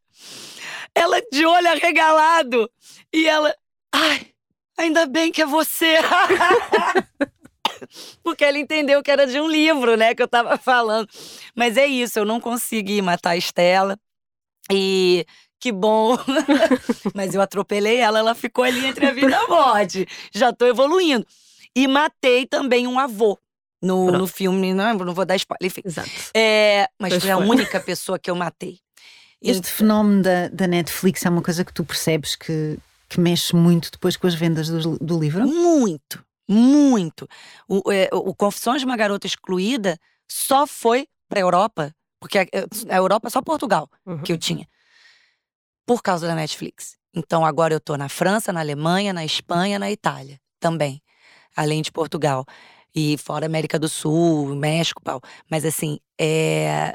ela 0.95 1.21
de 1.33 1.45
olho 1.45 1.69
arregalado, 1.69 2.71
e 3.12 3.27
ela, 3.27 3.55
ai, 3.93 4.29
ainda 4.79 5.07
bem 5.07 5.33
que 5.33 5.43
é 5.43 5.47
você. 5.47 5.97
Porque 8.23 8.45
ela 8.45 8.59
entendeu 8.59 9.03
que 9.03 9.11
era 9.11 9.27
de 9.27 9.41
um 9.41 9.49
livro, 9.49 9.97
né, 9.97 10.15
que 10.15 10.23
eu 10.23 10.29
tava 10.29 10.57
falando. 10.57 11.09
Mas 11.55 11.77
é 11.77 11.87
isso, 11.87 12.19
eu 12.19 12.25
não 12.25 12.41
consegui 12.41 13.03
matar 13.03 13.31
a 13.31 13.37
Estela. 13.37 13.99
E 14.71 15.25
que 15.66 15.72
bom. 15.72 16.16
Mas 17.14 17.35
eu 17.35 17.40
atropelei 17.42 17.96
ela, 17.96 18.20
ela 18.20 18.35
ficou 18.37 18.62
ali 18.62 18.87
entre 18.87 19.05
a 19.07 19.12
vida 19.12 19.31
e 19.31 19.35
a 19.35 19.48
morte. 19.48 20.07
Já 20.33 20.52
tô 20.52 20.64
evoluindo. 20.66 21.26
E 21.74 21.88
matei 21.88 22.46
também 22.46 22.87
um 22.87 22.98
avô. 23.00 23.37
No, 23.83 24.11
no 24.12 24.26
filme, 24.26 24.72
não, 24.72 24.94
não 24.94 25.12
vou 25.12 25.24
dar 25.24 25.35
spoiler, 25.37 25.66
enfim. 25.66 25.83
Exato. 25.85 26.09
É, 26.35 26.88
mas 26.98 27.11
Pois 27.14 27.22
foi 27.22 27.31
a 27.33 27.37
única 27.38 27.81
pessoa 27.81 28.18
que 28.18 28.31
eu 28.31 28.35
matei. 28.37 28.79
Este 29.42 29.66
fenómeno 29.68 30.22
da, 30.22 30.48
da 30.48 30.66
Netflix 30.66 31.24
é 31.26 31.29
uma 31.29 31.42
coisa 31.42 31.64
que 31.64 31.72
tu 31.72 31.85
percebes 31.85 32.37
que, 32.37 32.79
que 33.09 33.20
mexe 33.20 33.55
muito 33.55 33.90
depois 33.90 34.16
com 34.16 34.26
as 34.26 34.35
vendas 34.35 34.68
do, 34.68 34.98
do 34.98 35.18
livro? 35.18 35.46
Muito, 35.46 36.24
muito. 36.48 37.29
O, 37.68 37.83
é, 37.92 38.09
o 38.12 38.35
Confissões 38.35 38.81
de 38.81 38.87
uma 38.87 38.96
Garota 38.96 39.26
Excluída 39.26 39.98
só 40.29 40.66
foi 40.66 41.07
pra 41.29 41.40
Europa, 41.40 41.92
porque 42.18 42.38
a, 42.38 42.44
a 42.88 42.96
Europa 42.96 43.29
é 43.29 43.31
só 43.31 43.42
Portugal 43.42 43.88
Uhum. 44.07 44.18
que 44.22 44.33
eu 44.33 44.38
tinha, 44.38 44.66
por 45.87 46.03
causa 46.03 46.27
da 46.27 46.35
Netflix. 46.35 46.96
Então 47.14 47.44
agora 47.46 47.72
eu 47.75 47.81
tô 47.81 47.96
na 47.96 48.09
França, 48.09 48.53
na 48.53 48.61
Alemanha, 48.61 49.12
na 49.12 49.25
Espanha, 49.25 49.79
na 49.79 49.90
Itália 49.90 50.38
também, 50.61 51.01
além 51.57 51.83
de 51.83 51.92
Portugal. 51.92 52.44
E 52.94 53.16
fora 53.18 53.46
América 53.46 53.79
do 53.79 53.88
Sul, 53.88 54.55
México, 54.57 55.03
pau. 55.03 55.20
Mas 55.51 55.64
assim, 55.64 55.99
é. 56.20 56.94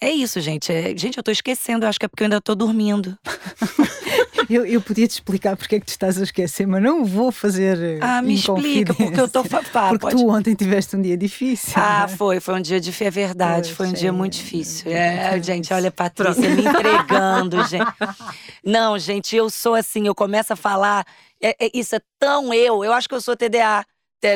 É 0.00 0.10
isso, 0.10 0.40
gente. 0.40 0.70
É- 0.72 0.96
Gente, 0.96 1.16
eu 1.16 1.22
tô 1.22 1.30
esquecendo, 1.30 1.84
eu 1.84 1.88
acho 1.88 1.98
que 1.98 2.04
é 2.04 2.08
porque 2.08 2.22
eu 2.22 2.26
ainda 2.26 2.40
tô 2.40 2.54
dormindo. 2.54 3.18
Eu, 4.48 4.64
eu 4.64 4.80
podia 4.80 5.06
te 5.06 5.12
explicar 5.12 5.56
porque 5.56 5.76
é 5.76 5.80
que 5.80 5.86
tu 5.86 5.90
estás 5.90 6.18
a 6.18 6.22
esquecer, 6.24 6.66
mas 6.66 6.82
não 6.82 7.04
vou 7.04 7.30
fazer. 7.30 7.78
eh, 7.78 7.98
Ah, 8.00 8.22
me 8.22 8.34
explica, 8.34 8.94
porque 8.94 9.20
eu 9.20 9.28
tô. 9.28 9.40
inconfidência. 9.40 9.62
fa- 9.62 9.70
Pá, 9.72 9.88
Porque 9.90 10.06
pode- 10.06 10.16
tu 10.16 10.28
ontem 10.30 10.54
tiveste 10.54 10.96
um 10.96 11.02
dia 11.02 11.16
difícil. 11.16 11.74
Ah, 11.76 12.06
não 12.06 12.14
é? 12.14 12.16
foi, 12.16 12.40
foi 12.40 12.54
um 12.54 12.60
dia 12.60 12.80
difícil, 12.80 13.06
é 13.06 13.10
verdade, 13.10 13.74
foi 13.74 13.88
um 13.88 13.92
dia 13.92 14.08
é. 14.08 14.12
muito 14.12 14.34
difícil. 14.34 14.90
É, 14.90 15.36
É, 15.36 15.42
gente, 15.42 15.72
olha 15.74 15.88
a 15.88 15.92
Patrícia 15.92 16.48
me 16.48 16.64
entregando, 16.66 17.62
gente. 17.68 17.86
Não, 18.64 18.98
gente, 18.98 19.36
eu 19.36 19.50
sou 19.50 19.74
assim, 19.74 20.06
eu 20.06 20.14
começo 20.14 20.52
a 20.52 20.56
falar, 20.56 21.04
é- 21.40 21.56
é- 21.66 21.70
isso 21.74 21.94
é 21.96 22.00
tão 22.18 22.52
eu, 22.52 22.84
eu 22.84 22.92
acho 22.92 23.08
que 23.08 23.14
eu 23.14 23.20
sou 23.20 23.36
TDA, 23.36 23.84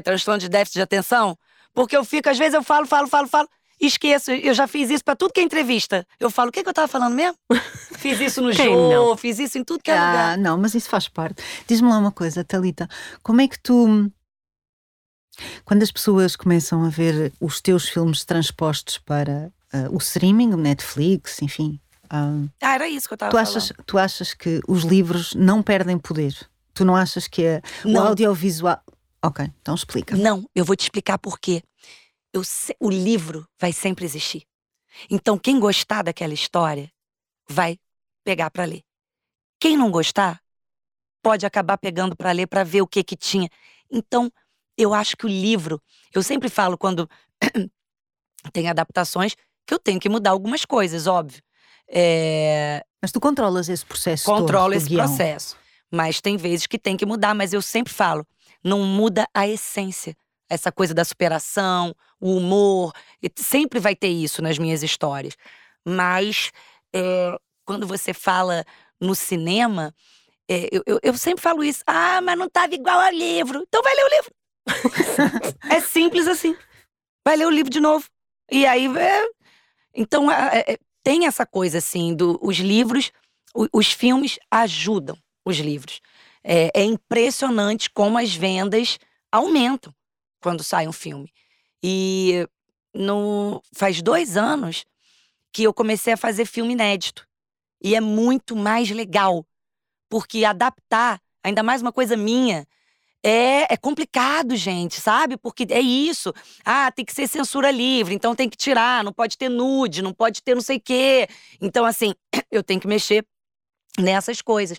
transtorno 0.04 0.38
de 0.38 0.48
déficit 0.48 0.74
de 0.78 0.82
atenção, 0.82 1.36
porque 1.74 1.96
eu 1.96 2.04
fico, 2.04 2.28
às 2.28 2.38
vezes 2.38 2.54
eu 2.54 2.62
falo, 2.62 2.86
falo, 2.86 3.08
falo, 3.08 3.26
falo, 3.28 3.48
esqueço, 3.86 4.30
eu 4.30 4.54
já 4.54 4.66
fiz 4.66 4.90
isso 4.90 5.04
pra 5.04 5.16
tudo 5.16 5.32
que 5.32 5.40
é 5.40 5.42
entrevista. 5.42 6.06
Eu 6.20 6.30
falo, 6.30 6.48
o 6.50 6.52
que, 6.52 6.62
que 6.62 6.68
eu 6.68 6.74
tava 6.74 6.88
falando 6.88 7.14
mesmo? 7.14 7.36
fiz 7.98 8.20
isso 8.20 8.40
no 8.40 8.52
jogo, 8.52 9.16
fiz 9.16 9.38
isso 9.38 9.58
em 9.58 9.64
tudo 9.64 9.82
que 9.82 9.90
é 9.90 9.96
Ah, 9.98 10.10
lugar. 10.10 10.38
não, 10.38 10.58
mas 10.58 10.74
isso 10.74 10.88
faz 10.88 11.08
parte. 11.08 11.42
Diz-me 11.66 11.88
lá 11.88 11.98
uma 11.98 12.12
coisa, 12.12 12.44
Talita, 12.44 12.88
como 13.22 13.40
é 13.40 13.48
que 13.48 13.58
tu. 13.60 14.10
Quando 15.64 15.82
as 15.82 15.90
pessoas 15.90 16.36
começam 16.36 16.84
a 16.84 16.88
ver 16.88 17.32
os 17.40 17.60
teus 17.60 17.88
filmes 17.88 18.24
transpostos 18.24 18.98
para 18.98 19.50
ah, 19.72 19.88
o 19.90 19.96
streaming, 19.98 20.52
o 20.52 20.56
Netflix, 20.56 21.40
enfim, 21.40 21.80
ah, 22.10 22.42
Ah, 22.60 22.74
era 22.74 22.88
isso 22.88 23.08
que 23.08 23.14
eu 23.14 23.18
tava 23.18 23.30
tu, 23.30 23.36
falando. 23.44 23.74
tu 23.86 23.98
achas 23.98 24.34
que 24.34 24.60
os 24.68 24.82
livros 24.84 25.34
não 25.34 25.62
perdem 25.62 25.98
poder? 25.98 26.34
Tu 26.74 26.84
não 26.84 26.94
achas 26.94 27.26
que 27.26 27.42
é 27.44 27.62
o 27.84 27.98
audiovisual. 27.98 28.80
Ok, 29.24 29.46
então 29.60 29.74
explica. 29.74 30.16
Não, 30.16 30.44
eu 30.54 30.64
vou 30.64 30.74
te 30.74 30.82
explicar 30.82 31.16
por 31.16 31.38
quê. 31.38 31.62
Eu 32.32 32.42
o 32.80 32.90
livro 32.90 33.46
vai 33.60 33.72
sempre 33.72 34.04
existir. 34.04 34.46
Então, 35.10 35.38
quem 35.38 35.58
gostar 35.58 36.02
daquela 36.02 36.34
história 36.34 36.90
vai 37.48 37.78
pegar 38.24 38.50
para 38.50 38.64
ler. 38.64 38.82
Quem 39.60 39.76
não 39.76 39.90
gostar 39.90 40.40
pode 41.22 41.46
acabar 41.46 41.78
pegando 41.78 42.16
para 42.16 42.32
ler 42.32 42.46
para 42.46 42.64
ver 42.64 42.82
o 42.82 42.86
que 42.86 43.04
que 43.04 43.16
tinha. 43.16 43.48
Então, 43.90 44.30
eu 44.76 44.92
acho 44.92 45.16
que 45.16 45.26
o 45.26 45.28
livro, 45.28 45.80
eu 46.14 46.22
sempre 46.22 46.48
falo 46.48 46.76
quando 46.76 47.08
tem 48.52 48.68
adaptações 48.68 49.36
que 49.66 49.72
eu 49.72 49.78
tenho 49.78 50.00
que 50.00 50.08
mudar 50.08 50.30
algumas 50.30 50.64
coisas, 50.64 51.06
óbvio. 51.06 51.42
É, 51.88 52.84
Mas 53.00 53.12
tu 53.12 53.20
controlas 53.20 53.68
esse 53.68 53.84
processo 53.84 54.24
controlo 54.24 54.74
esse 54.74 54.88
guião. 54.88 55.06
processo. 55.06 55.56
Mas 55.90 56.20
tem 56.20 56.36
vezes 56.36 56.66
que 56.66 56.78
tem 56.78 56.96
que 56.96 57.04
mudar, 57.04 57.34
mas 57.34 57.52
eu 57.52 57.60
sempre 57.60 57.92
falo, 57.92 58.26
não 58.64 58.80
muda 58.82 59.28
a 59.34 59.46
essência. 59.46 60.16
Essa 60.52 60.70
coisa 60.70 60.92
da 60.94 61.04
superação, 61.04 61.94
o 62.20 62.36
humor, 62.36 62.92
sempre 63.36 63.80
vai 63.80 63.96
ter 63.96 64.08
isso 64.08 64.42
nas 64.42 64.58
minhas 64.58 64.82
histórias. 64.82 65.34
Mas 65.84 66.52
é, 66.94 67.36
quando 67.64 67.86
você 67.86 68.12
fala 68.12 68.64
no 69.00 69.14
cinema, 69.14 69.94
é, 70.48 70.68
eu, 70.70 70.82
eu- 70.86 71.00
eu 71.02 71.14
sempre 71.16 71.42
falo 71.42 71.64
isso. 71.64 71.82
Ah, 71.86 72.20
mas 72.20 72.38
não 72.38 72.46
estava 72.46 72.74
igual 72.74 73.00
ao 73.00 73.10
livro. 73.12 73.64
Então 73.66 73.82
vai 73.82 73.94
ler 73.94 74.04
o 74.04 74.14
livro. 74.16 74.32
é 75.70 75.80
simples 75.80 76.26
assim. 76.28 76.54
Vai 77.26 77.36
ler 77.36 77.46
o 77.46 77.50
livro 77.50 77.70
de 77.70 77.80
novo. 77.80 78.06
E 78.50 78.66
aí. 78.66 78.86
é, 78.98 79.24
então, 79.94 80.30
é- 80.30 80.64
é- 80.74 80.78
tem 81.02 81.26
essa 81.26 81.44
coisa 81.46 81.78
assim, 81.78 82.14
do, 82.14 82.38
os 82.42 82.58
livros, 82.58 83.10
o- 83.54 83.68
os 83.72 83.90
filmes 83.92 84.38
ajudam 84.50 85.16
os 85.44 85.56
livros. 85.58 86.00
É, 86.44 86.70
é 86.74 86.84
impressionante 86.84 87.88
como 87.90 88.18
as 88.18 88.34
vendas 88.34 88.98
aumentam 89.32 89.92
quando 90.42 90.62
sai 90.62 90.86
um 90.86 90.92
filme. 90.92 91.32
E 91.82 92.46
no, 92.94 93.62
faz 93.72 94.02
dois 94.02 94.36
anos 94.36 94.84
que 95.52 95.62
eu 95.64 95.72
comecei 95.72 96.12
a 96.12 96.16
fazer 96.16 96.44
filme 96.46 96.72
inédito. 96.72 97.26
E 97.82 97.94
é 97.94 98.00
muito 98.00 98.54
mais 98.54 98.90
legal, 98.90 99.46
porque 100.08 100.44
adaptar, 100.44 101.20
ainda 101.42 101.62
mais 101.62 101.82
uma 101.82 101.92
coisa 101.92 102.16
minha, 102.16 102.66
é, 103.24 103.72
é 103.72 103.76
complicado, 103.76 104.56
gente, 104.56 105.00
sabe? 105.00 105.36
Porque 105.36 105.66
é 105.70 105.80
isso. 105.80 106.32
Ah, 106.64 106.90
tem 106.90 107.04
que 107.04 107.12
ser 107.12 107.28
censura 107.28 107.70
livre, 107.70 108.14
então 108.14 108.34
tem 108.34 108.48
que 108.48 108.56
tirar, 108.56 109.04
não 109.04 109.12
pode 109.12 109.38
ter 109.38 109.48
nude, 109.48 110.02
não 110.02 110.12
pode 110.12 110.42
ter 110.42 110.54
não 110.54 110.62
sei 110.62 110.76
o 110.76 110.80
quê. 110.80 111.28
Então, 111.60 111.84
assim, 111.84 112.14
eu 112.50 112.62
tenho 112.62 112.80
que 112.80 112.88
mexer 112.88 113.24
nessas 113.98 114.42
coisas. 114.42 114.78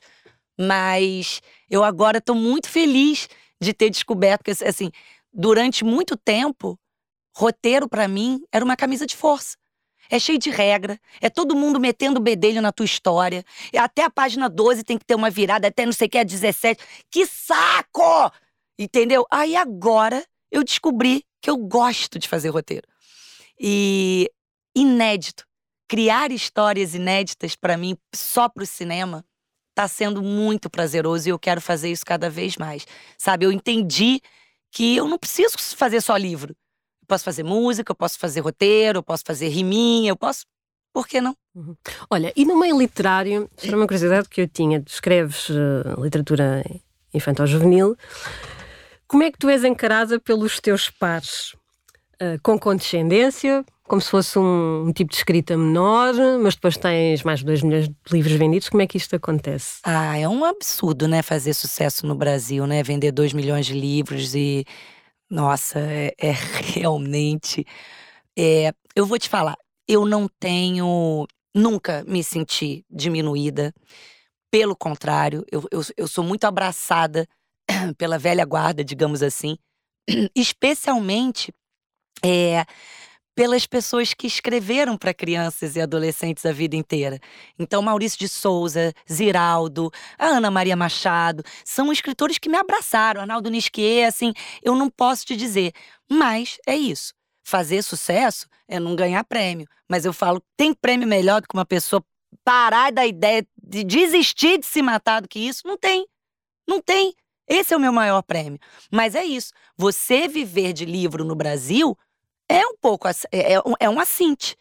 Mas 0.60 1.42
eu 1.70 1.84
agora 1.84 2.20
estou 2.20 2.36
muito 2.36 2.70
feliz 2.70 3.28
de 3.60 3.74
ter 3.74 3.90
descoberto 3.90 4.44
que, 4.44 4.52
assim, 4.52 4.92
durante 5.34 5.84
muito 5.84 6.16
tempo, 6.16 6.80
roteiro 7.36 7.90
para 7.90 8.08
mim 8.08 8.44
era 8.52 8.64
uma 8.64 8.76
camisa 8.76 9.06
de 9.06 9.16
força. 9.16 9.58
É 10.10 10.20
cheio 10.20 10.38
de 10.38 10.50
regra, 10.50 11.00
é 11.22 11.30
todo 11.30 11.56
mundo 11.56 11.80
metendo 11.80 12.20
bedelho 12.20 12.62
na 12.62 12.72
tua 12.72 12.86
história. 12.86 13.44
Até 13.78 14.04
a 14.04 14.10
página 14.10 14.50
12 14.50 14.84
tem 14.84 14.98
que 14.98 15.06
ter 15.06 15.16
uma 15.16 15.30
virada, 15.30 15.68
até 15.68 15.86
não 15.86 15.94
sei 15.94 16.08
o 16.08 16.10
que, 16.10 16.18
a 16.18 16.24
17. 16.24 16.84
Que 17.10 17.26
saco! 17.26 18.32
Entendeu? 18.78 19.26
Aí 19.32 19.56
agora 19.56 20.24
eu 20.52 20.64
descobri 20.64 21.24
que 21.42 21.50
eu 21.50 21.58
gosto 21.58 22.20
de 22.20 22.28
fazer 22.28 22.50
roteiro. 22.50 22.88
E 23.60 24.30
inédito. 24.76 25.46
Criar 25.88 26.32
histórias 26.32 26.96
inéditas 26.96 27.56
para 27.56 27.78
mim, 27.78 27.96
só 28.16 28.50
pro 28.50 28.66
cinema, 28.66 29.24
tá 29.76 29.88
sendo 29.88 30.22
muito 30.24 30.70
prazeroso 30.70 31.28
e 31.28 31.32
eu 31.32 31.40
quero 31.40 31.62
fazer 31.62 31.92
isso 31.92 32.06
cada 32.06 32.30
vez 32.30 32.58
mais. 32.58 32.86
Sabe, 33.18 33.46
eu 33.46 33.52
entendi 33.52 34.22
que 34.74 34.96
eu 34.98 35.08
não 35.08 35.20
preciso 35.20 35.56
fazer 35.76 36.02
só 36.02 36.18
livro. 36.18 36.56
Eu 37.02 37.08
posso 37.08 37.24
fazer 37.24 37.44
música, 37.44 37.92
eu 37.92 37.96
posso 37.96 38.18
fazer 38.18 38.40
roteiro, 38.40 39.00
eu 39.00 39.04
posso 39.04 39.24
fazer 39.26 39.48
riminha, 39.50 40.10
eu 40.10 40.18
posso. 40.18 40.46
Por 40.92 41.08
que 41.08 41.22
não? 41.22 41.36
Uhum. 41.56 41.76
Olha, 42.10 42.34
e 42.36 42.44
no 42.44 42.58
meio 42.58 42.78
literário, 42.78 43.50
era 43.64 43.78
uma 43.78 43.86
curiosidade 43.86 44.28
que 44.28 44.42
eu 44.42 44.48
tinha, 44.48 44.82
tu 44.82 44.92
escreves 44.92 45.50
uh, 45.50 46.02
literatura 46.02 46.64
infantil-juvenil, 47.14 47.96
como 49.08 49.24
é 49.24 49.32
que 49.32 49.38
tu 49.38 49.50
és 49.50 49.64
encarada 49.64 50.20
pelos 50.20 50.60
teus 50.60 50.90
pares? 50.90 51.54
Uh, 52.16 52.40
com 52.42 52.58
condescendência, 52.58 53.64
como 53.88 54.02
se 54.02 54.10
fosse 54.10 54.40
um, 54.40 54.88
um, 54.88 54.94
tipo 54.94 55.12
de 55.12 55.18
escrita 55.18 55.58
menor, 55.58 56.14
mas 56.42 56.56
depois 56.56 56.78
tens 56.78 57.22
mais 57.24 57.40
de 57.40 57.46
2 57.46 57.62
milhões 57.64 57.90
de 57.90 57.96
livros 58.12 58.34
vendidos. 58.34 58.70
Como 58.70 58.82
é 58.82 58.88
que 58.88 58.98
isto 58.98 59.16
acontece? 59.16 59.80
Ah, 59.84 60.18
é 60.18 60.28
um 60.28 60.46
absurdo, 60.46 61.08
né? 61.08 61.22
Fazer 61.22 61.54
sucesso 61.54 62.06
no 62.08 62.16
Brasil, 62.16 62.66
né? 62.66 62.82
Vender 62.82 63.12
2 63.12 63.34
milhões 63.34 63.66
de 63.66 63.74
livros 63.74 64.34
e. 64.36 64.66
Nossa, 65.30 65.80
é, 65.80 66.14
é 66.18 66.32
realmente. 66.74 67.66
É, 68.38 68.74
eu 68.96 69.06
vou 69.06 69.20
te 69.20 69.28
falar, 69.28 69.58
eu 69.88 70.06
não 70.06 70.28
tenho. 70.40 71.28
Nunca 71.56 72.04
me 72.08 72.24
senti 72.24 72.84
diminuída. 72.90 73.74
Pelo 74.50 74.76
contrário, 74.76 75.46
eu, 75.52 75.64
eu, 75.72 75.82
eu 75.98 76.08
sou 76.08 76.24
muito 76.24 76.46
abraçada 76.46 77.28
pela 77.98 78.18
velha 78.18 78.46
guarda, 78.46 78.84
digamos 78.84 79.22
assim. 79.22 79.58
Especialmente. 80.36 81.54
É, 82.26 82.66
pelas 83.36 83.66
pessoas 83.66 84.14
que 84.14 84.28
escreveram 84.28 84.98
para 84.98 85.14
crianças 85.14 85.76
e 85.76 85.82
adolescentes 85.82 86.46
a 86.46 86.52
vida 86.52 86.76
inteira. 86.76 87.20
Então, 87.58 87.82
Maurício 87.82 88.20
de 88.20 88.28
Souza, 88.28 88.94
Ziraldo, 89.12 89.92
a 90.18 90.28
Ana 90.28 90.52
Maria 90.52 90.76
Machado, 90.76 91.44
são 91.66 91.92
escritores 91.92 92.38
que 92.38 92.50
me 92.50 92.58
abraçaram. 92.58 93.22
Arnaldo 93.22 93.50
Nisquier, 93.50 94.08
assim, 94.08 94.34
eu 94.62 94.76
não 94.76 94.90
posso 94.90 95.26
te 95.26 95.36
dizer. 95.36 95.74
Mas 96.10 96.58
é 96.68 96.76
isso. 96.76 97.14
Fazer 97.44 97.82
sucesso 97.82 98.48
é 98.68 98.80
não 98.80 98.96
ganhar 98.96 99.24
prêmio. 99.24 99.68
Mas 99.90 100.06
eu 100.06 100.14
falo, 100.14 100.42
tem 100.56 100.74
prêmio 100.74 101.08
melhor 101.08 101.42
do 101.42 101.48
que 101.48 101.56
uma 101.56 101.66
pessoa 101.66 102.04
parar 102.44 102.92
da 102.92 103.06
ideia 103.06 103.46
de 103.62 103.84
desistir 103.84 104.60
de 104.60 104.66
se 104.66 104.82
matar 104.82 105.22
do 105.22 105.28
que 105.28 105.40
isso? 105.40 105.62
Não 105.66 105.78
tem. 105.78 106.06
Não 106.68 106.82
tem. 106.82 107.14
Esse 107.48 107.74
é 107.74 107.78
o 107.78 107.80
meu 107.80 107.92
maior 107.92 108.22
prêmio. 108.22 108.60
Mas 108.92 109.16
é 109.16 109.24
isso. 109.24 109.52
Você 109.78 110.28
viver 110.28 110.74
de 110.74 110.86
livro 110.86 111.26
no 111.26 111.36
Brasil 111.36 111.98
é 112.58 112.68
um 112.68 112.78
pouco, 112.80 113.08
é, 113.08 113.14
é, 113.32 113.62
é 113.80 113.90
um 113.90 114.00
assinte. 114.00 114.56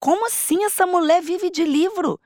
Como 0.00 0.26
assim 0.26 0.64
essa 0.64 0.86
mulher 0.86 1.20
vive 1.20 1.50
de 1.50 1.64
livro? 1.64 2.20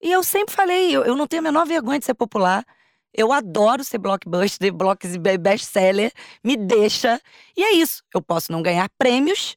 E 0.00 0.10
eu 0.10 0.22
sempre 0.22 0.54
falei, 0.54 0.94
eu, 0.94 1.04
eu 1.04 1.16
não 1.16 1.26
tenho 1.26 1.40
a 1.40 1.44
menor 1.44 1.66
vergonha 1.66 1.98
de 1.98 2.04
ser 2.04 2.14
popular. 2.14 2.64
Eu 3.12 3.32
adoro 3.32 3.82
ser 3.82 3.98
blockbuster, 3.98 4.72
best-seller, 5.40 6.12
me 6.42 6.56
deixa. 6.56 7.20
E 7.56 7.62
é 7.62 7.72
isso. 7.72 8.02
Eu 8.14 8.22
posso 8.22 8.52
não 8.52 8.62
ganhar 8.62 8.88
prêmios, 8.96 9.56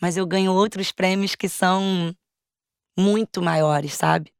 mas 0.00 0.16
eu 0.16 0.26
ganho 0.26 0.52
outros 0.52 0.92
prêmios 0.92 1.34
que 1.34 1.48
são 1.48 2.14
muito 2.98 3.42
maiores, 3.42 3.94
sabe? 3.94 4.32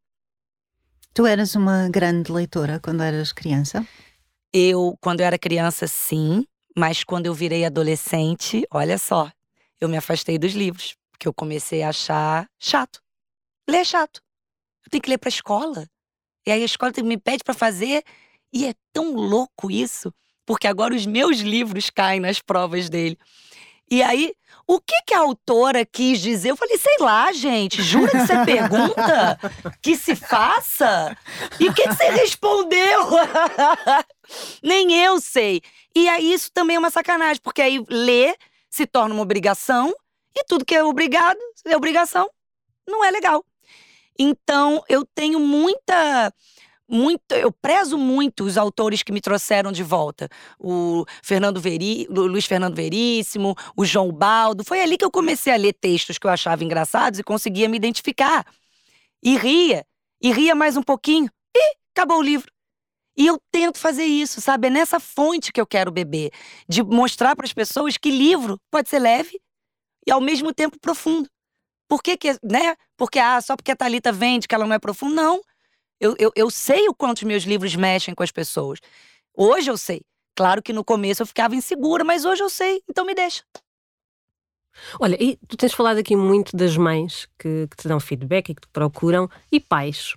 Tu 1.12 1.26
eras 1.26 1.54
uma 1.56 1.88
grande 1.88 2.30
leitora 2.30 2.78
quando 2.78 3.02
eras 3.02 3.32
criança? 3.32 3.84
Eu, 4.52 4.96
quando 5.00 5.20
eu 5.20 5.26
era 5.26 5.38
criança, 5.38 5.86
sim. 5.86 6.46
Mas 6.76 7.02
quando 7.02 7.26
eu 7.26 7.34
virei 7.34 7.64
adolescente, 7.64 8.64
olha 8.70 8.96
só, 8.96 9.30
eu 9.80 9.88
me 9.88 9.96
afastei 9.96 10.38
dos 10.38 10.52
livros, 10.52 10.94
porque 11.10 11.26
eu 11.26 11.32
comecei 11.32 11.82
a 11.82 11.88
achar 11.88 12.48
chato. 12.58 13.00
Ler 13.68 13.78
é 13.78 13.84
chato. 13.84 14.20
Eu 14.84 14.90
tenho 14.90 15.02
que 15.02 15.10
ler 15.10 15.18
para 15.18 15.28
a 15.28 15.30
escola. 15.30 15.88
E 16.46 16.50
aí 16.50 16.62
a 16.62 16.66
escola 16.66 16.92
me 17.02 17.16
pede 17.16 17.44
para 17.44 17.54
fazer. 17.54 18.02
E 18.52 18.66
é 18.66 18.74
tão 18.92 19.14
louco 19.14 19.70
isso, 19.70 20.12
porque 20.44 20.66
agora 20.66 20.94
os 20.94 21.06
meus 21.06 21.38
livros 21.38 21.88
caem 21.88 22.18
nas 22.18 22.40
provas 22.40 22.90
dele. 22.90 23.16
E 23.88 24.02
aí, 24.02 24.32
o 24.68 24.80
que, 24.80 24.94
que 25.04 25.14
a 25.14 25.20
autora 25.20 25.84
quis 25.84 26.20
dizer? 26.20 26.50
Eu 26.50 26.56
falei, 26.56 26.78
sei 26.78 26.96
lá, 27.00 27.32
gente, 27.32 27.82
jura 27.82 28.10
que 28.10 28.20
você 28.20 28.44
pergunta? 28.44 29.38
Que 29.82 29.96
se 29.96 30.14
faça? 30.14 31.16
E 31.58 31.68
o 31.68 31.74
que, 31.74 31.88
que 31.88 31.94
você 31.94 32.08
respondeu? 32.10 33.08
Nem 34.62 34.92
eu 34.94 35.20
sei. 35.20 35.60
E 35.94 36.08
aí, 36.08 36.32
isso 36.32 36.52
também 36.52 36.76
é 36.76 36.78
uma 36.78 36.90
sacanagem, 36.90 37.42
porque 37.42 37.60
aí 37.60 37.84
ler 37.88 38.36
se 38.70 38.86
torna 38.86 39.14
uma 39.14 39.22
obrigação 39.22 39.92
e 40.34 40.44
tudo 40.44 40.64
que 40.64 40.74
é 40.74 40.82
obrigado, 40.82 41.38
é 41.66 41.76
obrigação, 41.76 42.30
não 42.88 43.04
é 43.04 43.10
legal. 43.10 43.44
Então, 44.18 44.82
eu 44.88 45.04
tenho 45.14 45.40
muita 45.40 46.32
muito, 46.90 47.32
eu 47.32 47.52
prezo 47.52 47.96
muito 47.96 48.42
os 48.44 48.58
autores 48.58 49.02
que 49.02 49.12
me 49.12 49.20
trouxeram 49.20 49.70
de 49.70 49.82
volta. 49.82 50.28
O 50.58 51.04
Fernando 51.22 51.60
Veri, 51.60 52.06
o 52.10 52.22
Luiz 52.22 52.46
Fernando 52.46 52.74
Veríssimo, 52.74 53.54
o 53.76 53.84
João 53.84 54.10
Baldo. 54.10 54.64
Foi 54.64 54.82
ali 54.82 54.98
que 54.98 55.04
eu 55.04 55.10
comecei 55.10 55.52
a 55.52 55.56
ler 55.56 55.72
textos 55.72 56.18
que 56.18 56.26
eu 56.26 56.30
achava 56.30 56.64
engraçados 56.64 57.20
e 57.20 57.22
conseguia 57.22 57.68
me 57.68 57.76
identificar. 57.76 58.44
E 59.22 59.36
ria, 59.36 59.86
e 60.20 60.32
ria 60.32 60.54
mais 60.54 60.76
um 60.76 60.82
pouquinho, 60.82 61.30
e 61.56 61.76
acabou 61.94 62.18
o 62.18 62.22
livro. 62.22 62.50
E 63.20 63.26
eu 63.26 63.38
tento 63.52 63.78
fazer 63.78 64.04
isso, 64.04 64.40
sabe? 64.40 64.68
É 64.68 64.70
nessa 64.70 64.98
fonte 64.98 65.52
que 65.52 65.60
eu 65.60 65.66
quero 65.66 65.90
beber, 65.90 66.30
de 66.66 66.82
mostrar 66.82 67.36
para 67.36 67.44
as 67.44 67.52
pessoas 67.52 67.98
que 67.98 68.10
livro 68.10 68.58
pode 68.70 68.88
ser 68.88 68.98
leve 68.98 69.38
e 70.06 70.10
ao 70.10 70.22
mesmo 70.22 70.54
tempo 70.54 70.80
profundo. 70.80 71.28
Por 71.86 72.02
que, 72.02 72.16
que 72.16 72.32
né? 72.42 72.74
Porque 72.96 73.18
ah, 73.18 73.38
só 73.42 73.56
porque 73.56 73.72
a 73.72 73.76
Talita 73.76 74.10
vende 74.10 74.48
que 74.48 74.54
ela 74.54 74.66
não 74.66 74.74
é 74.74 74.78
profunda? 74.78 75.16
Não. 75.16 75.42
Eu, 76.00 76.16
eu, 76.18 76.32
eu 76.34 76.50
sei 76.50 76.88
o 76.88 76.94
quanto 76.94 77.18
os 77.18 77.24
meus 77.24 77.42
livros 77.42 77.76
mexem 77.76 78.14
com 78.14 78.22
as 78.22 78.30
pessoas. 78.30 78.78
Hoje 79.36 79.70
eu 79.70 79.76
sei. 79.76 80.00
Claro 80.34 80.62
que 80.62 80.72
no 80.72 80.82
começo 80.82 81.20
eu 81.20 81.26
ficava 81.26 81.54
insegura, 81.54 82.02
mas 82.02 82.24
hoje 82.24 82.42
eu 82.42 82.48
sei, 82.48 82.82
então 82.88 83.04
me 83.04 83.14
deixa. 83.14 83.44
Olha, 84.98 85.22
e 85.22 85.36
tu 85.46 85.58
tens 85.58 85.74
falado 85.74 85.98
aqui 85.98 86.16
muito 86.16 86.56
das 86.56 86.74
mães 86.74 87.28
que, 87.38 87.68
que 87.68 87.76
te 87.76 87.86
dão 87.86 88.00
feedback 88.00 88.48
e 88.48 88.54
que 88.54 88.62
te 88.62 88.68
procuram, 88.72 89.28
e 89.52 89.60
pais. 89.60 90.14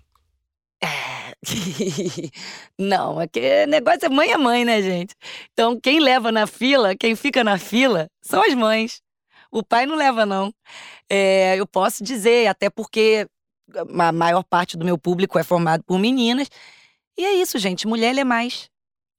Não, 2.80 3.20
aqui 3.20 3.66
negócio 3.68 4.06
é 4.06 4.10
mãe 4.10 4.32
é 4.32 4.38
mãe, 4.38 4.66
né, 4.66 4.82
gente? 4.82 5.16
Então, 5.52 5.80
quem 5.80 6.00
leva 6.00 6.32
na 6.32 6.48
fila, 6.48 6.96
quem 6.96 7.16
fica 7.16 7.44
na 7.44 7.58
fila, 7.58 8.08
são 8.22 8.42
as 8.44 8.54
mães. 8.54 9.02
O 9.52 9.64
pai 9.64 9.86
não 9.86 9.96
leva, 9.96 10.26
não. 10.26 10.54
É, 11.10 11.56
eu 11.58 11.68
posso 11.68 12.04
dizer, 12.04 12.48
até 12.48 12.70
porque 12.70 13.28
a 13.98 14.12
maior 14.12 14.44
parte 14.44 14.78
do 14.78 14.86
meu 14.86 14.98
público 14.98 15.38
é 15.38 15.44
formado 15.44 15.84
por 15.84 16.00
meninas. 16.00 16.50
E 17.18 17.24
é 17.24 17.34
isso, 17.36 17.60
gente. 17.60 17.88
Mulher 17.88 18.18
é 18.18 18.24
mais 18.24 18.70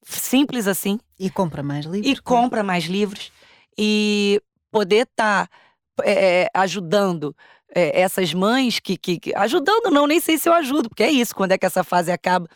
simples 0.02 0.66
assim. 0.66 0.98
E 1.18 1.30
compra 1.30 1.62
mais 1.62 1.84
livros. 1.84 2.10
E 2.10 2.20
compra 2.20 2.62
mais 2.62 2.84
livros. 2.84 3.30
E 3.78 4.40
poder 4.70 5.06
estar 5.06 5.46
tá, 5.46 6.04
é, 6.04 6.48
ajudando 6.52 7.34
é, 7.74 8.00
essas 8.00 8.32
mães 8.32 8.78
que, 8.78 8.96
que, 8.96 9.18
que, 9.18 9.34
Ajudando, 9.34 9.90
não, 9.90 10.06
nem 10.06 10.20
sei 10.20 10.38
se 10.38 10.48
eu 10.48 10.52
ajudo, 10.52 10.88
porque 10.88 11.02
é 11.02 11.10
isso, 11.10 11.34
quando 11.34 11.52
é 11.52 11.58
que 11.58 11.66
essa 11.66 11.82
fase 11.82 12.12
acaba. 12.12 12.48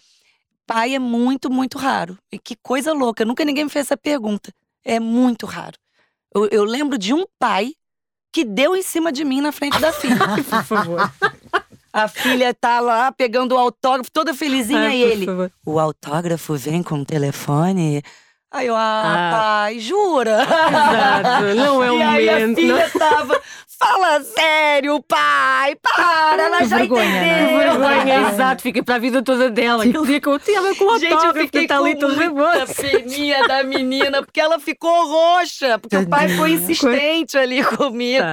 Pai 0.66 0.94
é 0.94 0.98
muito, 0.98 1.50
muito 1.50 1.78
raro. 1.78 2.16
E 2.30 2.38
que 2.38 2.54
coisa 2.56 2.92
louca, 2.92 3.24
nunca 3.24 3.44
ninguém 3.44 3.64
me 3.64 3.70
fez 3.70 3.86
essa 3.86 3.96
pergunta. 3.96 4.52
É 4.84 5.00
muito 5.00 5.46
raro. 5.46 5.76
Eu, 6.34 6.46
eu 6.48 6.64
lembro 6.64 6.96
de 6.96 7.12
um 7.12 7.24
pai 7.38 7.72
que 8.30 8.44
deu 8.44 8.76
em 8.76 8.82
cima 8.82 9.10
de 9.10 9.24
mim 9.24 9.40
na 9.40 9.50
frente 9.50 9.80
da 9.80 9.92
filha. 9.92 10.16
Por 10.36 10.44
favor. 10.64 11.12
A 11.92 12.06
filha 12.06 12.54
tá 12.54 12.80
lá 12.80 13.10
pegando 13.10 13.54
o 13.54 13.58
autógrafo, 13.58 14.10
toda 14.12 14.34
felizinha, 14.34 14.88
Ai, 14.88 15.00
e 15.00 15.04
por 15.04 15.10
ele. 15.10 15.26
favor. 15.26 15.52
O 15.64 15.78
autógrafo 15.80 16.54
vem 16.54 16.82
com 16.82 17.00
o 17.00 17.04
telefone. 17.04 18.02
Aí 18.50 18.66
eu, 18.66 18.74
ah, 18.74 19.02
Ah. 19.04 19.36
pai, 19.36 19.78
jura? 19.78 20.38
Exato, 20.42 21.54
não 21.56 21.84
é 21.84 21.90
o 21.92 21.98
e 21.98 22.02
aí 22.02 22.28
a 22.30 22.32
momento. 22.40 22.56
filha 22.56 22.90
tava, 22.98 23.40
fala 23.78 24.22
sério, 24.24 25.02
pai, 25.02 25.76
para, 25.76 26.42
ela 26.44 26.64
já 26.64 26.78
Vergonha, 26.78 27.04
né? 27.04 27.42
entendeu. 27.42 27.58
Vergonha, 27.58 28.28
exato, 28.32 28.62
fica 28.62 28.82
para 28.82 28.94
a 28.94 28.98
vida 28.98 29.22
toda 29.22 29.50
dela. 29.50 29.84
Aquele 29.84 30.06
dia 30.06 30.18
que 30.20 30.28
eu 30.28 30.38
tava 30.40 30.74
com 30.76 30.84
o 30.84 30.98
Gente, 30.98 31.12
eu 31.26 31.34
fiquei 31.34 31.60
que 31.62 31.66
tá 31.68 31.76
ali 31.76 31.94
com 32.00 32.08
muita 32.08 32.66
peninha 32.74 33.46
da 33.46 33.62
menina, 33.62 34.22
porque 34.22 34.40
ela 34.40 34.58
ficou 34.58 35.06
roxa, 35.08 35.78
porque 35.78 35.96
o 35.98 36.08
pai 36.08 36.28
foi 36.30 36.52
Tadinha. 36.52 36.70
insistente 36.70 37.36
ali 37.36 37.62
comigo. 37.62 38.24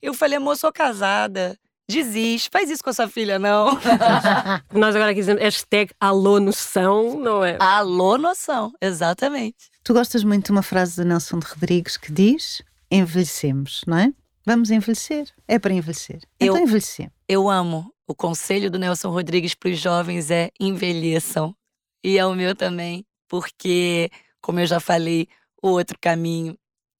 Eu 0.00 0.14
falei, 0.14 0.36
amor, 0.36 0.56
sou 0.56 0.72
casada. 0.72 1.58
Desiste, 1.88 2.48
faz 2.50 2.70
isso 2.70 2.82
com 2.82 2.90
a 2.90 2.94
sua 2.94 3.08
filha, 3.08 3.38
não. 3.38 3.66
Nós 4.72 4.96
agora 4.96 5.10
aqui 5.10 5.20
dizemos 5.20 5.42
hashtag 5.42 5.92
alô 6.00 6.40
noção, 6.40 7.18
não 7.20 7.44
é? 7.44 7.58
Alô, 7.60 8.16
noção, 8.16 8.72
exatamente. 8.80 9.70
Tu 9.82 9.92
gostas 9.92 10.24
muito 10.24 10.46
de 10.46 10.52
uma 10.52 10.62
frase 10.62 10.96
de 11.02 11.04
Nelson 11.06 11.38
de 11.38 11.46
Rodrigues 11.46 11.98
que 11.98 12.10
diz: 12.10 12.62
envelhecemos, 12.90 13.82
não 13.86 13.98
é? 13.98 14.12
Vamos 14.46 14.70
envelhecer. 14.70 15.28
É 15.46 15.58
para 15.58 15.74
envelhecer. 15.74 16.20
Eu- 16.40 16.54
Então 16.54 16.62
envelhecer. 16.62 17.10
Eu 17.28 17.48
amo. 17.50 17.92
O 18.06 18.14
conselho 18.14 18.70
do 18.70 18.78
Nelson 18.78 19.10
Rodrigues 19.10 19.54
para 19.54 19.70
os 19.70 19.78
jovens 19.78 20.30
é 20.30 20.50
envelheçam. 20.58 21.54
E 22.02 22.18
é 22.18 22.26
o 22.26 22.34
meu 22.34 22.54
também, 22.54 23.04
porque, 23.28 24.10
como 24.40 24.60
eu 24.60 24.66
já 24.66 24.78
falei, 24.80 25.26
o 25.62 25.68
outro 25.68 25.96
caminho 26.00 26.56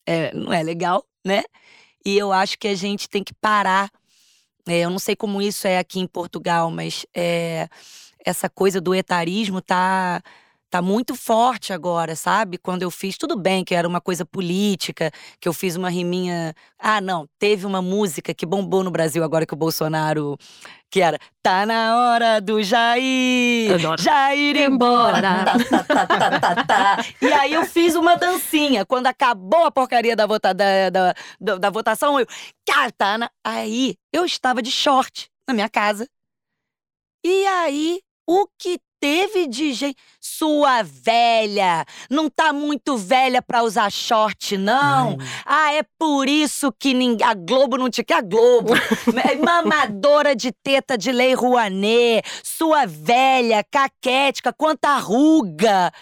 é, 0.07 0.32
não 0.35 0.51
é 0.53 0.62
legal, 0.62 1.05
né? 1.26 1.43
E 2.05 2.16
eu 2.18 2.32
acho 2.32 2.59
que 2.59 2.68
a 2.68 2.74
gente 2.74 3.09
tem 3.09 3.22
que 3.24 3.35
parar. 3.35 3.91
É, 4.68 4.80
eu 4.80 4.90
não 4.90 4.98
sei 4.98 5.14
como 5.14 5.42
isso 5.42 5.66
é 5.66 5.78
aqui 5.78 6.00
em 6.00 6.06
Portugal, 6.06 6.70
mas 6.70 7.06
é, 7.14 7.68
essa 8.24 8.48
coisa 8.48 8.80
do 8.80 8.94
etarismo 8.94 9.60
tá 9.60 10.22
tá 10.70 10.82
muito 10.82 11.14
forte 11.14 11.72
agora, 11.72 12.16
sabe? 12.16 12.58
Quando 12.58 12.82
eu 12.82 12.90
fiz, 12.90 13.16
tudo 13.16 13.38
bem 13.38 13.64
que 13.64 13.76
era 13.76 13.86
uma 13.86 14.00
coisa 14.00 14.24
política, 14.26 15.12
que 15.40 15.48
eu 15.48 15.52
fiz 15.52 15.76
uma 15.76 15.88
riminha. 15.88 16.52
Ah, 16.76 17.00
não, 17.00 17.28
teve 17.38 17.64
uma 17.64 17.80
música 17.80 18.34
que 18.34 18.44
bombou 18.44 18.82
no 18.82 18.90
Brasil 18.90 19.22
agora 19.22 19.46
que 19.46 19.54
o 19.54 19.56
Bolsonaro. 19.56 20.36
Que 20.95 21.01
era 21.01 21.18
Tá 21.42 21.66
na 21.66 21.99
hora 21.99 22.40
do 22.40 22.62
Jair! 22.62 23.74
Adoro. 23.74 24.01
Jair 24.01 24.57
embora! 24.57 25.18
Embora. 25.18 25.42
Tá, 25.88 26.07
tá, 26.07 26.64
tá. 26.64 27.05
E 27.20 27.32
aí 27.32 27.53
eu 27.53 27.66
fiz 27.66 27.97
uma 27.97 28.16
dancinha. 28.16 28.86
Quando 28.86 29.09
acabou 29.09 29.64
a 29.64 29.72
porcaria 29.72 30.14
da, 30.14 30.24
vota, 30.24 30.55
da, 30.55 30.90
da, 30.90 31.14
da, 31.40 31.59
da 31.59 31.70
votação, 31.70 32.20
eu. 32.20 32.26
"Cá, 32.64 32.92
tá 32.92 33.18
na-" 33.18 33.30
Aí 33.45 33.97
eu 34.12 34.24
estava 34.24 34.62
de 34.62 34.70
short 34.70 35.28
na 35.49 35.53
minha 35.53 35.68
casa. 35.68 36.09
E 37.24 37.45
aí, 37.45 38.01
o 38.24 38.47
que 38.57 38.78
teve 39.05 39.46
de 39.46 39.74
gente. 39.74 39.98
Sua 40.18 40.82
velha! 40.82 41.84
Não 42.09 42.30
tá 42.30 42.55
muito 42.55 42.96
velha 42.96 43.42
pra 43.42 43.62
usar 43.62 43.92
short, 43.92 44.57
não? 44.57 45.18
Ah, 45.44 45.74
é 45.74 45.82
por 45.98 46.26
isso 46.26 46.72
que 46.72 46.94
ninguém. 46.94 47.26
A 47.26 47.34
Globo 47.34 47.76
não 47.76 47.90
te 47.90 48.02
quer. 48.02 48.14
A 48.14 48.20
Globo. 48.22 48.72
Mamadora 49.44 50.34
de 50.34 50.50
teta 50.50 50.96
de 50.96 51.12
Lei 51.12 51.34
Rouanet. 51.34 52.24
Sua 52.42 52.86
velha, 52.86 53.62
caquética, 53.70 54.55
quanta 54.55 54.96
ruga. 54.96 55.92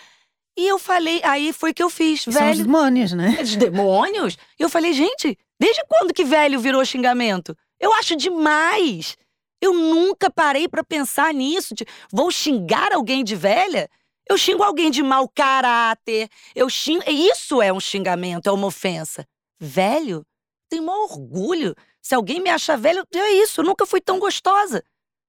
E 0.56 0.68
eu 0.68 0.78
falei, 0.78 1.20
aí 1.24 1.52
foi 1.52 1.74
que 1.74 1.82
eu 1.82 1.90
fiz, 1.90 2.22
São 2.22 2.32
os 2.32 2.38
velho. 2.38 2.62
demónios, 2.64 3.12
não 3.12 3.24
é? 3.24 3.42
Os 3.42 3.56
demônios? 3.56 4.38
E 4.60 4.62
eu 4.62 4.68
falei, 4.68 4.92
gente, 4.92 5.36
desde 5.58 5.82
quando 5.88 6.14
que 6.14 6.24
velho 6.24 6.60
virou 6.60 6.84
xingamento? 6.84 7.56
Eu 7.80 7.92
acho 7.94 8.14
demais. 8.14 9.16
Eu 9.62 9.72
nunca 9.72 10.28
parei 10.28 10.68
pra 10.68 10.82
pensar 10.82 11.32
nisso. 11.32 11.72
de, 11.72 11.86
vou 12.12 12.32
xingar 12.32 12.92
alguém 12.92 13.22
de 13.22 13.36
velha? 13.36 13.88
Eu 14.28 14.36
xingo 14.36 14.64
alguém 14.64 14.90
de 14.90 15.04
mau 15.04 15.28
caráter. 15.28 16.28
Eu 16.52 16.68
xingo. 16.68 17.04
Isso 17.08 17.62
é 17.62 17.72
um 17.72 17.78
xingamento, 17.78 18.48
é 18.48 18.52
uma 18.52 18.66
ofensa. 18.66 19.24
Velho? 19.60 20.26
Tenho 20.68 20.82
maior 20.82 21.04
orgulho. 21.04 21.76
Se 22.00 22.12
alguém 22.12 22.40
me 22.40 22.50
acha 22.50 22.76
velho, 22.76 23.06
é 23.14 23.30
isso. 23.34 23.60
Eu 23.60 23.64
nunca 23.64 23.86
fui 23.86 24.00
tão 24.00 24.18
gostosa. 24.18 24.82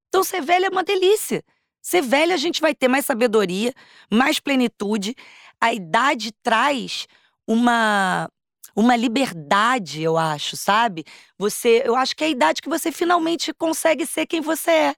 Então, 0.09 0.23
ser 0.23 0.41
velha 0.41 0.65
é 0.65 0.69
uma 0.69 0.83
delícia. 0.83 1.43
Ser 1.79 2.01
velha, 2.01 2.33
a 2.33 2.37
gente 2.37 2.59
vai 2.59 2.73
ter 2.73 2.87
mais 2.87 3.05
sabedoria, 3.05 3.71
mais 4.11 4.39
plenitude. 4.39 5.15
A 5.61 5.73
idade 5.73 6.31
traz 6.41 7.07
uma 7.47 8.29
uma 8.75 8.95
liberdade, 8.95 10.01
eu 10.01 10.17
acho, 10.17 10.57
sabe? 10.57 11.05
Você, 11.37 11.83
eu 11.85 11.95
acho 11.95 12.15
que 12.15 12.23
é 12.23 12.27
a 12.27 12.29
idade 12.29 12.61
que 12.61 12.69
você 12.69 12.91
finalmente 12.91 13.53
consegue 13.53 14.05
ser 14.05 14.25
quem 14.25 14.41
você 14.41 14.71
é. 14.71 14.95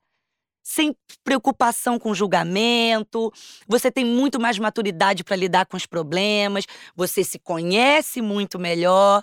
Sem 0.64 0.96
preocupação 1.24 2.00
com 2.00 2.14
julgamento, 2.16 3.32
você 3.68 3.92
tem 3.92 4.04
muito 4.04 4.40
mais 4.40 4.58
maturidade 4.58 5.24
para 5.24 5.36
lidar 5.36 5.68
com 5.68 5.78
os 5.78 5.86
problemas, 5.86 6.66
você 6.96 7.24
se 7.24 7.38
conhece 7.38 8.20
muito 8.20 8.58
melhor. 8.58 9.22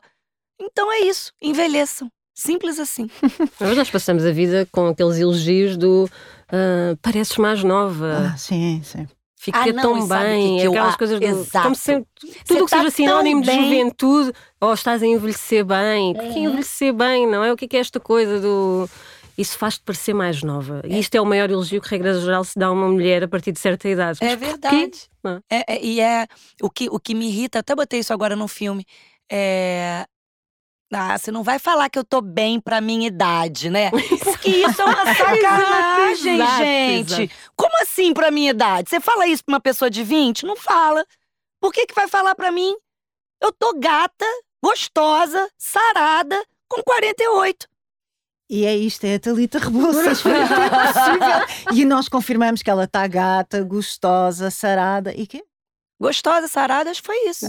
Então 0.60 0.92
é 0.92 1.00
isso, 1.00 1.32
envelheçam. 1.42 2.08
Simples 2.34 2.78
assim. 2.78 3.10
Mas 3.60 3.76
nós 3.76 3.90
passamos 3.90 4.24
a 4.24 4.32
vida 4.32 4.66
com 4.70 4.86
aqueles 4.86 5.18
elogios 5.18 5.76
do 5.76 6.08
ah, 6.48 6.96
pareces 7.02 7.36
mais 7.36 7.64
nova, 7.64 8.32
Ah, 8.32 8.36
sim, 8.36 8.80
sim. 8.84 9.06
Fica 9.42 9.58
Ah, 9.58 9.66
não, 9.72 9.82
tão 9.82 10.08
bem, 10.08 10.56
que 10.56 10.60
que 10.62 10.66
eu 10.66 10.70
aquelas 10.72 10.94
a- 10.94 10.98
coisas 10.98 11.20
do. 11.20 11.26
Exato. 11.26 11.62
Como 11.64 11.74
se 11.74 12.04
tudo 12.46 12.62
o 12.62 12.64
que 12.66 12.70
tá 12.70 12.78
seja 12.78 12.90
sinónimo 12.90 13.40
de 13.42 13.46
bem. 13.48 13.62
juventude, 13.64 14.32
ou 14.60 14.72
estás 14.72 15.02
a 15.02 15.06
envelhecer 15.06 15.64
bem. 15.64 16.12
O 16.12 16.14
que 16.14 16.20
é 16.20 16.28
Uhum. 16.28 16.44
envelhecer 16.44 16.92
bem, 16.92 17.26
não 17.26 17.42
é? 17.44 17.52
O 17.52 17.56
que 17.56 17.64
é, 17.64 17.68
que 17.68 17.76
é 17.76 17.80
esta 17.80 17.98
coisa 17.98 18.40
do. 18.40 18.88
Isso 19.36 19.56
faz-te 19.58 19.82
parecer 19.82 20.12
mais 20.14 20.42
nova. 20.42 20.82
E 20.86 20.98
isto 21.00 21.14
é 21.14 21.20
o 21.20 21.24
maior 21.26 21.50
elogio 21.50 21.80
que, 21.80 21.88
regra 21.88 22.12
geral, 22.20 22.44
se 22.44 22.58
dá 22.58 22.66
a 22.66 22.70
uma 22.70 22.86
mulher 22.88 23.24
a 23.24 23.28
partir 23.28 23.50
de 23.50 23.58
certa 23.58 23.88
idade. 23.88 24.18
É 24.22 24.36
Mas 24.36 24.38
verdade. 24.38 24.92
É, 25.50 25.74
é- 25.74 25.84
e 25.84 26.00
é 26.00 26.26
o 26.62 26.68
que, 26.70 26.88
o 26.90 27.00
que 27.00 27.14
me 27.14 27.26
irrita, 27.28 27.58
até 27.60 27.74
botei 27.74 28.00
isso 28.00 28.12
agora 28.12 28.36
no 28.36 28.46
filme. 28.46 28.84
É. 29.30 30.04
Ah, 30.92 31.16
você 31.16 31.30
não 31.32 31.42
vai 31.42 31.58
falar 31.58 31.88
que 31.88 31.98
eu 31.98 32.04
tô 32.04 32.20
bem 32.20 32.60
pra 32.60 32.80
minha 32.80 33.06
idade, 33.06 33.70
né? 33.70 33.90
Porque 34.22 34.48
isso 34.50 34.82
é 34.82 34.84
uma 34.84 35.14
sacanagem, 35.14 36.34
exato, 36.34 36.58
gente. 36.64 37.22
exato. 37.22 37.34
Como 37.56 37.72
assim 37.82 38.12
pra 38.12 38.30
minha 38.30 38.50
idade? 38.50 38.90
Você 38.90 39.00
fala 39.00 39.26
isso 39.26 39.42
pra 39.44 39.54
uma 39.54 39.60
pessoa 39.60 39.90
de 39.90 40.02
20? 40.02 40.44
Não 40.44 40.56
fala. 40.56 41.04
Por 41.60 41.72
que, 41.72 41.86
que 41.86 41.94
vai 41.94 42.08
falar 42.08 42.34
pra 42.34 42.52
mim? 42.52 42.74
Eu 43.40 43.52
tô 43.52 43.72
gata, 43.78 44.26
gostosa, 44.62 45.48
sarada, 45.56 46.40
com 46.68 46.82
48. 46.82 47.66
E 48.50 48.66
é 48.66 48.76
isto, 48.76 49.04
é 49.04 49.14
a 49.14 49.18
Thalita 49.18 49.58
Rebouças. 49.58 50.20
Foi 50.20 50.32
impossível. 50.32 51.72
E 51.74 51.84
nós 51.86 52.06
confirmamos 52.08 52.62
que 52.62 52.68
ela 52.68 52.84
está 52.84 53.06
gata, 53.06 53.62
gostosa, 53.64 54.50
sarada 54.50 55.12
e 55.14 55.26
quê? 55.26 55.42
Gostosa, 56.02 56.48
sarada, 56.48 56.90
acho 56.90 57.00
que 57.00 57.06
foi 57.06 57.28
isso. 57.28 57.46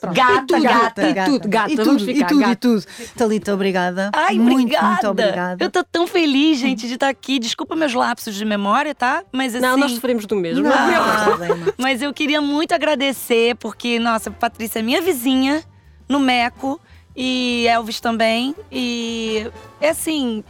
Pronto. 0.00 0.12
Gata, 0.12 0.58
gata, 0.58 1.08
e 1.08 1.24
tudo, 1.24 1.48
gata, 1.48 1.72
E 1.72 1.76
vamos 1.76 2.02
tudo, 2.02 2.10
e 2.10 2.24
tudo, 2.24 2.40
gata. 2.40 2.52
e 2.52 2.56
tudo. 2.56 2.84
Thalita, 3.16 3.54
obrigada. 3.54 4.10
Ai, 4.12 4.34
muito, 4.34 4.62
obrigada. 4.62 4.88
muito 4.88 5.08
obrigada. 5.08 5.64
Eu 5.64 5.70
tô 5.70 5.84
tão 5.84 6.04
feliz, 6.08 6.58
gente, 6.58 6.88
de 6.88 6.94
estar 6.94 7.08
aqui. 7.08 7.38
Desculpa 7.38 7.76
meus 7.76 7.94
lapsos 7.94 8.34
de 8.34 8.44
memória, 8.44 8.92
tá? 8.92 9.22
Mas 9.30 9.54
assim. 9.54 9.64
Não, 9.64 9.76
nós 9.76 9.92
sofremos 9.92 10.26
do 10.26 10.34
mesmo. 10.34 10.64
Não, 10.64 10.70
Não. 10.70 11.72
Mas 11.78 12.02
eu 12.02 12.12
queria 12.12 12.40
muito 12.40 12.74
agradecer, 12.74 13.54
porque, 13.54 14.00
nossa, 14.00 14.32
Patrícia 14.32 14.80
é 14.80 14.82
minha 14.82 15.00
vizinha 15.00 15.62
no 16.08 16.18
Meco 16.18 16.80
e 17.14 17.68
Elvis 17.68 18.00
também. 18.00 18.52
E, 18.72 19.48
é 19.80 19.90
assim, 19.90 20.42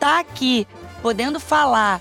tá 0.00 0.20
aqui 0.20 0.66
podendo 1.02 1.38
falar 1.38 2.00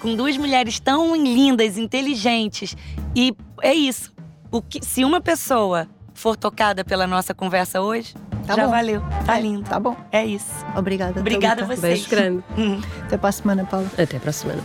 com 0.00 0.16
duas 0.16 0.36
mulheres 0.36 0.80
tão 0.80 1.14
lindas, 1.14 1.78
inteligentes. 1.78 2.76
E 3.14 3.32
é 3.62 3.72
isso. 3.72 4.10
O 4.52 4.60
que, 4.60 4.84
se 4.84 5.02
uma 5.04 5.20
pessoa 5.20 5.88
for 6.14 6.36
tocada 6.36 6.84
pela 6.84 7.06
nossa 7.06 7.32
conversa 7.34 7.80
hoje, 7.80 8.14
Tá 8.46 8.54
já 8.54 8.64
bom. 8.66 8.70
valeu. 8.70 9.00
Tá 9.24 9.38
lindo. 9.38 9.62
Tá 9.62 9.80
bom. 9.80 9.96
É 10.12 10.24
isso. 10.26 10.50
Obrigada. 10.76 11.18
Obrigada 11.20 11.62
a 11.62 11.66
vocês. 11.66 11.80
Beijo 11.80 12.10
grande. 12.10 12.44
Hum. 12.58 12.80
Até 13.04 13.16
para 13.16 13.28
a 13.30 13.32
semana, 13.32 13.64
Paula. 13.64 13.86
Até 13.96 14.18
para 14.18 14.30
a 14.30 14.32
semana. 14.32 14.62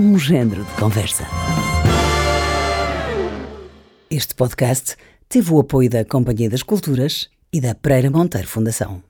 Um 0.00 0.18
género 0.18 0.64
de 0.64 0.72
conversa. 0.72 1.24
Este 4.10 4.34
podcast 4.34 4.96
teve 5.28 5.52
o 5.52 5.60
apoio 5.60 5.88
da 5.90 6.04
Companhia 6.04 6.48
das 6.50 6.62
Culturas 6.62 7.28
e 7.52 7.60
da 7.60 7.74
Pereira 7.74 8.10
Monteiro 8.10 8.48
Fundação. 8.48 9.02